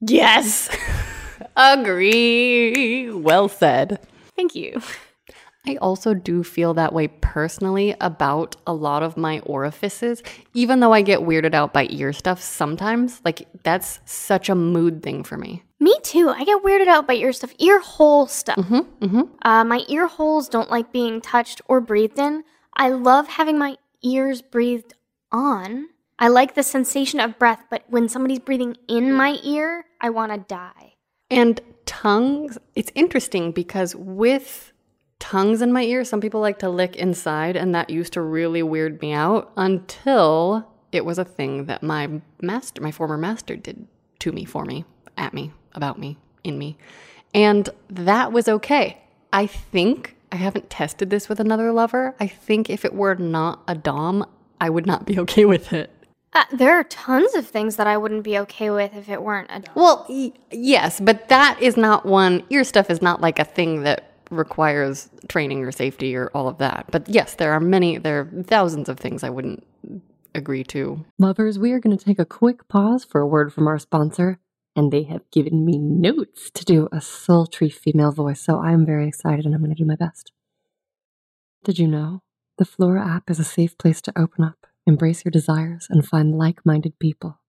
Yes. 0.00 0.68
Agree. 1.56 3.10
Well 3.10 3.48
said. 3.48 4.00
Thank 4.36 4.54
you. 4.54 4.80
I 5.66 5.76
also 5.76 6.14
do 6.14 6.42
feel 6.42 6.72
that 6.74 6.94
way 6.94 7.08
personally 7.08 7.94
about 8.00 8.56
a 8.66 8.72
lot 8.72 9.02
of 9.02 9.18
my 9.18 9.40
orifices, 9.40 10.22
even 10.54 10.80
though 10.80 10.92
I 10.92 11.02
get 11.02 11.20
weirded 11.20 11.52
out 11.52 11.74
by 11.74 11.86
ear 11.90 12.14
stuff 12.14 12.40
sometimes. 12.40 13.20
Like, 13.24 13.46
that's 13.62 14.00
such 14.06 14.48
a 14.48 14.54
mood 14.54 15.02
thing 15.02 15.22
for 15.22 15.36
me. 15.36 15.62
Me 15.78 15.94
too. 16.02 16.30
I 16.30 16.44
get 16.44 16.62
weirded 16.62 16.88
out 16.88 17.06
by 17.06 17.14
ear 17.14 17.32
stuff, 17.32 17.52
ear 17.58 17.78
hole 17.80 18.26
stuff. 18.26 18.56
Mm-hmm, 18.56 19.04
mm-hmm. 19.04 19.22
Uh, 19.42 19.64
my 19.64 19.84
ear 19.88 20.06
holes 20.06 20.48
don't 20.48 20.70
like 20.70 20.92
being 20.92 21.20
touched 21.20 21.60
or 21.68 21.80
breathed 21.80 22.18
in. 22.18 22.42
I 22.74 22.88
love 22.88 23.28
having 23.28 23.58
my 23.58 23.76
ears 24.02 24.40
breathed 24.40 24.94
on. 25.30 25.88
I 26.22 26.28
like 26.28 26.54
the 26.54 26.62
sensation 26.62 27.18
of 27.18 27.38
breath, 27.38 27.64
but 27.70 27.82
when 27.88 28.06
somebody's 28.06 28.40
breathing 28.40 28.76
in 28.88 29.10
my 29.14 29.38
ear, 29.42 29.86
I 30.02 30.10
want 30.10 30.32
to 30.32 30.38
die. 30.38 30.96
And 31.30 31.58
tongues, 31.86 32.58
it's 32.74 32.92
interesting 32.94 33.52
because 33.52 33.96
with 33.96 34.72
tongues 35.18 35.62
in 35.62 35.72
my 35.72 35.82
ear, 35.82 36.04
some 36.04 36.20
people 36.20 36.42
like 36.42 36.58
to 36.58 36.68
lick 36.68 36.94
inside, 36.96 37.56
and 37.56 37.74
that 37.74 37.88
used 37.88 38.12
to 38.12 38.20
really 38.20 38.62
weird 38.62 39.00
me 39.00 39.14
out 39.14 39.50
until 39.56 40.68
it 40.92 41.06
was 41.06 41.18
a 41.18 41.24
thing 41.24 41.64
that 41.64 41.82
my 41.82 42.20
master, 42.42 42.82
my 42.82 42.90
former 42.90 43.16
master, 43.16 43.56
did 43.56 43.86
to 44.18 44.30
me, 44.30 44.44
for 44.44 44.66
me, 44.66 44.84
at 45.16 45.32
me, 45.32 45.52
about 45.72 45.98
me, 45.98 46.18
in 46.44 46.58
me. 46.58 46.76
And 47.32 47.66
that 47.88 48.30
was 48.30 48.46
okay. 48.46 49.00
I 49.32 49.46
think, 49.46 50.16
I 50.30 50.36
haven't 50.36 50.68
tested 50.68 51.08
this 51.08 51.30
with 51.30 51.40
another 51.40 51.72
lover. 51.72 52.14
I 52.20 52.26
think 52.26 52.68
if 52.68 52.84
it 52.84 52.92
were 52.92 53.14
not 53.14 53.62
a 53.66 53.74
Dom, 53.74 54.26
I 54.60 54.68
would 54.68 54.84
not 54.84 55.06
be 55.06 55.18
okay 55.20 55.46
with 55.46 55.72
it. 55.72 55.90
Uh, 56.32 56.44
there 56.52 56.78
are 56.78 56.84
tons 56.84 57.34
of 57.34 57.46
things 57.46 57.76
that 57.76 57.88
I 57.88 57.96
wouldn't 57.96 58.22
be 58.22 58.38
okay 58.38 58.70
with 58.70 58.94
if 58.94 59.08
it 59.08 59.22
weren't 59.22 59.50
a 59.50 59.60
Dom. 59.60 59.74
Well, 59.74 60.06
y- 60.08 60.32
yes, 60.52 61.00
but 61.00 61.28
that 61.28 61.60
is 61.60 61.76
not 61.76 62.06
one. 62.06 62.44
Ear 62.50 62.62
stuff 62.62 62.88
is 62.88 63.02
not 63.02 63.20
like 63.20 63.38
a 63.40 63.44
thing 63.44 63.82
that 63.82 64.12
requires 64.30 65.10
training 65.28 65.64
or 65.64 65.72
safety 65.72 66.14
or 66.14 66.30
all 66.32 66.46
of 66.46 66.58
that. 66.58 66.86
But 66.92 67.08
yes, 67.08 67.34
there 67.34 67.52
are 67.52 67.58
many, 67.60 67.98
there 67.98 68.20
are 68.20 68.42
thousands 68.44 68.88
of 68.88 68.98
things 68.98 69.24
I 69.24 69.30
wouldn't 69.30 69.66
agree 70.34 70.62
to. 70.64 71.04
Lovers, 71.18 71.58
we 71.58 71.72
are 71.72 71.80
going 71.80 71.96
to 71.98 72.04
take 72.04 72.20
a 72.20 72.24
quick 72.24 72.68
pause 72.68 73.04
for 73.04 73.20
a 73.20 73.26
word 73.26 73.52
from 73.52 73.66
our 73.66 73.80
sponsor, 73.80 74.38
and 74.76 74.92
they 74.92 75.02
have 75.04 75.28
given 75.32 75.64
me 75.64 75.78
notes 75.78 76.50
to 76.52 76.64
do 76.64 76.88
a 76.92 77.00
sultry 77.00 77.68
female 77.68 78.12
voice, 78.12 78.40
so 78.40 78.60
I'm 78.60 78.86
very 78.86 79.08
excited 79.08 79.44
and 79.44 79.52
I'm 79.54 79.62
going 79.62 79.74
to 79.74 79.82
do 79.82 79.88
my 79.88 79.96
best. 79.96 80.30
Did 81.64 81.80
you 81.80 81.88
know 81.88 82.22
the 82.56 82.64
Flure 82.64 82.98
app 82.98 83.28
is 83.28 83.40
a 83.40 83.44
safe 83.44 83.76
place 83.76 84.00
to 84.02 84.12
open 84.16 84.44
up, 84.44 84.59
embrace 84.86 85.24
your 85.24 85.30
desires, 85.30 85.86
and 85.90 86.06
find 86.06 86.34
like 86.36 86.64
minded 86.64 86.98
people? 86.98 87.40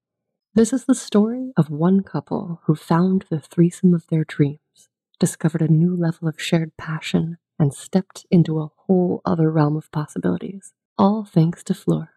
This 0.53 0.73
is 0.73 0.85
the 0.85 0.95
story 0.95 1.53
of 1.55 1.69
one 1.69 2.01
couple 2.03 2.61
who 2.65 2.75
found 2.75 3.25
the 3.29 3.39
threesome 3.39 3.93
of 3.93 4.07
their 4.07 4.25
dreams, 4.25 4.89
discovered 5.19 5.61
a 5.61 5.67
new 5.67 5.95
level 5.95 6.27
of 6.27 6.41
shared 6.41 6.75
passion, 6.77 7.37
and 7.57 7.73
stepped 7.73 8.25
into 8.29 8.59
a 8.59 8.71
whole 8.85 9.21
other 9.23 9.51
realm 9.51 9.77
of 9.77 9.91
possibilities, 9.91 10.73
all 10.97 11.23
thanks 11.23 11.63
to 11.63 11.73
Flure. 11.73 12.11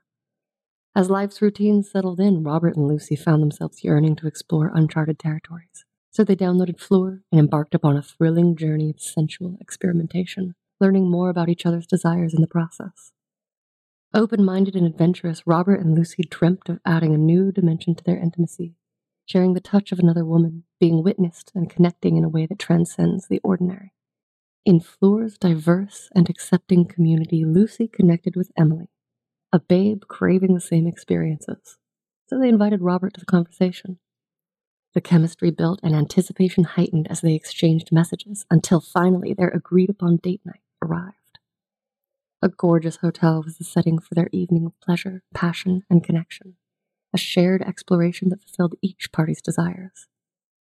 As 0.96 1.10
life's 1.10 1.42
routines 1.42 1.90
settled 1.90 2.20
in, 2.20 2.42
Robert 2.42 2.76
and 2.76 2.86
Lucy 2.86 3.16
found 3.16 3.42
themselves 3.42 3.82
yearning 3.82 4.16
to 4.16 4.26
explore 4.26 4.70
uncharted 4.74 5.18
territories. 5.18 5.84
So 6.10 6.22
they 6.22 6.36
downloaded 6.36 6.78
Flure 6.78 7.22
and 7.32 7.40
embarked 7.40 7.74
upon 7.74 7.96
a 7.96 8.02
thrilling 8.02 8.54
journey 8.54 8.90
of 8.90 9.00
sensual 9.00 9.58
experimentation, 9.60 10.54
learning 10.80 11.10
more 11.10 11.30
about 11.30 11.48
each 11.48 11.66
other's 11.66 11.86
desires 11.86 12.34
in 12.34 12.40
the 12.40 12.46
process. 12.46 13.10
Open 14.16 14.44
minded 14.44 14.76
and 14.76 14.86
adventurous, 14.86 15.44
Robert 15.44 15.80
and 15.80 15.92
Lucy 15.92 16.22
dreamt 16.30 16.68
of 16.68 16.78
adding 16.86 17.12
a 17.12 17.18
new 17.18 17.50
dimension 17.50 17.96
to 17.96 18.04
their 18.04 18.16
intimacy, 18.16 18.76
sharing 19.26 19.54
the 19.54 19.60
touch 19.60 19.90
of 19.90 19.98
another 19.98 20.24
woman, 20.24 20.62
being 20.78 21.02
witnessed 21.02 21.50
and 21.52 21.68
connecting 21.68 22.16
in 22.16 22.22
a 22.22 22.28
way 22.28 22.46
that 22.46 22.60
transcends 22.60 23.26
the 23.26 23.40
ordinary. 23.42 23.92
In 24.64 24.78
Flure's 24.78 25.36
diverse 25.36 26.10
and 26.14 26.30
accepting 26.30 26.84
community, 26.84 27.44
Lucy 27.44 27.88
connected 27.88 28.36
with 28.36 28.52
Emily, 28.56 28.86
a 29.52 29.58
babe 29.58 30.04
craving 30.06 30.54
the 30.54 30.60
same 30.60 30.86
experiences. 30.86 31.76
So 32.28 32.38
they 32.38 32.48
invited 32.48 32.82
Robert 32.82 33.14
to 33.14 33.20
the 33.20 33.26
conversation. 33.26 33.98
The 34.94 35.00
chemistry 35.00 35.50
built 35.50 35.80
and 35.82 35.92
anticipation 35.92 36.62
heightened 36.62 37.08
as 37.10 37.20
they 37.20 37.34
exchanged 37.34 37.90
messages 37.90 38.46
until 38.48 38.80
finally 38.80 39.34
their 39.34 39.48
agreed 39.48 39.90
upon 39.90 40.18
date 40.18 40.42
night 40.44 40.62
arrived. 40.80 41.23
A 42.44 42.50
gorgeous 42.50 42.96
hotel 42.96 43.42
was 43.42 43.56
the 43.56 43.64
setting 43.64 43.98
for 43.98 44.14
their 44.14 44.28
evening 44.30 44.66
of 44.66 44.78
pleasure, 44.78 45.22
passion, 45.32 45.82
and 45.88 46.04
connection, 46.04 46.56
a 47.14 47.16
shared 47.16 47.62
exploration 47.62 48.28
that 48.28 48.42
fulfilled 48.42 48.74
each 48.82 49.10
party's 49.12 49.40
desires. 49.40 50.08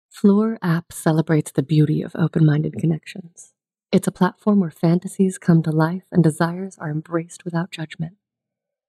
Flure 0.10 0.58
app 0.62 0.94
celebrates 0.94 1.52
the 1.52 1.62
beauty 1.62 2.02
of 2.02 2.16
open 2.16 2.46
minded 2.46 2.78
connections. 2.80 3.52
It's 3.92 4.08
a 4.08 4.14
platform 4.14 4.62
where 4.62 4.72
fantasies 4.72 5.38
come 5.38 5.62
to 5.64 5.72
life 5.72 6.04
and 6.10 6.24
desires 6.24 6.78
are 6.78 6.90
embraced 6.90 7.44
without 7.44 7.72
judgment. 7.72 8.14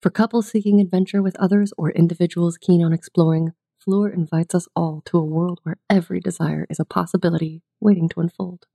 For 0.03 0.11
couples 0.11 0.51
seeking 0.51 0.79
adventure 0.79 1.23
with 1.23 1.37
others 1.37 1.73
or 1.79 1.93
individuals 1.93 2.59
keen 2.59 2.85
on 2.85 2.93
exploring, 2.93 3.55
Flure 3.79 4.11
invites 4.11 4.55
us 4.55 4.69
all 4.77 5.01
to 5.07 5.17
a 5.17 5.25
world 5.25 5.61
where 5.63 5.79
every 5.89 6.21
desire 6.21 6.67
is 6.69 6.79
a 6.79 6.85
possibility 6.85 7.63
waiting 7.81 8.11
to 8.11 8.21
unfold. 8.21 8.67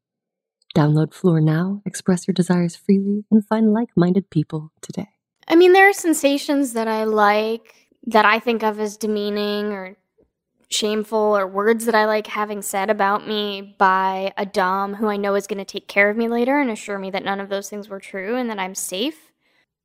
Download 0.78 1.12
Flure 1.12 1.42
now, 1.42 1.82
express 1.88 2.28
your 2.28 2.34
desires 2.34 2.76
freely, 2.76 3.26
and 3.32 3.44
find 3.44 3.74
like 3.74 3.90
minded 3.96 4.30
people 4.30 4.72
today. 4.80 5.08
I 5.48 5.56
mean, 5.56 5.74
there 5.74 5.90
are 5.90 5.94
sensations 5.94 6.74
that 6.74 6.88
I 6.88 7.06
like 7.06 7.74
that 8.06 8.26
I 8.26 8.38
think 8.38 8.62
of 8.62 8.80
as 8.80 8.96
demeaning 8.96 9.74
or 9.74 9.98
shameful, 10.70 11.18
or 11.18 11.48
words 11.48 11.86
that 11.86 11.96
I 11.96 12.06
like 12.06 12.28
having 12.28 12.62
said 12.62 12.92
about 12.92 13.28
me 13.28 13.76
by 13.80 14.34
a 14.38 14.46
Dom 14.46 14.94
who 14.94 15.08
I 15.08 15.18
know 15.18 15.34
is 15.34 15.48
going 15.48 15.58
to 15.58 15.66
take 15.66 15.88
care 15.88 16.12
of 16.12 16.18
me 16.18 16.28
later 16.28 16.60
and 16.60 16.70
assure 16.70 17.00
me 17.00 17.10
that 17.10 17.26
none 17.26 17.40
of 17.40 17.50
those 17.50 17.70
things 17.70 17.90
were 17.90 18.00
true 18.00 18.36
and 18.36 18.48
that 18.52 18.60
I'm 18.60 18.76
safe. 18.76 19.32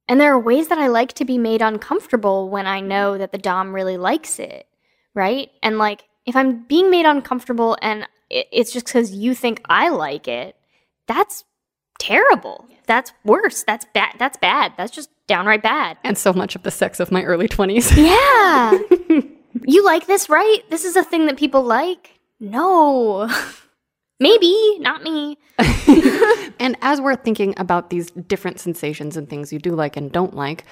And 0.08 0.20
there 0.20 0.34
are 0.34 0.38
ways 0.38 0.68
that 0.68 0.78
I 0.78 0.88
like 0.88 1.14
to 1.14 1.24
be 1.24 1.38
made 1.38 1.62
uncomfortable 1.62 2.50
when 2.50 2.66
I 2.66 2.80
know 2.80 3.16
that 3.16 3.32
the 3.32 3.38
Dom 3.38 3.74
really 3.74 3.96
likes 3.96 4.38
it, 4.38 4.66
right? 5.14 5.48
And 5.62 5.78
like, 5.78 6.02
if 6.26 6.36
I'm 6.36 6.64
being 6.64 6.90
made 6.90 7.06
uncomfortable 7.06 7.78
and 7.80 8.06
it's 8.28 8.72
just 8.72 8.86
because 8.86 9.12
you 9.12 9.34
think 9.34 9.62
I 9.70 9.88
like 9.88 10.28
it, 10.28 10.56
that's 11.06 11.44
terrible. 11.98 12.66
That's 12.86 13.12
worse. 13.24 13.62
That's 13.62 13.86
bad. 13.94 14.16
That's 14.18 14.36
bad. 14.36 14.72
That's 14.76 14.92
just 14.92 15.10
downright 15.26 15.62
bad. 15.62 15.98
And 16.04 16.18
so 16.18 16.32
much 16.32 16.56
of 16.56 16.62
the 16.62 16.70
sex 16.70 17.00
of 17.00 17.12
my 17.12 17.22
early 17.22 17.48
20s. 17.48 17.96
Yeah. 17.96 18.78
you 19.66 19.84
like 19.84 20.06
this, 20.06 20.28
right? 20.28 20.58
This 20.70 20.84
is 20.84 20.96
a 20.96 21.04
thing 21.04 21.26
that 21.26 21.36
people 21.36 21.62
like? 21.62 22.18
No. 22.40 23.30
Maybe, 24.20 24.78
not 24.78 25.02
me. 25.02 25.36
and 26.60 26.76
as 26.80 27.00
we're 27.00 27.16
thinking 27.16 27.54
about 27.56 27.90
these 27.90 28.10
different 28.10 28.60
sensations 28.60 29.16
and 29.16 29.28
things 29.28 29.52
you 29.52 29.58
do 29.58 29.72
like 29.72 29.96
and 29.96 30.12
don't 30.12 30.34
like, 30.34 30.64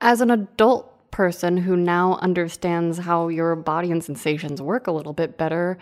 as 0.00 0.20
an 0.20 0.30
adult 0.30 1.10
person 1.10 1.56
who 1.58 1.76
now 1.76 2.18
understands 2.22 2.98
how 2.98 3.28
your 3.28 3.56
body 3.56 3.90
and 3.90 4.02
sensations 4.02 4.62
work 4.62 4.86
a 4.86 4.92
little 4.92 5.12
bit 5.12 5.36
better, 5.36 5.76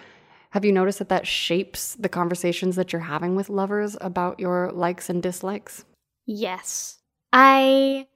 have 0.51 0.65
you 0.65 0.73
noticed 0.73 0.99
that 0.99 1.11
that 1.11 1.27
shapes 1.27 1.95
the 1.97 2.09
conversations 2.09 2.77
that 2.77 2.93
you're 2.93 3.03
having 3.03 3.37
with 3.37 3.49
lovers 3.49 3.97
about 4.01 4.41
your 4.41 4.73
likes 4.73 5.11
and 5.11 5.23
dislikes? 5.23 5.85
Yes. 6.27 6.99
I 7.33 8.07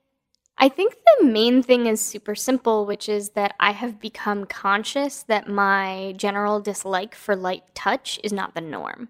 I 0.58 0.68
think 0.68 0.94
the 1.18 1.24
main 1.24 1.62
thing 1.62 1.86
is 1.86 2.00
super 2.00 2.34
simple, 2.34 2.86
which 2.86 3.08
is 3.08 3.30
that 3.30 3.54
I 3.58 3.72
have 3.72 4.00
become 4.00 4.44
conscious 4.44 5.22
that 5.24 5.48
my 5.48 6.14
general 6.16 6.60
dislike 6.60 7.14
for 7.14 7.34
light 7.34 7.64
touch 7.74 8.20
is 8.22 8.32
not 8.32 8.54
the 8.54 8.60
norm. 8.60 9.08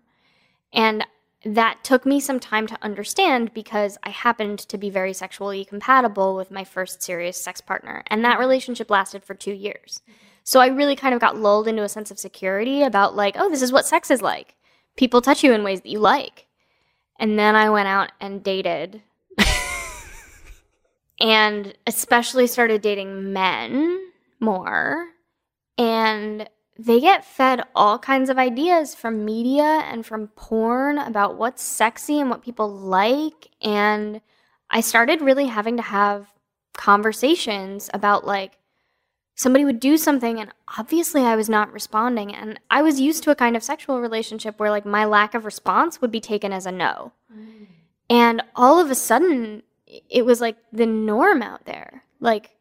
And 0.73 1.05
that 1.45 1.83
took 1.83 2.07
me 2.07 2.21
some 2.21 2.41
time 2.41 2.67
to 2.69 2.79
understand 2.81 3.53
because 3.53 3.99
I 4.03 4.11
happened 4.11 4.61
to 4.61 4.79
be 4.79 4.89
very 4.89 5.13
sexually 5.13 5.65
compatible 5.65 6.35
with 6.37 6.51
my 6.51 6.65
first 6.65 7.03
serious 7.03 7.37
sex 7.37 7.61
partner. 7.61 8.03
And 8.07 8.25
that 8.25 8.39
relationship 8.39 8.91
lasted 8.91 9.25
for 9.25 9.35
two 9.35 9.53
years. 9.53 10.01
Mm-hmm. 10.09 10.32
So 10.45 10.61
I 10.61 10.67
really 10.67 10.97
kind 10.97 11.15
of 11.15 11.21
got 11.21 11.39
lulled 11.39 11.69
into 11.69 11.83
a 11.83 11.89
sense 11.89 12.11
of 12.11 12.19
security 12.19 12.83
about, 12.83 13.15
like, 13.15 13.37
oh, 13.39 13.49
this 13.49 13.63
is 13.63 13.73
what 13.73 13.87
sex 13.87 14.11
is 14.11 14.23
like. 14.23 14.57
People 14.97 15.21
touch 15.21 15.43
you 15.43 15.53
in 15.53 15.63
ways 15.63 15.81
that 15.83 15.89
you 15.89 15.99
like. 15.99 16.47
And 17.19 17.39
then 17.39 17.55
I 17.55 17.71
went 17.71 17.89
out 17.89 18.11
and 18.21 18.43
dated 18.43 19.03
and 21.21 21.75
especially 21.87 22.47
started 22.47 22.83
dating 22.83 23.33
men 23.33 24.01
more. 24.41 25.09
And 25.79 26.49
they 26.79 27.01
get 27.01 27.25
fed 27.25 27.63
all 27.75 27.99
kinds 27.99 28.29
of 28.29 28.39
ideas 28.39 28.95
from 28.95 29.25
media 29.25 29.83
and 29.85 30.05
from 30.05 30.29
porn 30.29 30.99
about 30.99 31.37
what's 31.37 31.63
sexy 31.63 32.19
and 32.19 32.29
what 32.29 32.43
people 32.43 32.69
like. 32.69 33.51
And 33.61 34.21
I 34.69 34.81
started 34.81 35.21
really 35.21 35.47
having 35.47 35.77
to 35.77 35.83
have 35.83 36.33
conversations 36.75 37.89
about, 37.95 38.27
like, 38.27 38.59
somebody 39.35 39.65
would 39.65 39.81
do 39.81 39.97
something 39.97 40.39
and 40.39 40.53
obviously 40.79 41.23
I 41.23 41.37
was 41.37 41.49
not 41.49 41.73
responding 41.73 42.35
and 42.35 42.61
I 42.71 42.83
was 42.83 43.01
used 43.01 43.23
to 43.25 43.31
a 43.31 43.37
kind 43.37 43.57
of 43.57 43.63
sexual 43.63 44.01
relationship 44.01 44.59
where 44.59 44.71
like 44.71 44.85
my 44.85 45.05
lack 45.05 45.35
of 45.35 45.45
response 45.45 46.01
would 46.01 46.11
be 46.11 46.21
taken 46.21 46.53
as 46.53 46.67
a 46.67 46.73
no. 46.73 47.13
Mm. 47.35 47.67
And 48.11 48.43
all 48.55 48.79
of 48.79 48.91
a 48.91 48.95
sudden 48.95 49.63
it 50.09 50.25
was 50.25 50.41
like 50.41 50.57
the 50.73 50.87
norm 50.87 51.43
out 51.43 51.65
there. 51.65 52.05
Like 52.21 52.57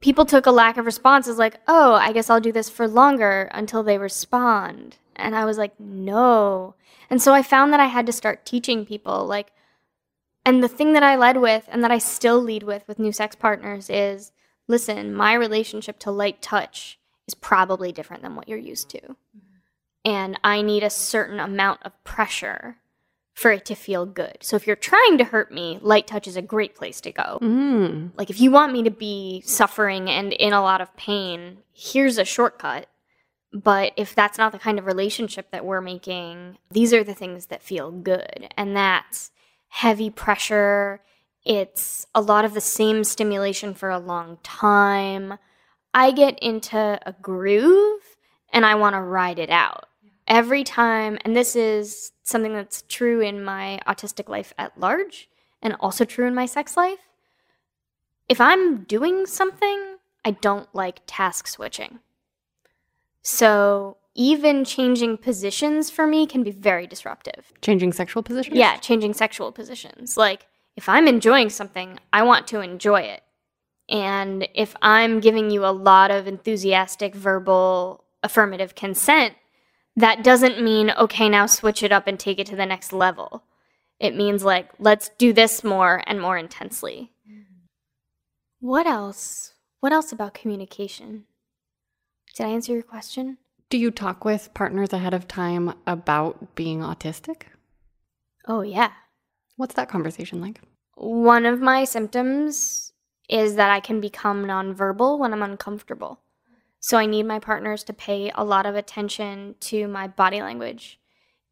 people 0.00 0.24
took 0.24 0.46
a 0.46 0.50
lack 0.50 0.76
of 0.76 0.86
response 0.86 1.28
as 1.28 1.38
like, 1.38 1.60
"Oh, 1.66 1.94
I 1.94 2.12
guess 2.12 2.30
I'll 2.30 2.40
do 2.40 2.52
this 2.52 2.70
for 2.70 2.86
longer 2.86 3.48
until 3.52 3.82
they 3.82 3.98
respond." 3.98 4.96
And 5.16 5.34
I 5.34 5.44
was 5.44 5.58
like, 5.58 5.78
"No." 5.80 6.74
And 7.10 7.22
so 7.22 7.32
I 7.32 7.42
found 7.42 7.72
that 7.72 7.80
I 7.80 7.86
had 7.86 8.06
to 8.06 8.12
start 8.12 8.44
teaching 8.44 8.84
people 8.84 9.26
like 9.26 9.52
and 10.44 10.62
the 10.62 10.68
thing 10.68 10.92
that 10.94 11.02
I 11.02 11.16
led 11.16 11.38
with 11.38 11.68
and 11.68 11.82
that 11.84 11.90
I 11.90 11.98
still 11.98 12.40
lead 12.40 12.62
with 12.62 12.86
with 12.88 12.98
new 12.98 13.12
sex 13.12 13.36
partners 13.36 13.90
is 13.90 14.32
listen, 14.68 15.14
my 15.14 15.34
relationship 15.34 15.98
to 16.00 16.10
light 16.10 16.40
touch 16.40 16.98
is 17.26 17.34
probably 17.34 17.90
different 17.90 18.22
than 18.22 18.36
what 18.36 18.48
you're 18.48 18.58
used 18.58 18.88
to. 18.90 19.16
And 20.04 20.38
I 20.44 20.62
need 20.62 20.82
a 20.82 20.90
certain 20.90 21.40
amount 21.40 21.80
of 21.84 21.92
pressure 22.04 22.76
for 23.34 23.52
it 23.52 23.64
to 23.66 23.74
feel 23.74 24.04
good. 24.04 24.38
So 24.40 24.56
if 24.56 24.66
you're 24.66 24.74
trying 24.74 25.18
to 25.18 25.24
hurt 25.24 25.52
me, 25.52 25.78
light 25.80 26.06
touch 26.06 26.26
is 26.26 26.36
a 26.36 26.42
great 26.42 26.74
place 26.74 27.00
to 27.02 27.12
go. 27.12 27.38
Mm. 27.40 28.10
Like 28.16 28.30
if 28.30 28.40
you 28.40 28.50
want 28.50 28.72
me 28.72 28.82
to 28.82 28.90
be 28.90 29.42
suffering 29.42 30.10
and 30.10 30.32
in 30.32 30.52
a 30.52 30.62
lot 30.62 30.80
of 30.80 30.96
pain, 30.96 31.58
here's 31.72 32.18
a 32.18 32.24
shortcut. 32.24 32.88
But 33.52 33.92
if 33.96 34.14
that's 34.14 34.38
not 34.38 34.52
the 34.52 34.58
kind 34.58 34.78
of 34.78 34.86
relationship 34.86 35.50
that 35.52 35.64
we're 35.64 35.80
making, 35.80 36.58
these 36.70 36.92
are 36.92 37.04
the 37.04 37.14
things 37.14 37.46
that 37.46 37.62
feel 37.62 37.90
good. 37.90 38.52
And 38.56 38.76
that's 38.76 39.30
heavy 39.68 40.10
pressure. 40.10 41.00
It's 41.48 42.06
a 42.14 42.20
lot 42.20 42.44
of 42.44 42.52
the 42.52 42.60
same 42.60 43.04
stimulation 43.04 43.72
for 43.72 43.88
a 43.88 43.98
long 43.98 44.36
time. 44.42 45.38
I 45.94 46.10
get 46.10 46.38
into 46.40 47.00
a 47.06 47.14
groove 47.22 48.02
and 48.52 48.66
I 48.66 48.74
want 48.74 48.94
to 48.94 49.00
ride 49.00 49.38
it 49.38 49.48
out. 49.48 49.86
Every 50.26 50.62
time, 50.62 51.16
and 51.24 51.34
this 51.34 51.56
is 51.56 52.12
something 52.22 52.52
that's 52.52 52.84
true 52.86 53.22
in 53.22 53.42
my 53.42 53.80
autistic 53.88 54.28
life 54.28 54.52
at 54.58 54.78
large 54.78 55.30
and 55.62 55.74
also 55.80 56.04
true 56.04 56.26
in 56.26 56.34
my 56.34 56.44
sex 56.44 56.76
life. 56.76 56.98
If 58.28 58.42
I'm 58.42 58.84
doing 58.84 59.24
something, 59.24 59.96
I 60.26 60.32
don't 60.32 60.68
like 60.74 61.00
task 61.06 61.46
switching. 61.46 62.00
So 63.22 63.96
even 64.14 64.66
changing 64.66 65.16
positions 65.16 65.88
for 65.88 66.06
me 66.06 66.26
can 66.26 66.42
be 66.42 66.50
very 66.50 66.86
disruptive. 66.86 67.54
Changing 67.62 67.94
sexual 67.94 68.22
positions? 68.22 68.58
Yeah, 68.58 68.76
changing 68.76 69.14
sexual 69.14 69.50
positions. 69.50 70.18
Like, 70.18 70.47
if 70.78 70.88
I'm 70.88 71.08
enjoying 71.08 71.50
something, 71.50 71.98
I 72.12 72.22
want 72.22 72.46
to 72.48 72.60
enjoy 72.60 73.00
it. 73.00 73.24
And 73.88 74.46
if 74.54 74.76
I'm 74.80 75.18
giving 75.18 75.50
you 75.50 75.64
a 75.64 75.74
lot 75.74 76.12
of 76.12 76.28
enthusiastic 76.28 77.16
verbal 77.16 78.04
affirmative 78.22 78.76
consent, 78.76 79.34
that 79.96 80.22
doesn't 80.22 80.62
mean, 80.62 80.92
okay, 80.92 81.28
now 81.28 81.46
switch 81.46 81.82
it 81.82 81.90
up 81.90 82.06
and 82.06 82.16
take 82.16 82.38
it 82.38 82.46
to 82.46 82.54
the 82.54 82.64
next 82.64 82.92
level. 82.92 83.42
It 83.98 84.14
means, 84.14 84.44
like, 84.44 84.70
let's 84.78 85.08
do 85.18 85.32
this 85.32 85.64
more 85.64 86.04
and 86.06 86.20
more 86.20 86.38
intensely. 86.38 87.10
What 88.60 88.86
else? 88.86 89.54
What 89.80 89.92
else 89.92 90.12
about 90.12 90.32
communication? 90.32 91.24
Did 92.36 92.46
I 92.46 92.50
answer 92.50 92.72
your 92.72 92.84
question? 92.84 93.38
Do 93.68 93.78
you 93.78 93.90
talk 93.90 94.24
with 94.24 94.54
partners 94.54 94.92
ahead 94.92 95.12
of 95.12 95.26
time 95.26 95.74
about 95.88 96.54
being 96.54 96.82
autistic? 96.82 97.42
Oh, 98.46 98.60
yeah. 98.60 98.92
What's 99.58 99.74
that 99.74 99.88
conversation 99.88 100.40
like? 100.40 100.60
One 100.94 101.44
of 101.44 101.60
my 101.60 101.82
symptoms 101.82 102.92
is 103.28 103.56
that 103.56 103.70
I 103.70 103.80
can 103.80 104.00
become 104.00 104.46
nonverbal 104.46 105.18
when 105.18 105.32
I'm 105.32 105.42
uncomfortable. 105.42 106.20
So 106.78 106.96
I 106.96 107.06
need 107.06 107.24
my 107.24 107.40
partners 107.40 107.82
to 107.84 107.92
pay 107.92 108.30
a 108.36 108.44
lot 108.44 108.66
of 108.66 108.76
attention 108.76 109.56
to 109.62 109.88
my 109.88 110.06
body 110.06 110.40
language. 110.40 111.00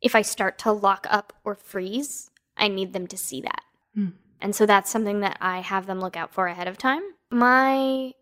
If 0.00 0.14
I 0.14 0.22
start 0.22 0.56
to 0.58 0.70
lock 0.70 1.08
up 1.10 1.32
or 1.42 1.56
freeze, 1.56 2.30
I 2.56 2.68
need 2.68 2.92
them 2.92 3.08
to 3.08 3.16
see 3.16 3.40
that. 3.40 3.62
Hmm. 3.92 4.10
And 4.40 4.54
so 4.54 4.66
that's 4.66 4.88
something 4.90 5.20
that 5.20 5.36
I 5.40 5.58
have 5.58 5.86
them 5.86 5.98
look 5.98 6.16
out 6.16 6.32
for 6.32 6.46
ahead 6.46 6.68
of 6.68 6.78
time. 6.78 7.02
My 7.30 8.12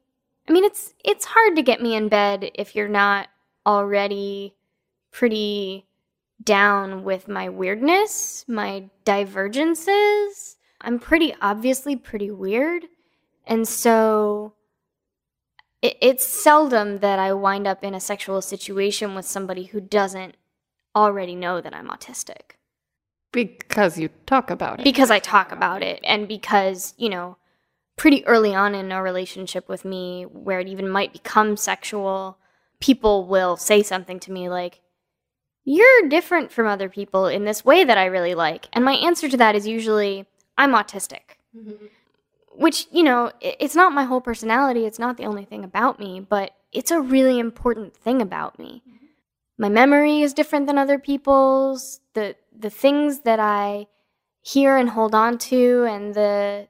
I 0.49 0.53
mean 0.53 0.65
it's 0.65 0.95
it's 1.05 1.27
hard 1.27 1.57
to 1.57 1.63
get 1.63 1.83
me 1.83 1.95
in 1.95 2.09
bed 2.09 2.51
if 2.55 2.75
you're 2.75 2.89
not 2.89 3.29
already 3.67 4.55
pretty 5.11 5.85
down 6.43 7.05
with 7.05 7.29
my 7.29 7.49
weirdness, 7.49 8.45
my 8.49 8.91
divergences. 9.05 10.57
I'm 10.81 10.99
pretty 10.99 11.35
obviously 11.41 11.97
pretty 11.97 12.31
weird. 12.31 12.85
And 13.47 13.67
so 13.67 14.55
it, 15.81 15.97
it's 16.01 16.27
seldom 16.27 16.99
that 16.99 17.19
I 17.19 17.33
wind 17.33 17.67
up 17.67 17.85
in 17.85 17.95
a 17.95 18.01
sexual 18.01 18.43
situation 18.43 19.15
with 19.15 19.25
somebody 19.25 19.65
who 19.65 19.81
doesn't 19.81 20.37
already 20.95 21.35
know 21.35 21.61
that 21.61 21.75
I'm 21.75 21.89
autistic. 21.89 22.57
Because 23.33 23.99
you 23.99 24.11
talk 24.27 24.51
about 24.51 24.81
it. 24.81 24.85
Because 24.85 25.11
I 25.11 25.19
talk 25.19 25.51
about 25.51 25.83
it 25.83 26.01
and 26.05 26.29
because, 26.29 26.95
you 26.97 27.09
know, 27.09 27.37
pretty 27.97 28.25
early 28.27 28.55
on 28.55 28.75
in 28.75 28.93
a 28.93 29.03
relationship 29.03 29.69
with 29.69 29.85
me 29.85 30.25
where 30.25 30.61
it 30.61 30.69
even 30.69 30.89
might 30.89 31.13
become 31.13 31.57
sexual, 31.57 32.39
people 32.81 33.27
will 33.27 33.57
say 33.57 33.83
something 33.83 34.21
to 34.21 34.33
me 34.33 34.49
like, 34.49 34.81
You're 35.65 36.09
different 36.09 36.53
from 36.53 36.67
other 36.67 36.89
people 36.89 37.27
in 37.27 37.45
this 37.45 37.65
way 37.65 37.85
that 37.85 37.99
I 37.99 38.07
really 38.07 38.35
like. 38.35 38.69
And 38.73 38.85
my 38.85 38.95
answer 38.95 39.29
to 39.29 39.37
that 39.39 39.55
is 39.55 39.67
usually, 39.67 40.27
I'm 40.59 40.73
autistic. 40.73 41.39
Which, 42.57 42.87
you 42.93 43.03
know, 43.03 43.33
it's 43.41 43.75
not 43.75 43.93
my 43.93 44.05
whole 44.05 44.21
personality, 44.21 44.85
it's 44.85 44.99
not 44.99 45.17
the 45.17 45.25
only 45.25 45.45
thing 45.45 45.65
about 45.65 45.99
me, 45.99 46.21
but 46.21 46.55
it's 46.73 46.91
a 46.91 47.01
really 47.01 47.39
important 47.39 47.97
thing 47.97 48.21
about 48.21 48.59
me. 48.59 48.83
My 49.57 49.69
memory 49.69 50.23
is 50.23 50.35
different 50.35 50.67
than 50.67 50.79
other 50.79 50.99
people's. 50.99 52.01
The 52.15 52.37
the 52.57 52.71
things 52.71 53.21
that 53.21 53.41
I 53.41 53.87
hear 54.43 54.77
and 54.77 54.91
hold 54.91 55.15
on 55.15 55.39
to 55.39 55.85
and 55.85 56.15
the 56.15 56.69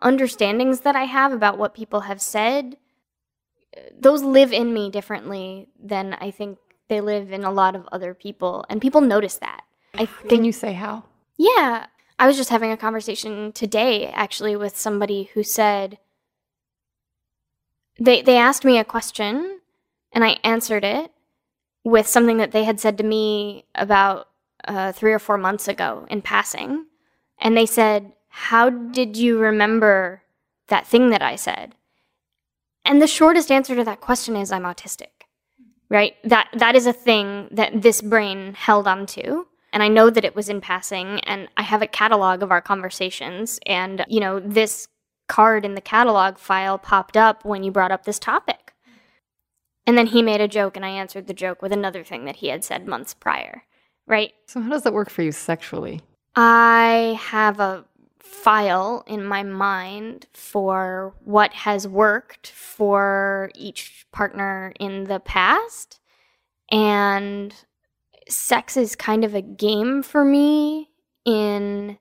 understandings 0.00 0.80
that 0.80 0.96
I 0.96 1.04
have 1.04 1.32
about 1.32 1.58
what 1.58 1.74
people 1.74 2.00
have 2.00 2.20
said, 2.20 2.76
uh, 3.76 3.80
those 3.98 4.22
live 4.22 4.52
in 4.52 4.72
me 4.72 4.90
differently 4.90 5.68
than 5.80 6.14
I 6.14 6.30
think 6.30 6.58
they 6.92 7.00
live 7.00 7.32
in 7.32 7.42
a 7.42 7.50
lot 7.50 7.74
of 7.74 7.88
other 7.90 8.12
people. 8.12 8.66
And 8.68 8.80
people 8.80 9.00
notice 9.00 9.38
that. 9.38 9.62
I 9.94 10.04
think 10.06 10.28
Can 10.28 10.44
you 10.44 10.52
say 10.52 10.74
how? 10.74 11.04
yeah. 11.38 11.86
I 12.18 12.26
was 12.28 12.36
just 12.36 12.50
having 12.50 12.70
a 12.70 12.76
conversation 12.76 13.50
today 13.52 14.06
actually 14.08 14.54
with 14.54 14.76
somebody 14.76 15.30
who 15.34 15.42
said 15.42 15.98
they 17.98 18.22
they 18.22 18.36
asked 18.36 18.64
me 18.64 18.78
a 18.78 18.84
question 18.84 19.58
and 20.12 20.22
I 20.22 20.38
answered 20.44 20.84
it 20.84 21.10
with 21.82 22.06
something 22.06 22.36
that 22.36 22.52
they 22.52 22.62
had 22.62 22.78
said 22.78 22.96
to 22.98 23.04
me 23.04 23.64
about 23.74 24.28
uh, 24.68 24.92
three 24.92 25.12
or 25.12 25.18
four 25.18 25.36
months 25.36 25.66
ago 25.66 26.06
in 26.10 26.22
passing. 26.22 26.86
And 27.40 27.56
they 27.56 27.66
said, 27.66 28.12
How 28.28 28.70
did 28.70 29.16
you 29.16 29.38
remember 29.38 30.22
that 30.68 30.86
thing 30.86 31.10
that 31.10 31.22
I 31.22 31.34
said? 31.34 31.74
And 32.84 33.00
the 33.00 33.06
shortest 33.08 33.50
answer 33.50 33.74
to 33.74 33.84
that 33.84 34.00
question 34.00 34.36
is 34.36 34.52
I'm 34.52 34.62
autistic. 34.62 35.11
Right? 35.92 36.14
That 36.24 36.48
that 36.54 36.74
is 36.74 36.86
a 36.86 36.92
thing 36.92 37.48
that 37.52 37.82
this 37.82 38.00
brain 38.00 38.54
held 38.54 38.88
onto. 38.88 39.44
And 39.74 39.82
I 39.82 39.88
know 39.88 40.10
that 40.10 40.24
it 40.24 40.34
was 40.34 40.48
in 40.48 40.60
passing 40.60 41.20
and 41.20 41.48
I 41.56 41.62
have 41.62 41.82
a 41.82 41.86
catalog 41.86 42.42
of 42.42 42.50
our 42.50 42.62
conversations 42.62 43.60
and 43.66 44.04
you 44.08 44.18
know 44.18 44.40
this 44.40 44.88
card 45.28 45.64
in 45.64 45.74
the 45.74 45.80
catalog 45.80 46.38
file 46.38 46.78
popped 46.78 47.16
up 47.16 47.44
when 47.44 47.62
you 47.62 47.70
brought 47.70 47.92
up 47.92 48.04
this 48.04 48.18
topic. 48.18 48.72
And 49.86 49.98
then 49.98 50.06
he 50.06 50.22
made 50.22 50.40
a 50.40 50.48
joke 50.48 50.76
and 50.76 50.84
I 50.84 50.90
answered 50.90 51.26
the 51.26 51.34
joke 51.34 51.60
with 51.60 51.72
another 51.72 52.04
thing 52.04 52.24
that 52.24 52.36
he 52.36 52.48
had 52.48 52.64
said 52.64 52.88
months 52.88 53.12
prior. 53.14 53.64
Right? 54.06 54.32
So, 54.46 54.60
how 54.60 54.70
does 54.70 54.82
that 54.82 54.94
work 54.94 55.10
for 55.10 55.22
you 55.22 55.32
sexually? 55.32 56.00
I 56.34 57.18
have 57.20 57.60
a 57.60 57.84
file 58.22 59.02
in 59.06 59.24
my 59.24 59.42
mind 59.42 60.26
for 60.32 61.14
what 61.24 61.52
has 61.52 61.88
worked 61.88 62.48
for 62.48 63.50
each 63.54 64.06
partner 64.12 64.72
in 64.78 65.04
the 65.04 65.20
past. 65.20 66.00
And 66.70 67.54
sex 68.28 68.76
is 68.76 68.94
kind 68.96 69.24
of 69.24 69.34
a 69.34 69.42
game 69.42 70.02
for 70.02 70.24
me 70.24 70.90
in 71.24 71.98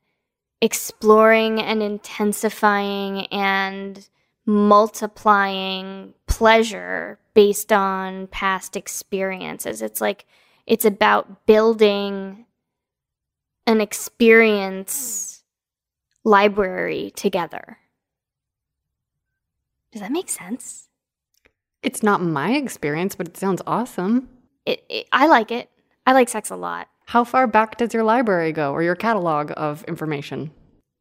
exploring 0.61 1.59
and 1.59 1.81
intensifying 1.81 3.25
and 3.27 4.07
multiplying 4.45 6.13
pleasure 6.27 7.19
based 7.33 7.71
on 7.71 8.27
past 8.27 8.75
experiences. 8.75 9.81
It's 9.81 10.01
like 10.01 10.25
it's 10.67 10.85
about 10.85 11.45
building 11.45 12.45
an 13.65 13.81
experience 13.81 15.30
library 16.23 17.11
together. 17.15 17.77
Does 19.91 20.01
that 20.01 20.11
make 20.11 20.29
sense? 20.29 20.87
It's 21.83 22.03
not 22.03 22.21
my 22.21 22.51
experience, 22.53 23.15
but 23.15 23.27
it 23.27 23.37
sounds 23.37 23.61
awesome. 23.65 24.29
It, 24.65 24.83
it, 24.89 25.07
I 25.11 25.27
like 25.27 25.51
it. 25.51 25.69
I 26.05 26.13
like 26.13 26.29
sex 26.29 26.49
a 26.49 26.55
lot. 26.55 26.87
How 27.07 27.23
far 27.23 27.47
back 27.47 27.77
does 27.77 27.93
your 27.93 28.03
library 28.03 28.51
go 28.51 28.71
or 28.71 28.83
your 28.83 28.95
catalog 28.95 29.51
of 29.57 29.83
information? 29.85 30.51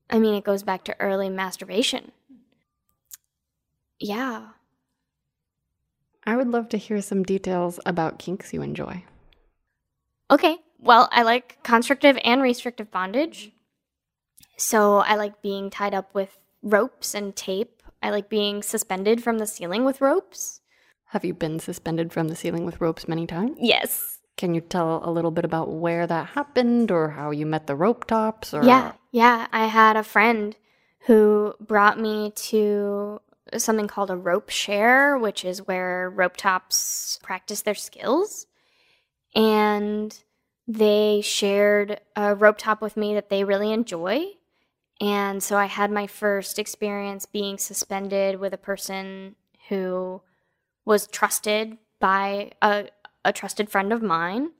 I 0.08 0.18
mean, 0.18 0.34
it 0.34 0.44
goes 0.44 0.62
back 0.62 0.84
to 0.84 1.00
early 1.00 1.28
masturbation. 1.28 2.10
Yeah. 4.00 4.48
I 6.26 6.36
would 6.36 6.48
love 6.48 6.68
to 6.70 6.78
hear 6.78 7.00
some 7.00 7.22
details 7.22 7.78
about 7.86 8.18
kinks 8.18 8.52
you 8.52 8.62
enjoy. 8.62 9.04
Okay. 10.30 10.56
Well, 10.78 11.08
I 11.12 11.22
like 11.22 11.62
constrictive 11.62 12.18
and 12.24 12.42
restrictive 12.42 12.90
bondage. 12.90 13.52
So 14.61 14.98
I 14.98 15.14
like 15.14 15.40
being 15.40 15.70
tied 15.70 15.94
up 15.94 16.14
with 16.14 16.38
ropes 16.62 17.14
and 17.14 17.34
tape. 17.34 17.82
I 18.02 18.11
like 18.11 18.28
being 18.28 18.62
suspended 18.62 19.22
from 19.22 19.38
the 19.38 19.46
ceiling 19.46 19.86
with 19.86 20.02
ropes. 20.02 20.61
Have 21.06 21.24
you 21.24 21.32
been 21.32 21.58
suspended 21.58 22.12
from 22.12 22.28
the 22.28 22.36
ceiling 22.36 22.66
with 22.66 22.80
ropes 22.80 23.08
many 23.08 23.26
times? 23.26 23.56
Yes. 23.58 24.18
Can 24.36 24.54
you 24.54 24.61
tell 24.61 25.00
a 25.02 25.11
little 25.11 25.30
bit 25.30 25.46
about 25.46 25.72
where 25.72 26.06
that 26.06 26.28
happened 26.28 26.90
or 26.90 27.08
how 27.08 27.30
you 27.30 27.46
met 27.46 27.66
the 27.66 27.74
rope 27.74 28.06
tops 28.06 28.52
or 28.52 28.62
Yeah. 28.62 28.92
Yeah. 29.11 29.46
I 29.50 29.66
had 29.66 29.96
a 29.96 30.02
friend 30.02 30.54
who 31.06 31.54
brought 31.58 31.98
me 31.98 32.30
to 32.36 33.20
something 33.56 33.88
called 33.88 34.11
a 34.11 34.16
rope 34.16 34.50
share, 34.50 35.16
which 35.16 35.42
is 35.42 35.66
where 35.66 36.11
rope 36.11 36.36
tops 36.36 37.18
practice 37.22 37.62
their 37.62 37.74
skills. 37.74 38.46
And 39.34 40.22
they 40.68 41.22
shared 41.22 42.00
a 42.14 42.34
rope 42.34 42.58
top 42.58 42.82
with 42.82 42.96
me 42.96 43.14
that 43.14 43.30
they 43.30 43.42
really 43.42 43.72
enjoy. 43.72 44.34
And 45.01 45.42
so 45.42 45.57
I 45.57 45.66
had 45.66 45.90
my 45.90 46.07
first 46.07 46.59
experience 46.59 47.24
being 47.26 47.57
suspended 47.59 48.38
with 48.38 48.53
a 48.53 48.59
person 48.59 49.36
who 49.68 50.20
was 50.84 51.07
trusted 51.07 51.78
by 52.01 52.53
a, 52.61 52.88
a 53.24 53.32
trusted 53.32 53.70
friend 53.70 53.92
of 53.92 54.03
mine. 54.03 54.51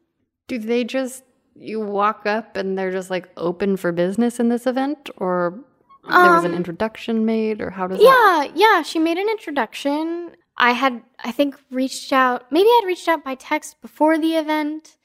Do 0.49 0.59
they 0.59 0.85
just 0.85 1.25
you 1.57 1.81
walk 1.81 2.27
up 2.27 2.57
and 2.57 2.79
they're 2.79 2.93
just 2.93 3.11
like 3.11 3.29
open 3.37 3.77
for 3.77 3.93
business 3.93 4.41
in 4.41 4.49
this 4.49 4.67
event 4.67 5.11
or 5.19 5.61
there 6.09 6.33
was 6.33 6.45
an 6.45 6.53
Um, 6.53 6.57
introduction 6.57 7.27
made 7.27 7.61
or 7.61 7.71
how 7.71 7.87
does 7.87 7.99
that 7.99 8.05
Yeah, 8.05 8.53
yeah, 8.55 8.83
she 8.83 8.99
made 8.99 9.19
an 9.19 9.29
introduction. 9.29 10.31
I 10.57 10.73
had, 10.73 11.03
I 11.23 11.33
think, 11.33 11.57
reached 11.71 12.13
out, 12.13 12.51
maybe 12.51 12.69
I'd 12.69 12.85
reached 12.87 13.09
out 13.09 13.23
by 13.25 13.35
text 13.35 13.81
before 13.83 14.19
the 14.19 14.35
event. 14.37 14.97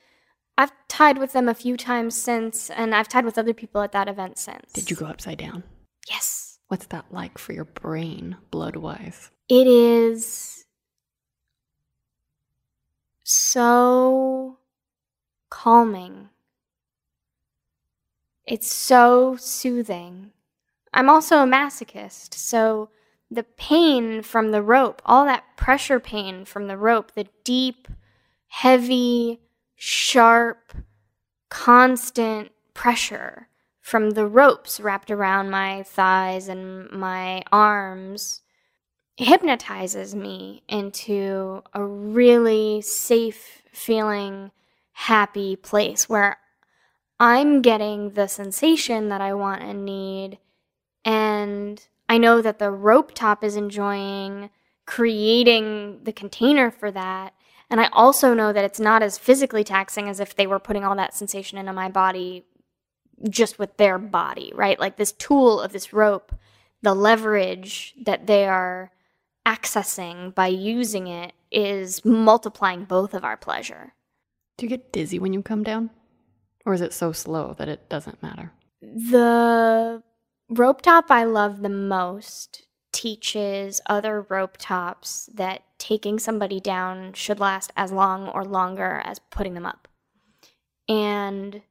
I've 0.57 0.71
tied 0.87 1.17
with 1.17 1.33
them 1.33 1.49
a 1.49 1.53
few 1.53 1.75
times 1.77 2.15
since, 2.15 2.69
and 2.69 2.95
I've 2.95 3.09
tied 3.09 3.25
with 3.25 3.37
other 3.37 3.53
people 3.53 3.81
at 3.81 3.91
that 3.91 4.07
event 4.07 4.37
since. 4.37 4.71
Did 4.73 4.89
you 4.89 4.95
go 4.95 5.05
upside 5.05 5.37
down? 5.37 5.63
Yes. 6.09 6.59
What's 6.67 6.87
that 6.87 7.05
like 7.11 7.37
for 7.37 7.53
your 7.53 7.65
brain, 7.65 8.37
blood 8.51 8.75
wise? 8.75 9.29
It 9.49 9.67
is 9.67 10.65
so 13.23 14.57
calming. 15.49 16.29
It's 18.45 18.71
so 18.71 19.35
soothing. 19.37 20.31
I'm 20.93 21.09
also 21.09 21.39
a 21.39 21.45
masochist, 21.45 22.33
so 22.35 22.89
the 23.29 23.43
pain 23.43 24.21
from 24.21 24.51
the 24.51 24.61
rope, 24.61 25.01
all 25.05 25.25
that 25.25 25.57
pressure 25.57 25.99
pain 25.99 26.45
from 26.45 26.67
the 26.67 26.77
rope, 26.77 27.13
the 27.13 27.27
deep, 27.43 27.87
heavy, 28.47 29.41
sharp, 29.75 30.73
constant 31.49 32.51
pressure 32.73 33.47
from 33.81 34.11
the 34.11 34.25
ropes 34.25 34.79
wrapped 34.79 35.11
around 35.11 35.49
my 35.49 35.83
thighs 35.83 36.47
and 36.47 36.89
my 36.91 37.43
arms 37.51 38.41
hypnotizes 39.17 40.13
me 40.15 40.63
into 40.67 41.61
a 41.73 41.83
really 41.85 42.81
safe 42.81 43.61
feeling 43.71 44.51
happy 44.91 45.55
place 45.55 46.09
where 46.09 46.37
I'm 47.19 47.61
getting 47.61 48.11
the 48.11 48.27
sensation 48.27 49.09
that 49.09 49.21
I 49.21 49.33
want 49.33 49.61
and 49.61 49.85
need. 49.85 50.39
And 51.05 51.85
I 52.09 52.17
know 52.17 52.41
that 52.41 52.59
the 52.59 52.71
rope 52.71 53.13
top 53.13 53.43
is 53.43 53.55
enjoying 53.55 54.49
creating 54.85 56.03
the 56.03 56.13
container 56.13 56.69
for 56.69 56.91
that 56.91 57.33
and 57.69 57.81
I 57.81 57.89
also 57.91 58.33
know 58.33 58.53
that 58.53 58.63
it's 58.63 58.79
not 58.79 59.01
as 59.01 59.17
physically 59.17 59.63
taxing 59.63 60.07
as 60.09 60.19
if 60.19 60.35
they 60.35 60.47
were 60.47 60.59
putting 60.59 60.83
all 60.83 60.95
that 60.95 61.13
sensation 61.13 61.57
into 61.57 61.73
my 61.73 61.89
body 61.89 62.45
just 63.29 63.57
with 63.57 63.77
their 63.77 63.97
body, 63.97 64.51
right? 64.55 64.79
Like 64.79 64.97
this 64.97 65.13
tool 65.13 65.59
of 65.59 65.71
this 65.71 65.93
rope, 65.93 66.35
the 66.81 66.93
leverage 66.93 67.95
that 68.05 68.27
they 68.27 68.47
are 68.47 68.91
accessing 69.45 70.33
by 70.33 70.47
using 70.47 71.07
it 71.07 71.33
is 71.51 72.03
multiplying 72.03 72.85
both 72.85 73.13
of 73.13 73.23
our 73.23 73.37
pleasure. 73.37 73.93
Do 74.57 74.65
you 74.65 74.69
get 74.69 74.91
dizzy 74.91 75.19
when 75.19 75.33
you 75.33 75.41
come 75.41 75.63
down? 75.63 75.89
Or 76.65 76.73
is 76.73 76.81
it 76.81 76.93
so 76.93 77.11
slow 77.11 77.53
that 77.57 77.69
it 77.69 77.89
doesn't 77.89 78.23
matter? 78.23 78.51
The 78.81 80.01
rope 80.49 80.81
top 80.81 81.11
I 81.11 81.23
love 81.23 81.61
the 81.61 81.69
most 81.69 82.63
teaches 82.91 83.81
other 83.87 84.25
rope 84.29 84.55
tops 84.57 85.29
that 85.33 85.63
taking 85.77 86.19
somebody 86.19 86.59
down 86.59 87.13
should 87.13 87.39
last 87.39 87.71
as 87.75 87.91
long 87.91 88.27
or 88.29 88.43
longer 88.43 89.01
as 89.03 89.19
putting 89.31 89.53
them 89.53 89.65
up. 89.65 89.87
And 90.87 91.61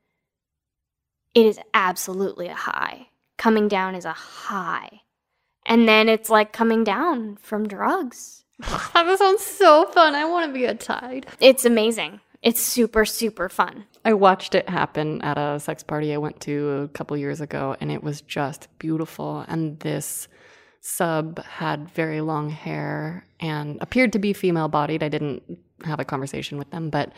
it 1.34 1.46
is 1.46 1.58
absolutely 1.72 2.48
a 2.48 2.54
high. 2.54 3.08
Coming 3.36 3.68
down 3.68 3.94
is 3.94 4.04
a 4.04 4.12
high. 4.12 5.02
And 5.66 5.88
then 5.88 6.08
it's 6.08 6.30
like 6.30 6.52
coming 6.52 6.84
down 6.84 7.36
from 7.36 7.66
drugs. 7.66 8.44
that 8.60 9.18
sounds 9.18 9.42
so 9.42 9.86
fun. 9.86 10.14
I 10.14 10.24
want 10.26 10.46
to 10.46 10.52
be 10.52 10.64
a 10.64 10.74
tied. 10.74 11.26
It's 11.40 11.64
amazing. 11.64 12.20
It's 12.42 12.60
super, 12.60 13.04
super 13.06 13.48
fun. 13.48 13.86
I 14.04 14.12
watched 14.12 14.54
it 14.54 14.68
happen 14.68 15.22
at 15.22 15.38
a 15.38 15.58
sex 15.58 15.82
party 15.82 16.12
I 16.12 16.18
went 16.18 16.40
to 16.42 16.82
a 16.82 16.88
couple 16.88 17.16
years 17.16 17.40
ago, 17.40 17.74
and 17.80 17.90
it 17.90 18.02
was 18.02 18.20
just 18.20 18.68
beautiful. 18.78 19.44
And 19.48 19.80
this 19.80 20.28
sub 20.84 21.42
had 21.44 21.88
very 21.90 22.20
long 22.20 22.50
hair 22.50 23.24
and 23.40 23.78
appeared 23.80 24.12
to 24.12 24.18
be 24.18 24.34
female 24.34 24.68
bodied. 24.68 25.02
I 25.02 25.08
didn't 25.08 25.58
have 25.82 25.98
a 25.98 26.04
conversation 26.04 26.58
with 26.58 26.70
them, 26.70 26.90
but 26.90 27.10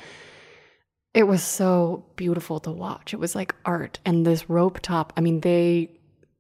it 1.13 1.25
was 1.25 1.43
so 1.43 2.05
beautiful 2.15 2.61
to 2.61 2.71
watch. 2.71 3.13
It 3.13 3.19
was 3.19 3.35
like 3.35 3.57
art. 3.65 3.99
And 4.05 4.25
this 4.25 4.49
rope 4.49 4.79
top, 4.81 5.13
I 5.17 5.21
mean, 5.21 5.41
they 5.41 5.91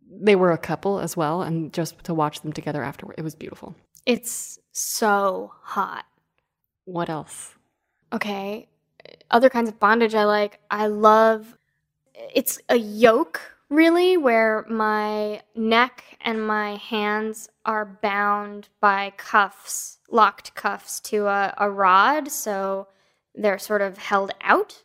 they 0.08 0.36
were 0.36 0.52
a 0.52 0.58
couple 0.58 1.00
as 1.00 1.16
well, 1.16 1.42
and 1.42 1.72
just 1.72 2.02
to 2.04 2.14
watch 2.14 2.40
them 2.40 2.52
together 2.52 2.82
afterward, 2.82 3.16
it 3.18 3.22
was 3.22 3.34
beautiful. 3.34 3.74
It's 4.06 4.58
so 4.72 5.52
hot. 5.62 6.04
What 6.84 7.10
else? 7.10 7.54
Okay. 8.12 8.68
Other 9.32 9.50
kinds 9.50 9.68
of 9.68 9.80
bondage 9.80 10.14
I 10.14 10.24
like. 10.24 10.60
I 10.70 10.86
love 10.86 11.58
it's 12.34 12.60
a 12.68 12.76
yoke 12.76 13.55
really 13.68 14.16
where 14.16 14.64
my 14.68 15.42
neck 15.54 16.04
and 16.20 16.46
my 16.46 16.76
hands 16.76 17.48
are 17.64 17.84
bound 17.84 18.68
by 18.80 19.12
cuffs, 19.16 19.98
locked 20.10 20.54
cuffs 20.54 21.00
to 21.00 21.26
a, 21.26 21.54
a 21.58 21.70
rod, 21.70 22.30
so 22.30 22.88
they're 23.34 23.58
sort 23.58 23.82
of 23.82 23.98
held 23.98 24.32
out. 24.40 24.82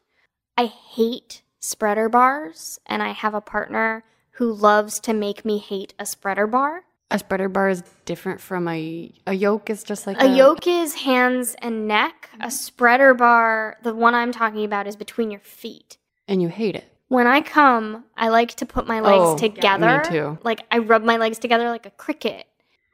I 0.58 0.66
hate 0.66 1.42
spreader 1.60 2.10
bars, 2.10 2.80
and 2.86 3.02
I 3.02 3.12
have 3.12 3.34
a 3.34 3.42
partner 3.42 4.04
who 4.32 4.52
loves 4.52 5.00
to 5.02 5.14
make 5.14 5.46
me 5.46 5.58
hate 5.58 5.94
a 6.00 6.06
spreader 6.06 6.48
bar. 6.48 6.84
A 7.12 7.20
spreader 7.20 7.50
bar 7.50 7.70
is 7.70 7.84
different 8.06 8.40
from 8.40 8.68
a 8.68 9.12
a 9.28 9.34
yoke. 9.34 9.70
Is 9.70 9.84
just 9.84 10.08
like 10.08 10.22
A 10.22 10.30
yoke 10.30 10.66
is 10.66 10.96
hands 10.96 11.56
and 11.62 11.88
neck. 11.88 12.30
A 12.34 12.38
mm-hmm. 12.38 12.50
spreader 12.50 13.14
bar, 13.14 13.78
the 13.84 13.94
one 13.94 14.16
I'm 14.16 14.32
talking 14.32 14.64
about, 14.64 14.88
is 14.88 14.96
between 14.96 15.30
your 15.30 15.42
feet. 15.42 15.98
and 16.28 16.42
you 16.42 16.48
hate 16.48 16.76
it. 16.76 16.88
When 17.12 17.28
I 17.28 17.42
come, 17.42 18.06
I 18.16 18.30
like 18.30 18.56
to 18.56 18.66
put 18.66 18.88
my 18.88 19.02
legs 19.02 19.24
Oh, 19.26 19.38
together. 19.38 19.98
me 19.98 20.10
too. 20.10 20.38
Like 20.44 20.62
I 20.72 20.78
rub 20.78 21.04
my 21.04 21.18
legs 21.18 21.40
together 21.40 21.68
like 21.70 21.86
a 21.86 21.90
cricket. 21.92 22.46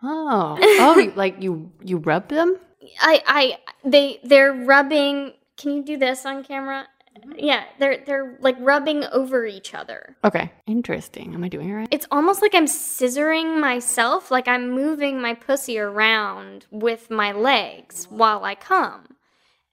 Oh, 0.02 0.58
oh, 0.60 1.12
like 1.16 1.36
you 1.40 1.72
you 1.84 1.98
rub 1.98 2.28
them? 2.28 2.58
I 3.00 3.22
I 3.28 3.58
they 3.86 4.20
they're 4.24 4.54
rubbing. 4.54 5.34
Can 5.56 5.72
you 5.74 5.84
do 5.84 5.98
this 5.98 6.26
on 6.26 6.44
camera? 6.44 6.88
Mm-hmm. 7.20 7.34
Yeah, 7.38 7.64
they're 7.78 8.04
they're 8.08 8.38
like 8.42 8.56
rubbing 8.60 9.04
over 9.06 9.46
each 9.46 9.76
other. 9.76 10.18
Okay, 10.24 10.52
interesting. 10.66 11.36
Am 11.36 11.44
I 11.44 11.48
doing 11.50 11.70
it 11.70 11.74
right? 11.76 11.88
It's 11.92 12.08
almost 12.10 12.42
like 12.42 12.56
I'm 12.56 12.66
scissoring 12.66 13.60
myself, 13.60 14.32
like 14.32 14.48
I'm 14.48 14.72
moving 14.72 15.22
my 15.22 15.36
pussy 15.36 15.78
around 15.78 16.66
with 16.72 17.12
my 17.12 17.32
legs 17.32 18.06
while 18.10 18.44
I 18.44 18.56
come. 18.56 19.16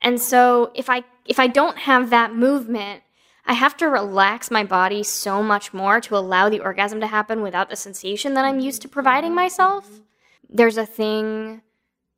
And 0.03 0.21
so 0.21 0.71
if 0.75 0.91
I 0.91 1.03
if 1.25 1.39
I 1.39 1.47
don't 1.47 1.79
have 1.79 2.11
that 2.11 2.35
movement, 2.35 3.03
I 3.47 3.53
have 3.53 3.77
to 3.79 3.89
relax 3.89 4.51
my 4.51 4.65
body 4.65 5.03
so 5.03 5.43
much 5.43 5.75
more 5.75 6.01
to 6.01 6.17
allow 6.17 6.49
the 6.49 6.61
orgasm 6.61 7.01
to 7.01 7.07
happen 7.07 7.43
without 7.43 7.69
the 7.69 7.77
sensation 7.77 8.35
that 8.35 8.45
I'm 8.45 8.61
used 8.61 8.83
to 8.83 8.89
providing 8.89 9.35
myself. 9.35 10.01
There's 10.49 10.79
a 10.79 10.87
thing 10.87 11.63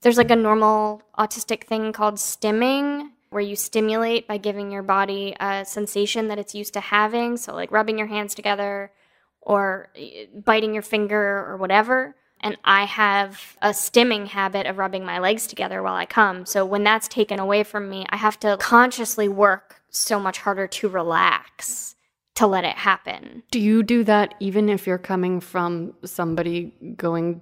there's 0.03 0.19
like 0.19 0.31
a 0.31 0.37
normal 0.37 1.03
autistic 1.19 1.65
thing 1.65 1.93
called 1.93 2.15
stimming 2.15 3.11
where 3.31 3.43
you 3.43 3.57
stimulate 3.57 4.29
by 4.29 4.37
giving 4.37 4.71
your 4.71 4.85
body 4.85 5.35
a 5.41 5.65
sensation 5.65 6.29
that 6.29 6.39
it's 6.39 6.55
used 6.55 6.75
to 6.75 6.81
having, 6.81 7.37
so 7.37 7.55
like 7.55 7.73
rubbing 7.73 7.99
your 7.99 8.07
hands 8.07 8.35
together 8.35 8.93
or 9.41 9.89
eh, 9.97 10.27
biting 10.33 10.75
your 10.75 10.83
finger 10.83 11.45
or 11.49 11.57
whatever. 11.57 12.15
And 12.41 12.57
I 12.65 12.85
have 12.85 13.57
a 13.63 13.71
stimming 13.71 14.29
habit 14.29 14.67
of 14.67 14.79
rubbing 14.79 15.05
my 15.05 15.19
legs 15.19 15.47
together 15.47 15.83
while 15.83 15.95
I 15.95 16.07
come. 16.07 16.47
So 16.47 16.65
when 16.65 16.85
that's 16.85 17.09
taken 17.09 17.39
away 17.39 17.63
from 17.63 17.89
me, 17.89 18.07
I 18.11 18.17
have 18.17 18.39
to 18.41 18.57
consciously 18.59 19.29
work 19.29 19.83
so 19.91 20.21
much 20.21 20.39
harder 20.39 20.67
to 20.67 20.89
relax 20.89 21.95
to 22.35 22.47
let 22.47 22.65
it 22.65 22.77
happen. 22.77 23.43
Do 23.51 23.59
you 23.59 23.83
do 23.83 24.05
that 24.05 24.35
even 24.41 24.69
if 24.69 24.87
you're 24.87 24.99
coming 24.99 25.41
from 25.41 25.95
somebody 26.05 26.75
going 26.97 27.41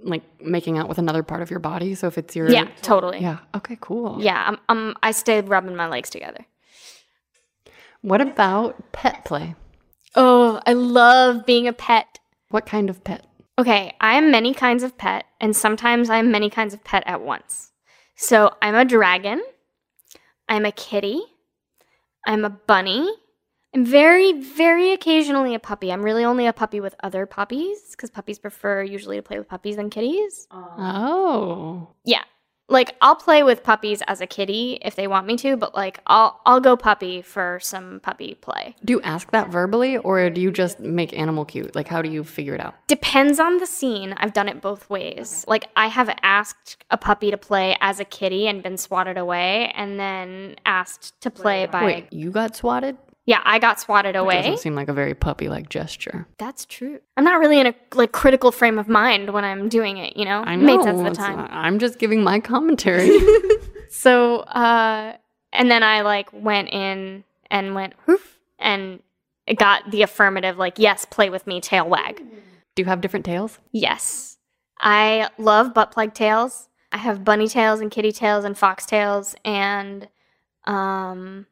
like 0.00 0.22
making 0.40 0.78
out 0.78 0.88
with 0.88 0.98
another 0.98 1.24
part 1.24 1.42
of 1.42 1.50
your 1.50 1.58
body? 1.58 1.94
So 1.96 2.06
if 2.06 2.16
it's 2.16 2.36
your 2.36 2.48
Yeah, 2.48 2.68
totally. 2.82 3.18
Yeah. 3.20 3.38
Okay, 3.54 3.76
cool. 3.80 4.18
Yeah, 4.20 4.42
I'm, 4.46 4.58
I'm, 4.68 4.94
I 5.02 5.10
stayed 5.10 5.48
rubbing 5.48 5.74
my 5.74 5.88
legs 5.88 6.10
together. 6.10 6.46
What 8.02 8.20
about 8.20 8.92
pet 8.92 9.24
play? 9.24 9.56
Oh, 10.14 10.60
I 10.64 10.74
love 10.74 11.44
being 11.44 11.66
a 11.66 11.72
pet. 11.72 12.20
What 12.50 12.66
kind 12.66 12.88
of 12.88 13.02
pet? 13.02 13.26
Okay, 13.58 13.94
I 14.00 14.16
am 14.16 14.30
many 14.30 14.52
kinds 14.52 14.82
of 14.82 14.98
pet, 14.98 15.24
and 15.40 15.56
sometimes 15.56 16.10
I 16.10 16.18
am 16.18 16.30
many 16.30 16.50
kinds 16.50 16.74
of 16.74 16.84
pet 16.84 17.02
at 17.06 17.22
once. 17.22 17.72
So 18.14 18.54
I'm 18.60 18.74
a 18.74 18.84
dragon, 18.84 19.42
I'm 20.48 20.66
a 20.66 20.72
kitty, 20.72 21.22
I'm 22.26 22.44
a 22.44 22.50
bunny, 22.50 23.10
I'm 23.76 23.84
very, 23.84 24.32
very 24.32 24.92
occasionally 24.92 25.54
a 25.54 25.58
puppy. 25.58 25.92
I'm 25.92 26.02
really 26.02 26.24
only 26.24 26.46
a 26.46 26.52
puppy 26.52 26.80
with 26.80 26.94
other 27.02 27.26
puppies 27.26 27.90
because 27.90 28.10
puppies 28.10 28.38
prefer 28.38 28.82
usually 28.82 29.16
to 29.16 29.22
play 29.22 29.38
with 29.38 29.48
puppies 29.48 29.76
than 29.76 29.90
kitties. 29.90 30.48
Oh. 30.50 31.88
Yeah. 32.04 32.22
Like 32.68 32.96
I'll 33.00 33.16
play 33.16 33.42
with 33.42 33.62
puppies 33.62 34.02
as 34.08 34.20
a 34.20 34.26
kitty 34.26 34.78
if 34.82 34.96
they 34.96 35.06
want 35.06 35.26
me 35.26 35.36
to, 35.38 35.56
but 35.56 35.74
like 35.74 36.00
I'll 36.06 36.40
I'll 36.44 36.60
go 36.60 36.76
puppy 36.76 37.22
for 37.22 37.60
some 37.62 38.00
puppy 38.00 38.34
play. 38.34 38.74
Do 38.84 38.94
you 38.94 39.00
ask 39.02 39.30
that 39.30 39.50
verbally 39.50 39.96
or 39.98 40.28
do 40.30 40.40
you 40.40 40.50
just 40.50 40.80
make 40.80 41.16
animal 41.16 41.44
cute? 41.44 41.74
Like 41.76 41.88
how 41.88 42.02
do 42.02 42.08
you 42.08 42.24
figure 42.24 42.54
it 42.54 42.60
out? 42.60 42.74
Depends 42.88 43.38
on 43.38 43.58
the 43.58 43.66
scene. 43.66 44.14
I've 44.16 44.32
done 44.32 44.48
it 44.48 44.60
both 44.60 44.90
ways. 44.90 45.44
Like 45.46 45.68
I 45.76 45.86
have 45.86 46.12
asked 46.22 46.84
a 46.90 46.96
puppy 46.96 47.30
to 47.30 47.36
play 47.36 47.76
as 47.80 48.00
a 48.00 48.04
kitty 48.04 48.48
and 48.48 48.62
been 48.62 48.76
swatted 48.76 49.16
away 49.16 49.72
and 49.76 50.00
then 50.00 50.56
asked 50.66 51.20
to 51.20 51.30
play 51.30 51.66
by 51.66 51.84
Wait, 51.84 52.12
you 52.12 52.30
got 52.30 52.56
swatted? 52.56 52.96
Yeah, 53.26 53.40
I 53.44 53.58
got 53.58 53.80
swatted 53.80 54.14
away. 54.16 54.36
Doesn't 54.42 54.58
seem 54.60 54.74
like 54.76 54.88
a 54.88 54.92
very 54.92 55.14
puppy 55.14 55.48
like 55.48 55.68
gesture. 55.68 56.26
That's 56.38 56.64
true. 56.64 57.00
I'm 57.16 57.24
not 57.24 57.40
really 57.40 57.58
in 57.58 57.66
a 57.66 57.74
like 57.94 58.12
critical 58.12 58.52
frame 58.52 58.78
of 58.78 58.88
mind 58.88 59.30
when 59.30 59.44
I'm 59.44 59.68
doing 59.68 59.98
it, 59.98 60.16
you 60.16 60.24
know? 60.24 60.42
I 60.46 60.54
It 60.54 60.58
know. 60.58 60.76
Made 60.76 60.82
sense 60.84 61.00
at 61.00 61.10
the 61.10 61.16
time. 61.16 61.36
not- 61.36 61.50
I'm 61.52 61.78
just 61.80 61.98
giving 61.98 62.22
my 62.22 62.40
commentary. 62.40 63.10
So, 63.88 64.38
uh, 64.40 65.16
and 65.52 65.70
then 65.70 65.82
I 65.82 66.02
like 66.02 66.28
went 66.32 66.68
in 66.70 67.24
and 67.50 67.74
went 67.74 67.94
hoof 68.04 68.38
and 68.58 69.00
it 69.46 69.58
got 69.58 69.90
the 69.90 70.02
affirmative, 70.02 70.58
like, 70.58 70.78
yes, 70.78 71.04
play 71.04 71.30
with 71.30 71.46
me, 71.46 71.60
tail 71.60 71.88
wag. 71.88 72.18
do 72.74 72.82
you 72.82 72.86
have 72.86 73.00
different 73.00 73.24
tails? 73.24 73.58
Yes. 73.72 74.38
I 74.80 75.30
love 75.38 75.72
butt 75.72 75.92
plug 75.92 76.14
tails. 76.14 76.68
I 76.92 76.98
have 76.98 77.24
bunny 77.24 77.48
tails 77.48 77.80
and 77.80 77.90
kitty 77.90 78.12
tails 78.12 78.44
and 78.44 78.58
fox 78.58 78.84
tails 78.86 79.34
and, 79.44 80.08
um, 80.64 81.46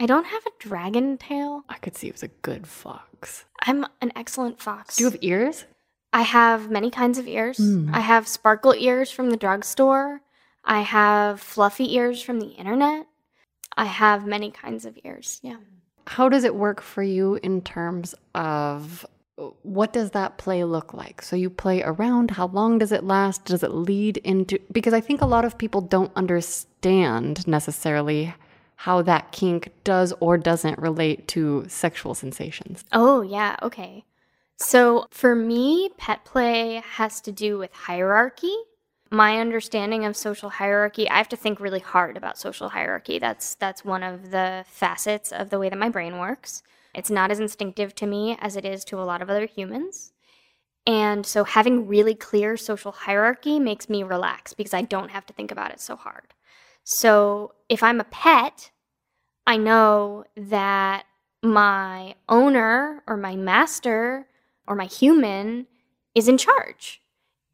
I 0.00 0.06
don't 0.06 0.26
have 0.26 0.46
a 0.46 0.50
dragon 0.58 1.18
tail. 1.18 1.62
I 1.68 1.76
could 1.76 1.94
see 1.94 2.08
it 2.08 2.14
was 2.14 2.22
a 2.22 2.28
good 2.28 2.66
fox. 2.66 3.44
I'm 3.60 3.86
an 4.00 4.12
excellent 4.16 4.60
fox. 4.60 4.96
Do 4.96 5.04
you 5.04 5.10
have 5.10 5.18
ears? 5.20 5.66
I 6.10 6.22
have 6.22 6.70
many 6.70 6.90
kinds 6.90 7.18
of 7.18 7.28
ears. 7.28 7.58
Mm. 7.58 7.94
I 7.94 8.00
have 8.00 8.26
sparkle 8.26 8.74
ears 8.74 9.10
from 9.10 9.28
the 9.28 9.36
drugstore. 9.36 10.22
I 10.64 10.80
have 10.80 11.38
fluffy 11.40 11.94
ears 11.94 12.22
from 12.22 12.40
the 12.40 12.48
internet. 12.48 13.06
I 13.76 13.84
have 13.84 14.26
many 14.26 14.50
kinds 14.50 14.86
of 14.86 14.98
ears. 15.04 15.38
Yeah. 15.42 15.58
How 16.06 16.30
does 16.30 16.44
it 16.44 16.54
work 16.54 16.80
for 16.80 17.02
you 17.02 17.38
in 17.42 17.60
terms 17.60 18.14
of 18.34 19.04
what 19.62 19.92
does 19.92 20.12
that 20.12 20.38
play 20.38 20.64
look 20.64 20.94
like? 20.94 21.20
So 21.20 21.36
you 21.36 21.50
play 21.50 21.82
around, 21.82 22.32
how 22.32 22.46
long 22.46 22.78
does 22.78 22.90
it 22.90 23.04
last? 23.04 23.44
Does 23.44 23.62
it 23.62 23.72
lead 23.72 24.16
into 24.18 24.58
because 24.72 24.94
I 24.94 25.00
think 25.02 25.20
a 25.20 25.26
lot 25.26 25.44
of 25.44 25.58
people 25.58 25.82
don't 25.82 26.12
understand 26.16 27.46
necessarily 27.46 28.34
how 28.84 29.02
that 29.02 29.30
kink 29.30 29.70
does 29.84 30.10
or 30.20 30.38
doesn't 30.38 30.78
relate 30.78 31.28
to 31.28 31.62
sexual 31.68 32.14
sensations. 32.14 32.82
Oh, 32.92 33.20
yeah. 33.20 33.56
Okay. 33.62 34.06
So 34.56 35.04
for 35.10 35.34
me, 35.34 35.90
pet 35.98 36.24
play 36.24 36.82
has 36.92 37.20
to 37.22 37.30
do 37.30 37.58
with 37.58 37.74
hierarchy. 37.74 38.54
My 39.10 39.38
understanding 39.38 40.06
of 40.06 40.16
social 40.16 40.48
hierarchy, 40.48 41.10
I 41.10 41.18
have 41.18 41.28
to 41.28 41.36
think 41.36 41.60
really 41.60 41.80
hard 41.80 42.16
about 42.16 42.38
social 42.38 42.70
hierarchy. 42.70 43.18
That's 43.18 43.54
that's 43.54 43.84
one 43.84 44.02
of 44.02 44.30
the 44.30 44.64
facets 44.66 45.30
of 45.30 45.50
the 45.50 45.58
way 45.58 45.68
that 45.68 45.78
my 45.78 45.90
brain 45.90 46.18
works. 46.18 46.62
It's 46.94 47.10
not 47.10 47.30
as 47.30 47.38
instinctive 47.38 47.94
to 47.96 48.06
me 48.06 48.38
as 48.40 48.56
it 48.56 48.64
is 48.64 48.82
to 48.86 48.98
a 48.98 49.04
lot 49.04 49.20
of 49.20 49.28
other 49.28 49.44
humans. 49.44 50.14
And 50.86 51.26
so 51.26 51.44
having 51.44 51.86
really 51.86 52.14
clear 52.14 52.56
social 52.56 52.92
hierarchy 52.92 53.60
makes 53.60 53.90
me 53.90 54.02
relax 54.02 54.54
because 54.54 54.72
I 54.72 54.80
don't 54.80 55.10
have 55.10 55.26
to 55.26 55.34
think 55.34 55.52
about 55.52 55.70
it 55.70 55.80
so 55.80 55.96
hard. 55.96 56.32
So 56.92 57.52
if 57.68 57.84
I'm 57.84 58.00
a 58.00 58.04
pet, 58.04 58.72
I 59.46 59.56
know 59.56 60.24
that 60.36 61.04
my 61.40 62.16
owner 62.28 63.04
or 63.06 63.16
my 63.16 63.36
master 63.36 64.26
or 64.66 64.74
my 64.74 64.86
human 64.86 65.68
is 66.16 66.26
in 66.26 66.36
charge. 66.36 67.00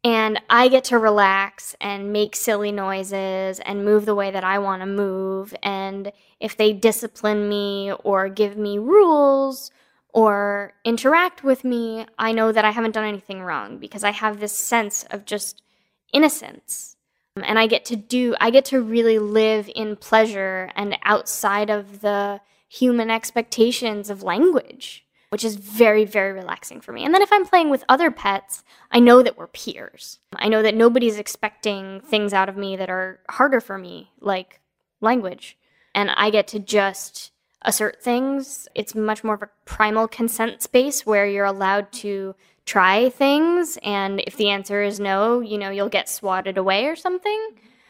And 0.03 0.41
I 0.49 0.69
get 0.69 0.85
to 0.85 0.97
relax 0.97 1.75
and 1.79 2.11
make 2.11 2.35
silly 2.35 2.71
noises 2.71 3.59
and 3.59 3.85
move 3.85 4.07
the 4.07 4.15
way 4.15 4.31
that 4.31 4.43
I 4.43 4.57
want 4.57 4.81
to 4.81 4.87
move. 4.87 5.53
And 5.61 6.11
if 6.39 6.57
they 6.57 6.73
discipline 6.73 7.47
me 7.47 7.91
or 8.03 8.29
give 8.29 8.57
me 8.57 8.79
rules 8.79 9.69
or 10.15 10.73
interact 10.83 11.43
with 11.43 11.63
me, 11.63 12.07
I 12.17 12.31
know 12.31 12.51
that 12.51 12.65
I 12.65 12.71
haven't 12.71 12.93
done 12.93 13.05
anything 13.05 13.43
wrong 13.43 13.77
because 13.77 14.03
I 14.03 14.11
have 14.11 14.39
this 14.39 14.57
sense 14.57 15.03
of 15.11 15.25
just 15.25 15.61
innocence. 16.11 16.96
And 17.43 17.59
I 17.59 17.67
get 17.67 17.85
to 17.85 17.95
do, 17.95 18.35
I 18.39 18.49
get 18.49 18.65
to 18.65 18.81
really 18.81 19.19
live 19.19 19.69
in 19.75 19.95
pleasure 19.95 20.71
and 20.75 20.97
outside 21.03 21.69
of 21.69 22.01
the 22.01 22.41
human 22.67 23.09
expectations 23.09 24.09
of 24.09 24.23
language, 24.23 25.05
which 25.29 25.43
is 25.43 25.55
very, 25.55 26.05
very 26.05 26.33
relaxing 26.33 26.81
for 26.81 26.91
me. 26.91 27.03
And 27.03 27.13
then 27.13 27.21
if 27.21 27.31
I'm 27.31 27.45
playing 27.45 27.69
with 27.69 27.83
other 27.89 28.11
pets, 28.11 28.63
I 28.91 28.99
know 28.99 29.23
that 29.23 29.37
we're 29.37 29.47
peers. 29.47 30.19
I 30.35 30.49
know 30.49 30.61
that 30.61 30.75
nobody's 30.75 31.17
expecting 31.17 32.01
things 32.01 32.33
out 32.33 32.49
of 32.49 32.57
me 32.57 32.75
that 32.75 32.89
are 32.89 33.19
harder 33.29 33.61
for 33.61 33.77
me, 33.77 34.11
like 34.19 34.59
language. 35.01 35.57
And 35.95 36.11
I 36.11 36.29
get 36.29 36.47
to 36.49 36.59
just 36.59 37.31
assert 37.63 38.01
things. 38.01 38.67
It's 38.75 38.95
much 38.95 39.23
more 39.23 39.35
of 39.35 39.41
a 39.41 39.49
primal 39.65 40.07
consent 40.07 40.61
space 40.61 41.05
where 41.05 41.25
you're 41.25 41.45
allowed 41.45 41.91
to 41.93 42.35
try 42.67 43.09
things. 43.09 43.79
And 43.81 44.21
if 44.27 44.35
the 44.37 44.49
answer 44.49 44.83
is 44.83 44.99
no, 44.99 45.39
you 45.39 45.57
know, 45.57 45.71
you'll 45.71 45.89
get 45.89 46.07
swatted 46.07 46.57
away 46.57 46.85
or 46.85 46.95
something. 46.95 47.49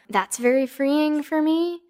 That's 0.09 0.37
very 0.37 0.65
freeing 0.65 1.23
for 1.23 1.41
me. 1.41 1.81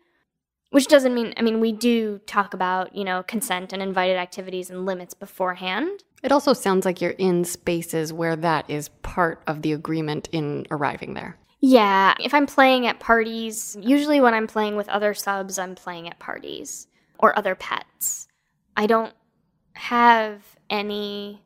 Which 0.72 0.88
doesn't 0.88 1.14
mean, 1.14 1.34
I 1.38 1.44
mean, 1.44 1.62
we 1.62 1.72
do 1.72 2.20
talk 2.26 2.54
about, 2.54 2.96
you 2.96 3.06
know, 3.06 3.24
consent 3.24 3.72
and 3.72 3.82
invited 3.82 4.18
activities 4.18 4.70
and 4.70 4.86
limits 4.86 5.14
beforehand. 5.14 6.04
It 6.24 6.32
also 6.32 6.52
sounds 6.54 6.86
like 6.86 7.00
you're 7.00 7.12
in 7.12 7.46
spaces 7.46 8.12
where 8.12 8.36
that 8.36 8.70
is 8.70 8.90
part 9.02 9.42
of 9.48 9.62
the 9.62 9.72
agreement 9.72 10.28
in 10.32 10.66
arriving 10.72 11.14
there. 11.14 11.38
Yeah, 11.60 12.16
if 12.20 12.34
I'm 12.34 12.48
playing 12.48 12.86
at 12.86 13.00
parties, 13.00 13.78
usually 13.80 14.20
when 14.20 14.34
I'm 14.34 14.48
playing 14.48 14.76
with 14.76 14.90
other 14.90 15.14
subs, 15.14 15.58
I'm 15.58 15.74
playing 15.74 16.10
at 16.10 16.20
parties 16.20 16.88
or 17.18 17.38
other 17.38 17.56
pets. 17.56 18.28
I 18.76 18.88
don't 18.88 19.14
have 19.74 20.42
any 20.70 21.42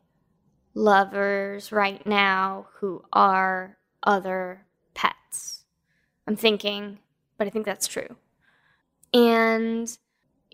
lovers 0.74 1.72
right 1.72 2.06
now 2.06 2.68
who 2.80 3.04
are 3.12 3.78
other 4.04 4.66
pets. 4.94 5.66
I'm 6.28 6.36
thinking, 6.36 7.00
but 7.38 7.48
I 7.48 7.50
think 7.50 7.66
that's 7.66 7.88
true. 7.88 8.16
And 9.14 9.98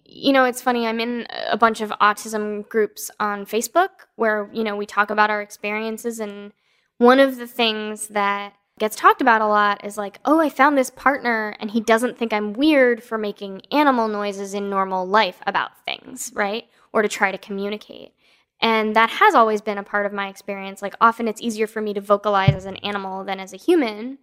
you 0.09 0.31
know, 0.31 0.45
it's 0.45 0.61
funny, 0.61 0.87
I'm 0.87 1.01
in 1.01 1.27
a 1.49 1.57
bunch 1.57 1.81
of 1.81 1.89
autism 2.01 2.67
groups 2.69 3.11
on 3.19 3.45
Facebook 3.45 3.89
where, 4.15 4.49
you 4.53 4.63
know, 4.63 4.75
we 4.75 4.85
talk 4.85 5.09
about 5.09 5.29
our 5.29 5.41
experiences 5.41 6.19
and 6.19 6.53
one 6.97 7.19
of 7.19 7.37
the 7.37 7.45
things 7.45 8.07
that 8.07 8.53
gets 8.79 8.95
talked 8.95 9.21
about 9.21 9.41
a 9.41 9.47
lot 9.47 9.83
is 9.85 9.97
like, 9.97 10.19
oh, 10.23 10.39
I 10.39 10.49
found 10.49 10.77
this 10.77 10.89
partner 10.89 11.55
and 11.59 11.71
he 11.71 11.81
doesn't 11.81 12.17
think 12.17 12.31
I'm 12.31 12.53
weird 12.53 13.03
for 13.03 13.17
making 13.17 13.63
animal 13.71 14.07
noises 14.07 14.53
in 14.53 14.69
normal 14.69 15.05
life 15.05 15.39
about 15.45 15.83
things, 15.83 16.31
right? 16.33 16.65
Or 16.93 17.01
to 17.01 17.09
try 17.09 17.31
to 17.31 17.37
communicate. 17.37 18.13
And 18.59 18.95
that 18.95 19.09
has 19.11 19.35
always 19.35 19.61
been 19.61 19.77
a 19.77 19.83
part 19.83 20.05
of 20.05 20.13
my 20.13 20.29
experience. 20.29 20.81
Like, 20.81 20.95
often 20.99 21.27
it's 21.27 21.41
easier 21.41 21.67
for 21.67 21.81
me 21.81 21.93
to 21.93 22.01
vocalize 22.01 22.55
as 22.55 22.65
an 22.65 22.77
animal 22.77 23.23
than 23.23 23.39
as 23.39 23.53
a 23.53 23.57
human. 23.57 24.17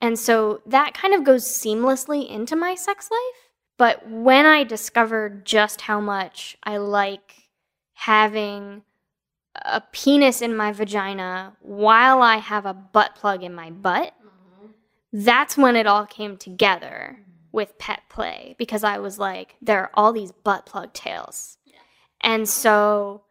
And 0.00 0.18
so 0.18 0.60
that 0.66 0.94
kind 0.94 1.14
of 1.14 1.24
goes 1.24 1.44
seamlessly 1.44 2.28
into 2.28 2.54
my 2.54 2.74
sex 2.74 3.10
life. 3.10 3.50
But 3.78 4.08
when 4.08 4.44
I 4.44 4.64
discovered 4.64 5.46
just 5.46 5.82
how 5.82 6.00
much 6.00 6.58
I 6.64 6.76
like 6.76 7.34
having 7.94 8.82
a 9.54 9.80
penis 9.80 10.42
in 10.42 10.56
my 10.56 10.72
vagina 10.72 11.56
while 11.60 12.20
I 12.22 12.36
have 12.36 12.66
a 12.66 12.74
butt 12.74 13.14
plug 13.14 13.42
in 13.42 13.54
my 13.54 13.70
butt, 13.70 14.12
mm-hmm. 14.20 14.72
that's 15.12 15.56
when 15.56 15.76
it 15.76 15.86
all 15.86 16.06
came 16.06 16.36
together 16.36 17.16
mm-hmm. 17.20 17.30
with 17.52 17.78
pet 17.78 18.02
play 18.08 18.54
because 18.58 18.84
I 18.84 18.98
was 18.98 19.18
like, 19.18 19.56
there 19.62 19.80
are 19.80 19.90
all 19.94 20.12
these 20.12 20.32
butt 20.32 20.66
plug 20.66 20.92
tails. 20.92 21.56
And 22.20 22.48
so 22.48 23.22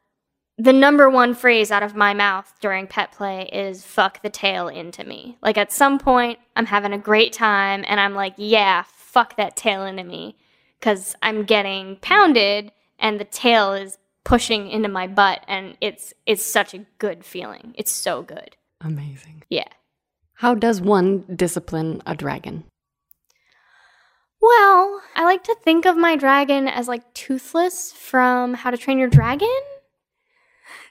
the 0.57 0.73
number 0.73 1.09
one 1.09 1.35
phrase 1.35 1.71
out 1.71 1.83
of 1.83 1.95
my 1.95 2.13
mouth 2.13 2.51
during 2.61 2.87
pet 2.87 3.11
play 3.11 3.47
is 3.53 3.85
fuck 3.85 4.21
the 4.21 4.29
tail 4.29 4.67
into 4.67 5.03
me. 5.03 5.37
Like 5.41 5.57
at 5.57 5.71
some 5.71 5.99
point, 5.99 6.39
I'm 6.55 6.65
having 6.65 6.93
a 6.93 6.97
great 6.97 7.31
time 7.31 7.85
and 7.87 7.99
I'm 7.99 8.15
like, 8.15 8.33
yeah, 8.37 8.83
fuck 8.87 9.35
that 9.37 9.55
tail 9.55 9.85
into 9.85 10.03
me 10.03 10.35
because 10.79 11.15
I'm 11.21 11.43
getting 11.43 11.97
pounded 11.97 12.71
and 12.99 13.19
the 13.19 13.25
tail 13.25 13.73
is 13.73 13.99
pushing 14.23 14.69
into 14.69 14.89
my 14.89 15.07
butt 15.07 15.43
and 15.47 15.77
it's 15.79 16.13
it's 16.25 16.43
such 16.43 16.73
a 16.73 16.85
good 16.97 17.23
feeling. 17.23 17.73
It's 17.77 17.91
so 17.91 18.23
good. 18.23 18.57
Amazing. 18.81 19.43
Yeah. 19.49 19.69
How 20.33 20.55
does 20.55 20.81
one 20.81 21.23
discipline 21.35 22.01
a 22.05 22.15
dragon? 22.15 22.63
Well, 24.41 25.01
I 25.15 25.23
like 25.23 25.43
to 25.45 25.55
think 25.63 25.85
of 25.85 25.97
my 25.97 26.15
dragon 26.15 26.67
as 26.67 26.87
like 26.87 27.13
toothless 27.13 27.91
from 27.91 28.53
How 28.53 28.69
to 28.69 28.77
Train 28.77 28.99
Your 28.99 29.09
Dragon. 29.09 29.49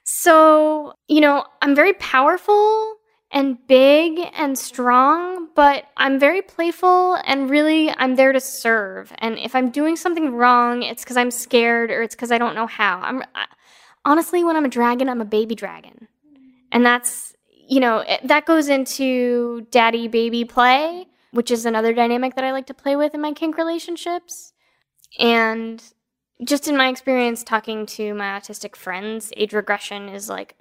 So, 0.08 0.94
you 1.08 1.20
know, 1.20 1.44
I'm 1.62 1.74
very 1.74 1.92
powerful 1.94 2.94
and 3.32 3.58
big 3.66 4.20
and 4.34 4.56
strong, 4.56 5.48
but 5.56 5.86
I'm 5.96 6.20
very 6.20 6.42
playful 6.42 7.14
and 7.26 7.50
really 7.50 7.90
I'm 7.90 8.14
there 8.14 8.32
to 8.32 8.38
serve. 8.38 9.12
And 9.18 9.36
if 9.36 9.56
I'm 9.56 9.70
doing 9.70 9.96
something 9.96 10.32
wrong, 10.32 10.84
it's 10.84 11.02
because 11.02 11.16
I'm 11.16 11.32
scared 11.32 11.90
or 11.90 12.02
it's 12.02 12.14
because 12.14 12.30
I 12.30 12.38
don't 12.38 12.54
know 12.54 12.68
how. 12.68 13.00
I'm 13.00 13.24
I, 13.34 13.46
honestly, 14.04 14.44
when 14.44 14.54
I'm 14.54 14.64
a 14.64 14.68
dragon, 14.68 15.08
I'm 15.08 15.20
a 15.20 15.24
baby 15.24 15.56
dragon, 15.56 16.06
and 16.70 16.86
that's 16.86 17.34
you 17.50 17.80
know 17.80 17.98
it, 17.98 18.20
that 18.28 18.46
goes 18.46 18.68
into 18.68 19.66
daddy 19.72 20.06
baby 20.06 20.44
play, 20.44 21.08
which 21.32 21.50
is 21.50 21.66
another 21.66 21.92
dynamic 21.92 22.36
that 22.36 22.44
I 22.44 22.52
like 22.52 22.66
to 22.66 22.74
play 22.74 22.94
with 22.94 23.12
in 23.12 23.20
my 23.20 23.32
kink 23.32 23.58
relationships. 23.58 24.52
And 25.18 25.82
just 26.44 26.68
in 26.68 26.76
my 26.76 26.88
experience 26.88 27.42
talking 27.42 27.86
to 27.86 28.14
my 28.14 28.38
autistic 28.38 28.76
friends, 28.76 29.32
age 29.36 29.52
regression 29.52 30.08
is 30.08 30.28
like 30.28 30.56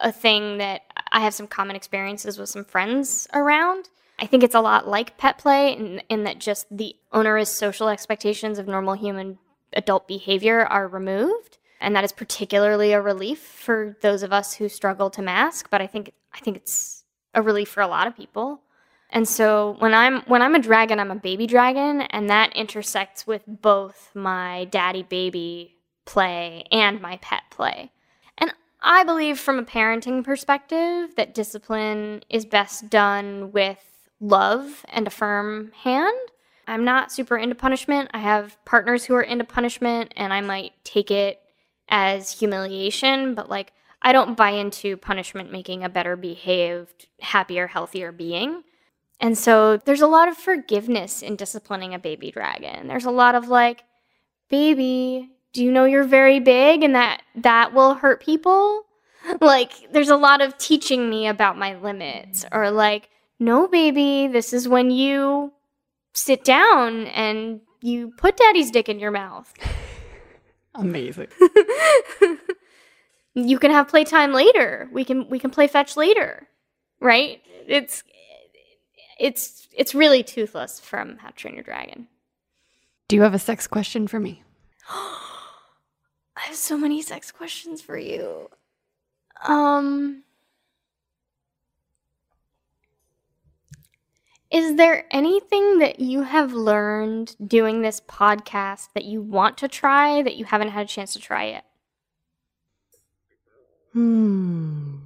a 0.00 0.12
thing 0.12 0.58
that 0.58 0.82
I 1.12 1.20
have 1.20 1.34
some 1.34 1.46
common 1.46 1.76
experiences 1.76 2.38
with 2.38 2.48
some 2.48 2.64
friends 2.64 3.26
around. 3.32 3.88
I 4.18 4.26
think 4.26 4.42
it's 4.42 4.54
a 4.54 4.60
lot 4.60 4.88
like 4.88 5.18
pet 5.18 5.38
play 5.38 5.74
in, 5.74 6.02
in 6.08 6.24
that 6.24 6.38
just 6.38 6.66
the 6.70 6.96
onerous 7.12 7.50
social 7.50 7.88
expectations 7.88 8.58
of 8.58 8.66
normal 8.66 8.94
human 8.94 9.38
adult 9.72 10.08
behavior 10.08 10.64
are 10.64 10.88
removed. 10.88 11.58
And 11.80 11.94
that 11.94 12.04
is 12.04 12.12
particularly 12.12 12.92
a 12.92 13.00
relief 13.00 13.38
for 13.38 13.96
those 14.00 14.22
of 14.22 14.32
us 14.32 14.54
who 14.54 14.68
struggle 14.68 15.10
to 15.10 15.22
mask, 15.22 15.68
but 15.70 15.82
I 15.82 15.86
think 15.86 16.12
I 16.32 16.38
think 16.40 16.56
it's 16.56 17.04
a 17.34 17.42
relief 17.42 17.68
for 17.68 17.82
a 17.82 17.86
lot 17.86 18.06
of 18.06 18.16
people. 18.16 18.62
And 19.16 19.26
so 19.26 19.76
when 19.78 19.94
I'm 19.94 20.20
when 20.24 20.42
I'm 20.42 20.54
a 20.54 20.58
dragon, 20.58 21.00
I'm 21.00 21.10
a 21.10 21.16
baby 21.16 21.46
dragon, 21.46 22.02
and 22.02 22.28
that 22.28 22.54
intersects 22.54 23.26
with 23.26 23.40
both 23.46 24.10
my 24.12 24.66
daddy 24.66 25.04
baby 25.04 25.74
play 26.04 26.64
and 26.70 27.00
my 27.00 27.16
pet 27.22 27.44
play. 27.50 27.92
And 28.36 28.52
I 28.82 29.04
believe 29.04 29.40
from 29.40 29.58
a 29.58 29.64
parenting 29.64 30.22
perspective 30.22 31.16
that 31.16 31.32
discipline 31.32 32.24
is 32.28 32.44
best 32.44 32.90
done 32.90 33.52
with 33.52 33.78
love 34.20 34.84
and 34.90 35.06
a 35.06 35.10
firm 35.10 35.72
hand. 35.82 36.18
I'm 36.66 36.84
not 36.84 37.10
super 37.10 37.38
into 37.38 37.54
punishment. 37.54 38.10
I 38.12 38.18
have 38.18 38.62
partners 38.66 39.06
who 39.06 39.14
are 39.14 39.22
into 39.22 39.44
punishment 39.44 40.12
and 40.14 40.30
I 40.30 40.42
might 40.42 40.72
take 40.84 41.10
it 41.10 41.40
as 41.88 42.38
humiliation, 42.38 43.34
but 43.34 43.48
like 43.48 43.72
I 44.02 44.12
don't 44.12 44.36
buy 44.36 44.50
into 44.50 44.98
punishment 44.98 45.50
making 45.50 45.84
a 45.84 45.88
better 45.88 46.16
behaved, 46.16 47.06
happier, 47.20 47.66
healthier 47.66 48.12
being. 48.12 48.62
And 49.20 49.36
so 49.36 49.78
there's 49.78 50.02
a 50.02 50.06
lot 50.06 50.28
of 50.28 50.36
forgiveness 50.36 51.22
in 51.22 51.36
disciplining 51.36 51.94
a 51.94 51.98
baby 51.98 52.30
dragon. 52.30 52.86
There's 52.86 53.06
a 53.06 53.10
lot 53.10 53.34
of 53.34 53.48
like, 53.48 53.84
baby, 54.50 55.30
do 55.52 55.64
you 55.64 55.72
know 55.72 55.84
you're 55.84 56.04
very 56.04 56.38
big 56.38 56.82
and 56.82 56.94
that 56.94 57.22
that 57.36 57.72
will 57.72 57.94
hurt 57.94 58.22
people? 58.22 58.82
Like, 59.40 59.72
there's 59.92 60.08
a 60.08 60.16
lot 60.16 60.40
of 60.40 60.56
teaching 60.56 61.10
me 61.10 61.26
about 61.26 61.58
my 61.58 61.74
limits, 61.74 62.44
or 62.52 62.70
like, 62.70 63.08
no, 63.40 63.66
baby, 63.66 64.28
this 64.28 64.52
is 64.52 64.68
when 64.68 64.92
you 64.92 65.52
sit 66.14 66.44
down 66.44 67.06
and 67.08 67.60
you 67.80 68.12
put 68.16 68.36
daddy's 68.36 68.70
dick 68.70 68.88
in 68.88 69.00
your 69.00 69.10
mouth. 69.10 69.52
Amazing. 70.74 71.28
you 73.34 73.58
can 73.58 73.70
have 73.70 73.88
playtime 73.88 74.32
later. 74.32 74.88
We 74.92 75.04
can 75.04 75.28
we 75.28 75.38
can 75.38 75.50
play 75.50 75.66
fetch 75.66 75.96
later. 75.96 76.48
Right? 77.00 77.42
It's 77.66 78.02
it's 79.18 79.68
it's 79.72 79.94
really 79.94 80.22
toothless 80.22 80.80
from 80.80 81.16
How 81.18 81.28
to 81.28 81.34
Train 81.34 81.54
Your 81.54 81.62
Dragon. 81.62 82.08
Do 83.08 83.16
you 83.16 83.22
have 83.22 83.34
a 83.34 83.38
sex 83.38 83.66
question 83.66 84.06
for 84.06 84.20
me? 84.20 84.42
I 84.88 86.40
have 86.40 86.56
so 86.56 86.76
many 86.76 87.02
sex 87.02 87.30
questions 87.32 87.80
for 87.80 87.96
you. 87.96 88.50
Um 89.42 90.22
Is 94.50 94.76
there 94.76 95.06
anything 95.10 95.78
that 95.78 95.98
you 95.98 96.22
have 96.22 96.52
learned 96.52 97.34
doing 97.44 97.82
this 97.82 98.00
podcast 98.00 98.88
that 98.94 99.04
you 99.04 99.20
want 99.20 99.58
to 99.58 99.68
try 99.68 100.22
that 100.22 100.36
you 100.36 100.44
haven't 100.44 100.68
had 100.68 100.86
a 100.86 100.88
chance 100.88 101.12
to 101.14 101.18
try 101.18 101.48
yet? 101.48 101.64
Hmm. 103.92 104.96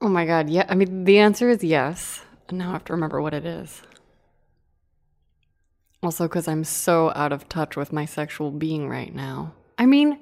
Oh 0.00 0.08
my 0.08 0.24
god, 0.24 0.48
yeah. 0.48 0.64
I 0.68 0.74
mean, 0.74 1.04
the 1.04 1.18
answer 1.18 1.50
is 1.50 1.62
yes. 1.62 2.22
And 2.48 2.58
now 2.58 2.70
I 2.70 2.72
have 2.72 2.84
to 2.84 2.92
remember 2.92 3.20
what 3.20 3.34
it 3.34 3.44
is. 3.44 3.82
Also, 6.02 6.28
because 6.28 6.46
I'm 6.46 6.64
so 6.64 7.12
out 7.14 7.32
of 7.32 7.48
touch 7.48 7.76
with 7.76 7.92
my 7.92 8.04
sexual 8.04 8.50
being 8.50 8.88
right 8.88 9.14
now. 9.14 9.54
I 9.78 9.86
mean, 9.86 10.18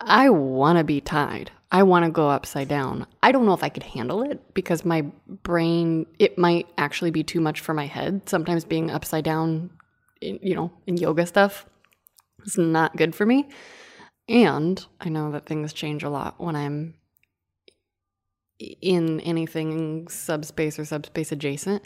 I 0.00 0.30
want 0.30 0.78
to 0.78 0.84
be 0.84 1.00
tied. 1.00 1.50
I 1.72 1.82
want 1.82 2.04
to 2.04 2.10
go 2.12 2.28
upside 2.28 2.68
down. 2.68 3.06
I 3.22 3.32
don't 3.32 3.44
know 3.44 3.54
if 3.54 3.64
I 3.64 3.68
could 3.68 3.82
handle 3.82 4.22
it 4.22 4.54
because 4.54 4.84
my 4.84 5.02
brain, 5.26 6.06
it 6.20 6.38
might 6.38 6.68
actually 6.78 7.10
be 7.10 7.24
too 7.24 7.40
much 7.40 7.58
for 7.58 7.74
my 7.74 7.86
head. 7.86 8.28
Sometimes 8.28 8.64
being 8.64 8.90
upside 8.90 9.24
down, 9.24 9.70
in, 10.20 10.38
you 10.42 10.54
know, 10.54 10.70
in 10.86 10.96
yoga 10.96 11.26
stuff 11.26 11.66
is 12.44 12.56
not 12.56 12.96
good 12.96 13.14
for 13.14 13.26
me. 13.26 13.48
And 14.28 14.84
I 15.00 15.08
know 15.08 15.32
that 15.32 15.46
things 15.46 15.72
change 15.72 16.04
a 16.04 16.10
lot 16.10 16.40
when 16.40 16.54
I'm 16.54 16.94
in 18.58 19.20
anything 19.20 20.08
subspace 20.08 20.78
or 20.78 20.84
subspace 20.84 21.32
adjacent. 21.32 21.82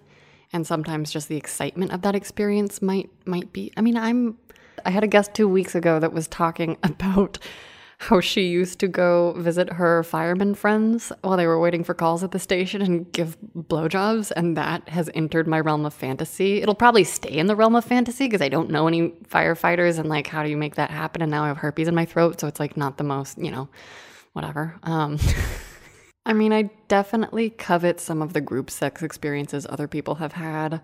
And 0.52 0.66
sometimes 0.66 1.12
just 1.12 1.28
the 1.28 1.36
excitement 1.36 1.92
of 1.92 2.02
that 2.02 2.14
experience 2.14 2.82
might 2.82 3.10
might 3.24 3.52
be 3.52 3.72
I 3.76 3.80
mean, 3.80 3.96
I'm 3.96 4.38
I 4.84 4.90
had 4.90 5.04
a 5.04 5.08
guest 5.08 5.34
2 5.34 5.46
weeks 5.46 5.74
ago 5.74 6.00
that 6.00 6.12
was 6.12 6.26
talking 6.28 6.76
about 6.82 7.38
how 8.00 8.18
she 8.18 8.46
used 8.46 8.78
to 8.78 8.88
go 8.88 9.34
visit 9.36 9.74
her 9.74 10.02
fireman 10.02 10.54
friends 10.54 11.12
while 11.20 11.36
they 11.36 11.46
were 11.46 11.60
waiting 11.60 11.84
for 11.84 11.92
calls 11.92 12.24
at 12.24 12.30
the 12.30 12.38
station 12.38 12.80
and 12.80 13.12
give 13.12 13.36
blowjobs, 13.54 14.32
and 14.34 14.56
that 14.56 14.88
has 14.88 15.10
entered 15.12 15.46
my 15.46 15.60
realm 15.60 15.84
of 15.84 15.92
fantasy. 15.92 16.62
It'll 16.62 16.74
probably 16.74 17.04
stay 17.04 17.36
in 17.36 17.46
the 17.46 17.54
realm 17.54 17.76
of 17.76 17.84
fantasy 17.84 18.24
because 18.24 18.40
I 18.40 18.48
don't 18.48 18.70
know 18.70 18.88
any 18.88 19.10
firefighters, 19.28 19.98
and 19.98 20.08
like, 20.08 20.26
how 20.26 20.42
do 20.42 20.48
you 20.48 20.56
make 20.56 20.76
that 20.76 20.90
happen? 20.90 21.20
And 21.20 21.30
now 21.30 21.44
I 21.44 21.48
have 21.48 21.58
herpes 21.58 21.88
in 21.88 21.94
my 21.94 22.06
throat, 22.06 22.40
so 22.40 22.46
it's 22.46 22.58
like 22.58 22.74
not 22.74 22.96
the 22.96 23.04
most, 23.04 23.36
you 23.36 23.50
know, 23.50 23.68
whatever. 24.32 24.76
Um, 24.82 25.18
I 26.26 26.32
mean, 26.32 26.52
I 26.52 26.70
definitely 26.88 27.50
covet 27.50 28.00
some 28.00 28.22
of 28.22 28.32
the 28.32 28.40
group 28.40 28.70
sex 28.70 29.02
experiences 29.02 29.66
other 29.68 29.88
people 29.88 30.16
have 30.16 30.32
had. 30.32 30.80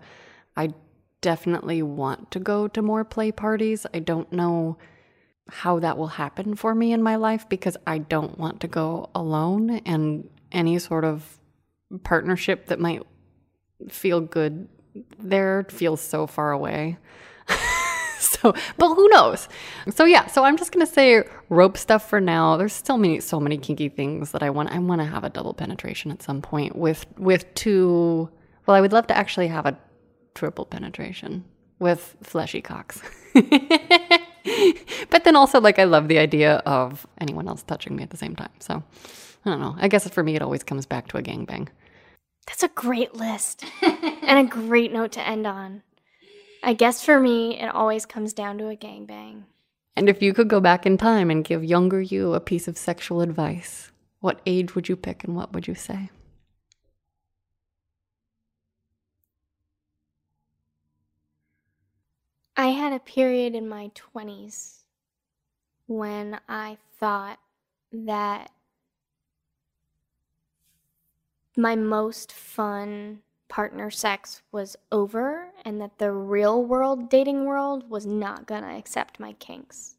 I 0.55 0.73
definitely 1.21 1.81
want 1.81 2.31
to 2.31 2.39
go 2.39 2.67
to 2.67 2.81
more 2.81 3.05
play 3.05 3.31
parties. 3.31 3.85
I 3.93 3.99
don't 3.99 4.31
know 4.31 4.77
how 5.49 5.79
that 5.79 5.97
will 5.97 6.07
happen 6.07 6.55
for 6.55 6.75
me 6.75 6.91
in 6.91 7.01
my 7.01 7.15
life 7.15 7.47
because 7.47 7.77
I 7.85 7.99
don't 7.99 8.37
want 8.37 8.59
to 8.61 8.67
go 8.67 9.09
alone 9.15 9.81
and 9.85 10.29
any 10.51 10.79
sort 10.79 11.05
of 11.05 11.39
partnership 12.03 12.67
that 12.67 12.79
might 12.79 13.03
feel 13.89 14.19
good 14.19 14.67
there 15.19 15.65
feels 15.69 16.01
so 16.01 16.27
far 16.27 16.51
away. 16.51 16.97
so, 18.19 18.53
but 18.77 18.95
who 18.95 19.07
knows? 19.09 19.47
So 19.89 20.05
yeah, 20.05 20.27
so 20.27 20.43
I'm 20.43 20.57
just 20.57 20.71
gonna 20.71 20.85
say 20.85 21.23
rope 21.49 21.77
stuff 21.77 22.09
for 22.09 22.19
now. 22.19 22.57
There's 22.57 22.73
still 22.73 22.97
many, 22.97 23.19
so 23.19 23.39
many 23.39 23.57
kinky 23.57 23.89
things 23.89 24.31
that 24.31 24.43
I 24.43 24.49
want. 24.49 24.71
I 24.71 24.79
want 24.79 25.01
to 25.01 25.05
have 25.05 25.23
a 25.23 25.29
double 25.29 25.53
penetration 25.53 26.11
at 26.11 26.21
some 26.21 26.41
point 26.41 26.75
with 26.75 27.05
with 27.17 27.53
two. 27.53 28.29
Well, 28.65 28.75
I 28.75 28.81
would 28.81 28.91
love 28.93 29.07
to 29.07 29.17
actually 29.17 29.47
have 29.47 29.65
a 29.65 29.77
triple 30.33 30.65
penetration 30.65 31.45
with 31.79 32.15
fleshy 32.23 32.61
cocks. 32.61 33.01
but 33.33 35.23
then 35.23 35.35
also, 35.35 35.59
like, 35.59 35.79
I 35.79 35.83
love 35.83 36.07
the 36.07 36.19
idea 36.19 36.57
of 36.65 37.05
anyone 37.19 37.47
else 37.47 37.63
touching 37.63 37.95
me 37.95 38.03
at 38.03 38.09
the 38.09 38.17
same 38.17 38.35
time. 38.35 38.51
So 38.59 38.83
I 39.45 39.49
don't 39.49 39.59
know. 39.59 39.75
I 39.77 39.87
guess 39.87 40.07
for 40.09 40.23
me, 40.23 40.35
it 40.35 40.41
always 40.41 40.63
comes 40.63 40.85
back 40.85 41.07
to 41.09 41.17
a 41.17 41.21
gangbang. 41.21 41.67
That's 42.45 42.63
a 42.63 42.69
great 42.69 43.13
list 43.13 43.65
and 43.81 44.39
a 44.39 44.49
great 44.49 44.93
note 44.93 45.11
to 45.13 45.27
end 45.27 45.45
on. 45.45 45.83
I 46.67 46.73
guess 46.73 47.01
for 47.01 47.17
me, 47.17 47.57
it 47.57 47.73
always 47.73 48.05
comes 48.05 48.33
down 48.33 48.57
to 48.57 48.67
a 48.67 48.75
gangbang. 48.75 49.43
And 49.95 50.09
if 50.09 50.21
you 50.21 50.33
could 50.33 50.49
go 50.49 50.59
back 50.59 50.85
in 50.85 50.97
time 50.97 51.31
and 51.31 51.45
give 51.45 51.63
younger 51.63 52.01
you 52.01 52.33
a 52.33 52.41
piece 52.41 52.67
of 52.67 52.77
sexual 52.77 53.21
advice, 53.21 53.89
what 54.19 54.41
age 54.45 54.75
would 54.75 54.89
you 54.89 54.97
pick 54.97 55.23
and 55.23 55.33
what 55.33 55.53
would 55.53 55.65
you 55.65 55.75
say? 55.75 56.09
I 62.57 62.67
had 62.67 62.91
a 62.91 62.99
period 62.99 63.55
in 63.55 63.69
my 63.69 63.89
20s 63.95 64.83
when 65.85 66.37
I 66.49 66.79
thought 66.99 67.39
that 67.93 68.51
my 71.55 71.77
most 71.77 72.33
fun 72.33 73.19
partner 73.49 73.89
sex 73.89 74.41
was 74.51 74.75
over 74.91 75.47
and 75.63 75.79
that 75.81 75.97
the 75.97 76.11
real 76.11 76.63
world 76.63 77.09
dating 77.09 77.45
world 77.45 77.89
was 77.89 78.05
not 78.05 78.45
gonna 78.45 78.77
accept 78.77 79.19
my 79.19 79.33
kinks. 79.33 79.95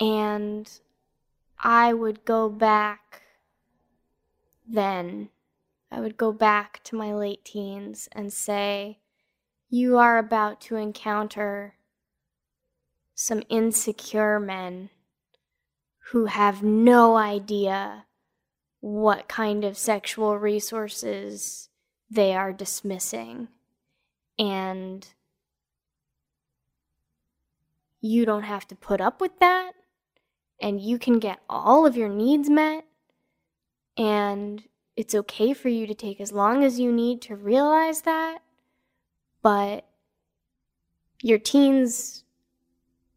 And 0.00 0.70
I 1.58 1.92
would 1.92 2.24
go 2.24 2.48
back 2.48 3.22
then. 4.66 5.30
I 5.90 6.00
would 6.00 6.16
go 6.16 6.32
back 6.32 6.82
to 6.84 6.96
my 6.96 7.12
late 7.14 7.44
teens 7.44 8.08
and 8.12 8.32
say, 8.32 8.98
You 9.68 9.98
are 9.98 10.18
about 10.18 10.60
to 10.62 10.76
encounter 10.76 11.74
some 13.14 13.42
insecure 13.48 14.38
men 14.38 14.90
who 16.10 16.26
have 16.26 16.62
no 16.62 17.16
idea 17.16 18.06
what 18.80 19.28
kind 19.28 19.64
of 19.64 19.76
sexual 19.76 20.38
resources 20.38 21.68
they 22.10 22.34
are 22.34 22.52
dismissing. 22.52 23.48
And 24.38 25.06
you 28.00 28.24
don't 28.24 28.44
have 28.44 28.66
to 28.68 28.76
put 28.76 29.00
up 29.00 29.20
with 29.20 29.38
that. 29.40 29.72
And 30.60 30.80
you 30.80 30.98
can 30.98 31.18
get 31.18 31.40
all 31.48 31.86
of 31.86 31.96
your 31.96 32.08
needs 32.08 32.48
met. 32.48 32.84
And 33.96 34.64
it's 34.96 35.14
okay 35.14 35.52
for 35.54 35.68
you 35.68 35.86
to 35.86 35.94
take 35.94 36.20
as 36.20 36.32
long 36.32 36.64
as 36.64 36.80
you 36.80 36.92
need 36.92 37.22
to 37.22 37.36
realize 37.36 38.02
that. 38.02 38.38
But 39.42 39.86
your 41.22 41.38
teens 41.38 42.24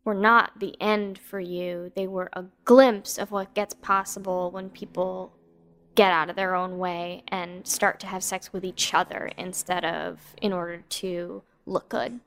were 0.03 0.15
not 0.15 0.59
the 0.59 0.75
end 0.81 1.19
for 1.19 1.39
you. 1.39 1.91
They 1.95 2.07
were 2.07 2.29
a 2.33 2.45
glimpse 2.65 3.17
of 3.17 3.31
what 3.31 3.53
gets 3.53 3.73
possible 3.75 4.49
when 4.51 4.69
people 4.69 5.33
get 5.95 6.11
out 6.11 6.29
of 6.29 6.35
their 6.35 6.55
own 6.55 6.77
way 6.77 7.23
and 7.27 7.67
start 7.67 7.99
to 7.99 8.07
have 8.07 8.23
sex 8.23 8.53
with 8.53 8.63
each 8.63 8.93
other 8.93 9.31
instead 9.37 9.83
of 9.83 10.35
in 10.41 10.53
order 10.53 10.83
to 10.89 11.43
look 11.65 11.89
good. 11.89 12.19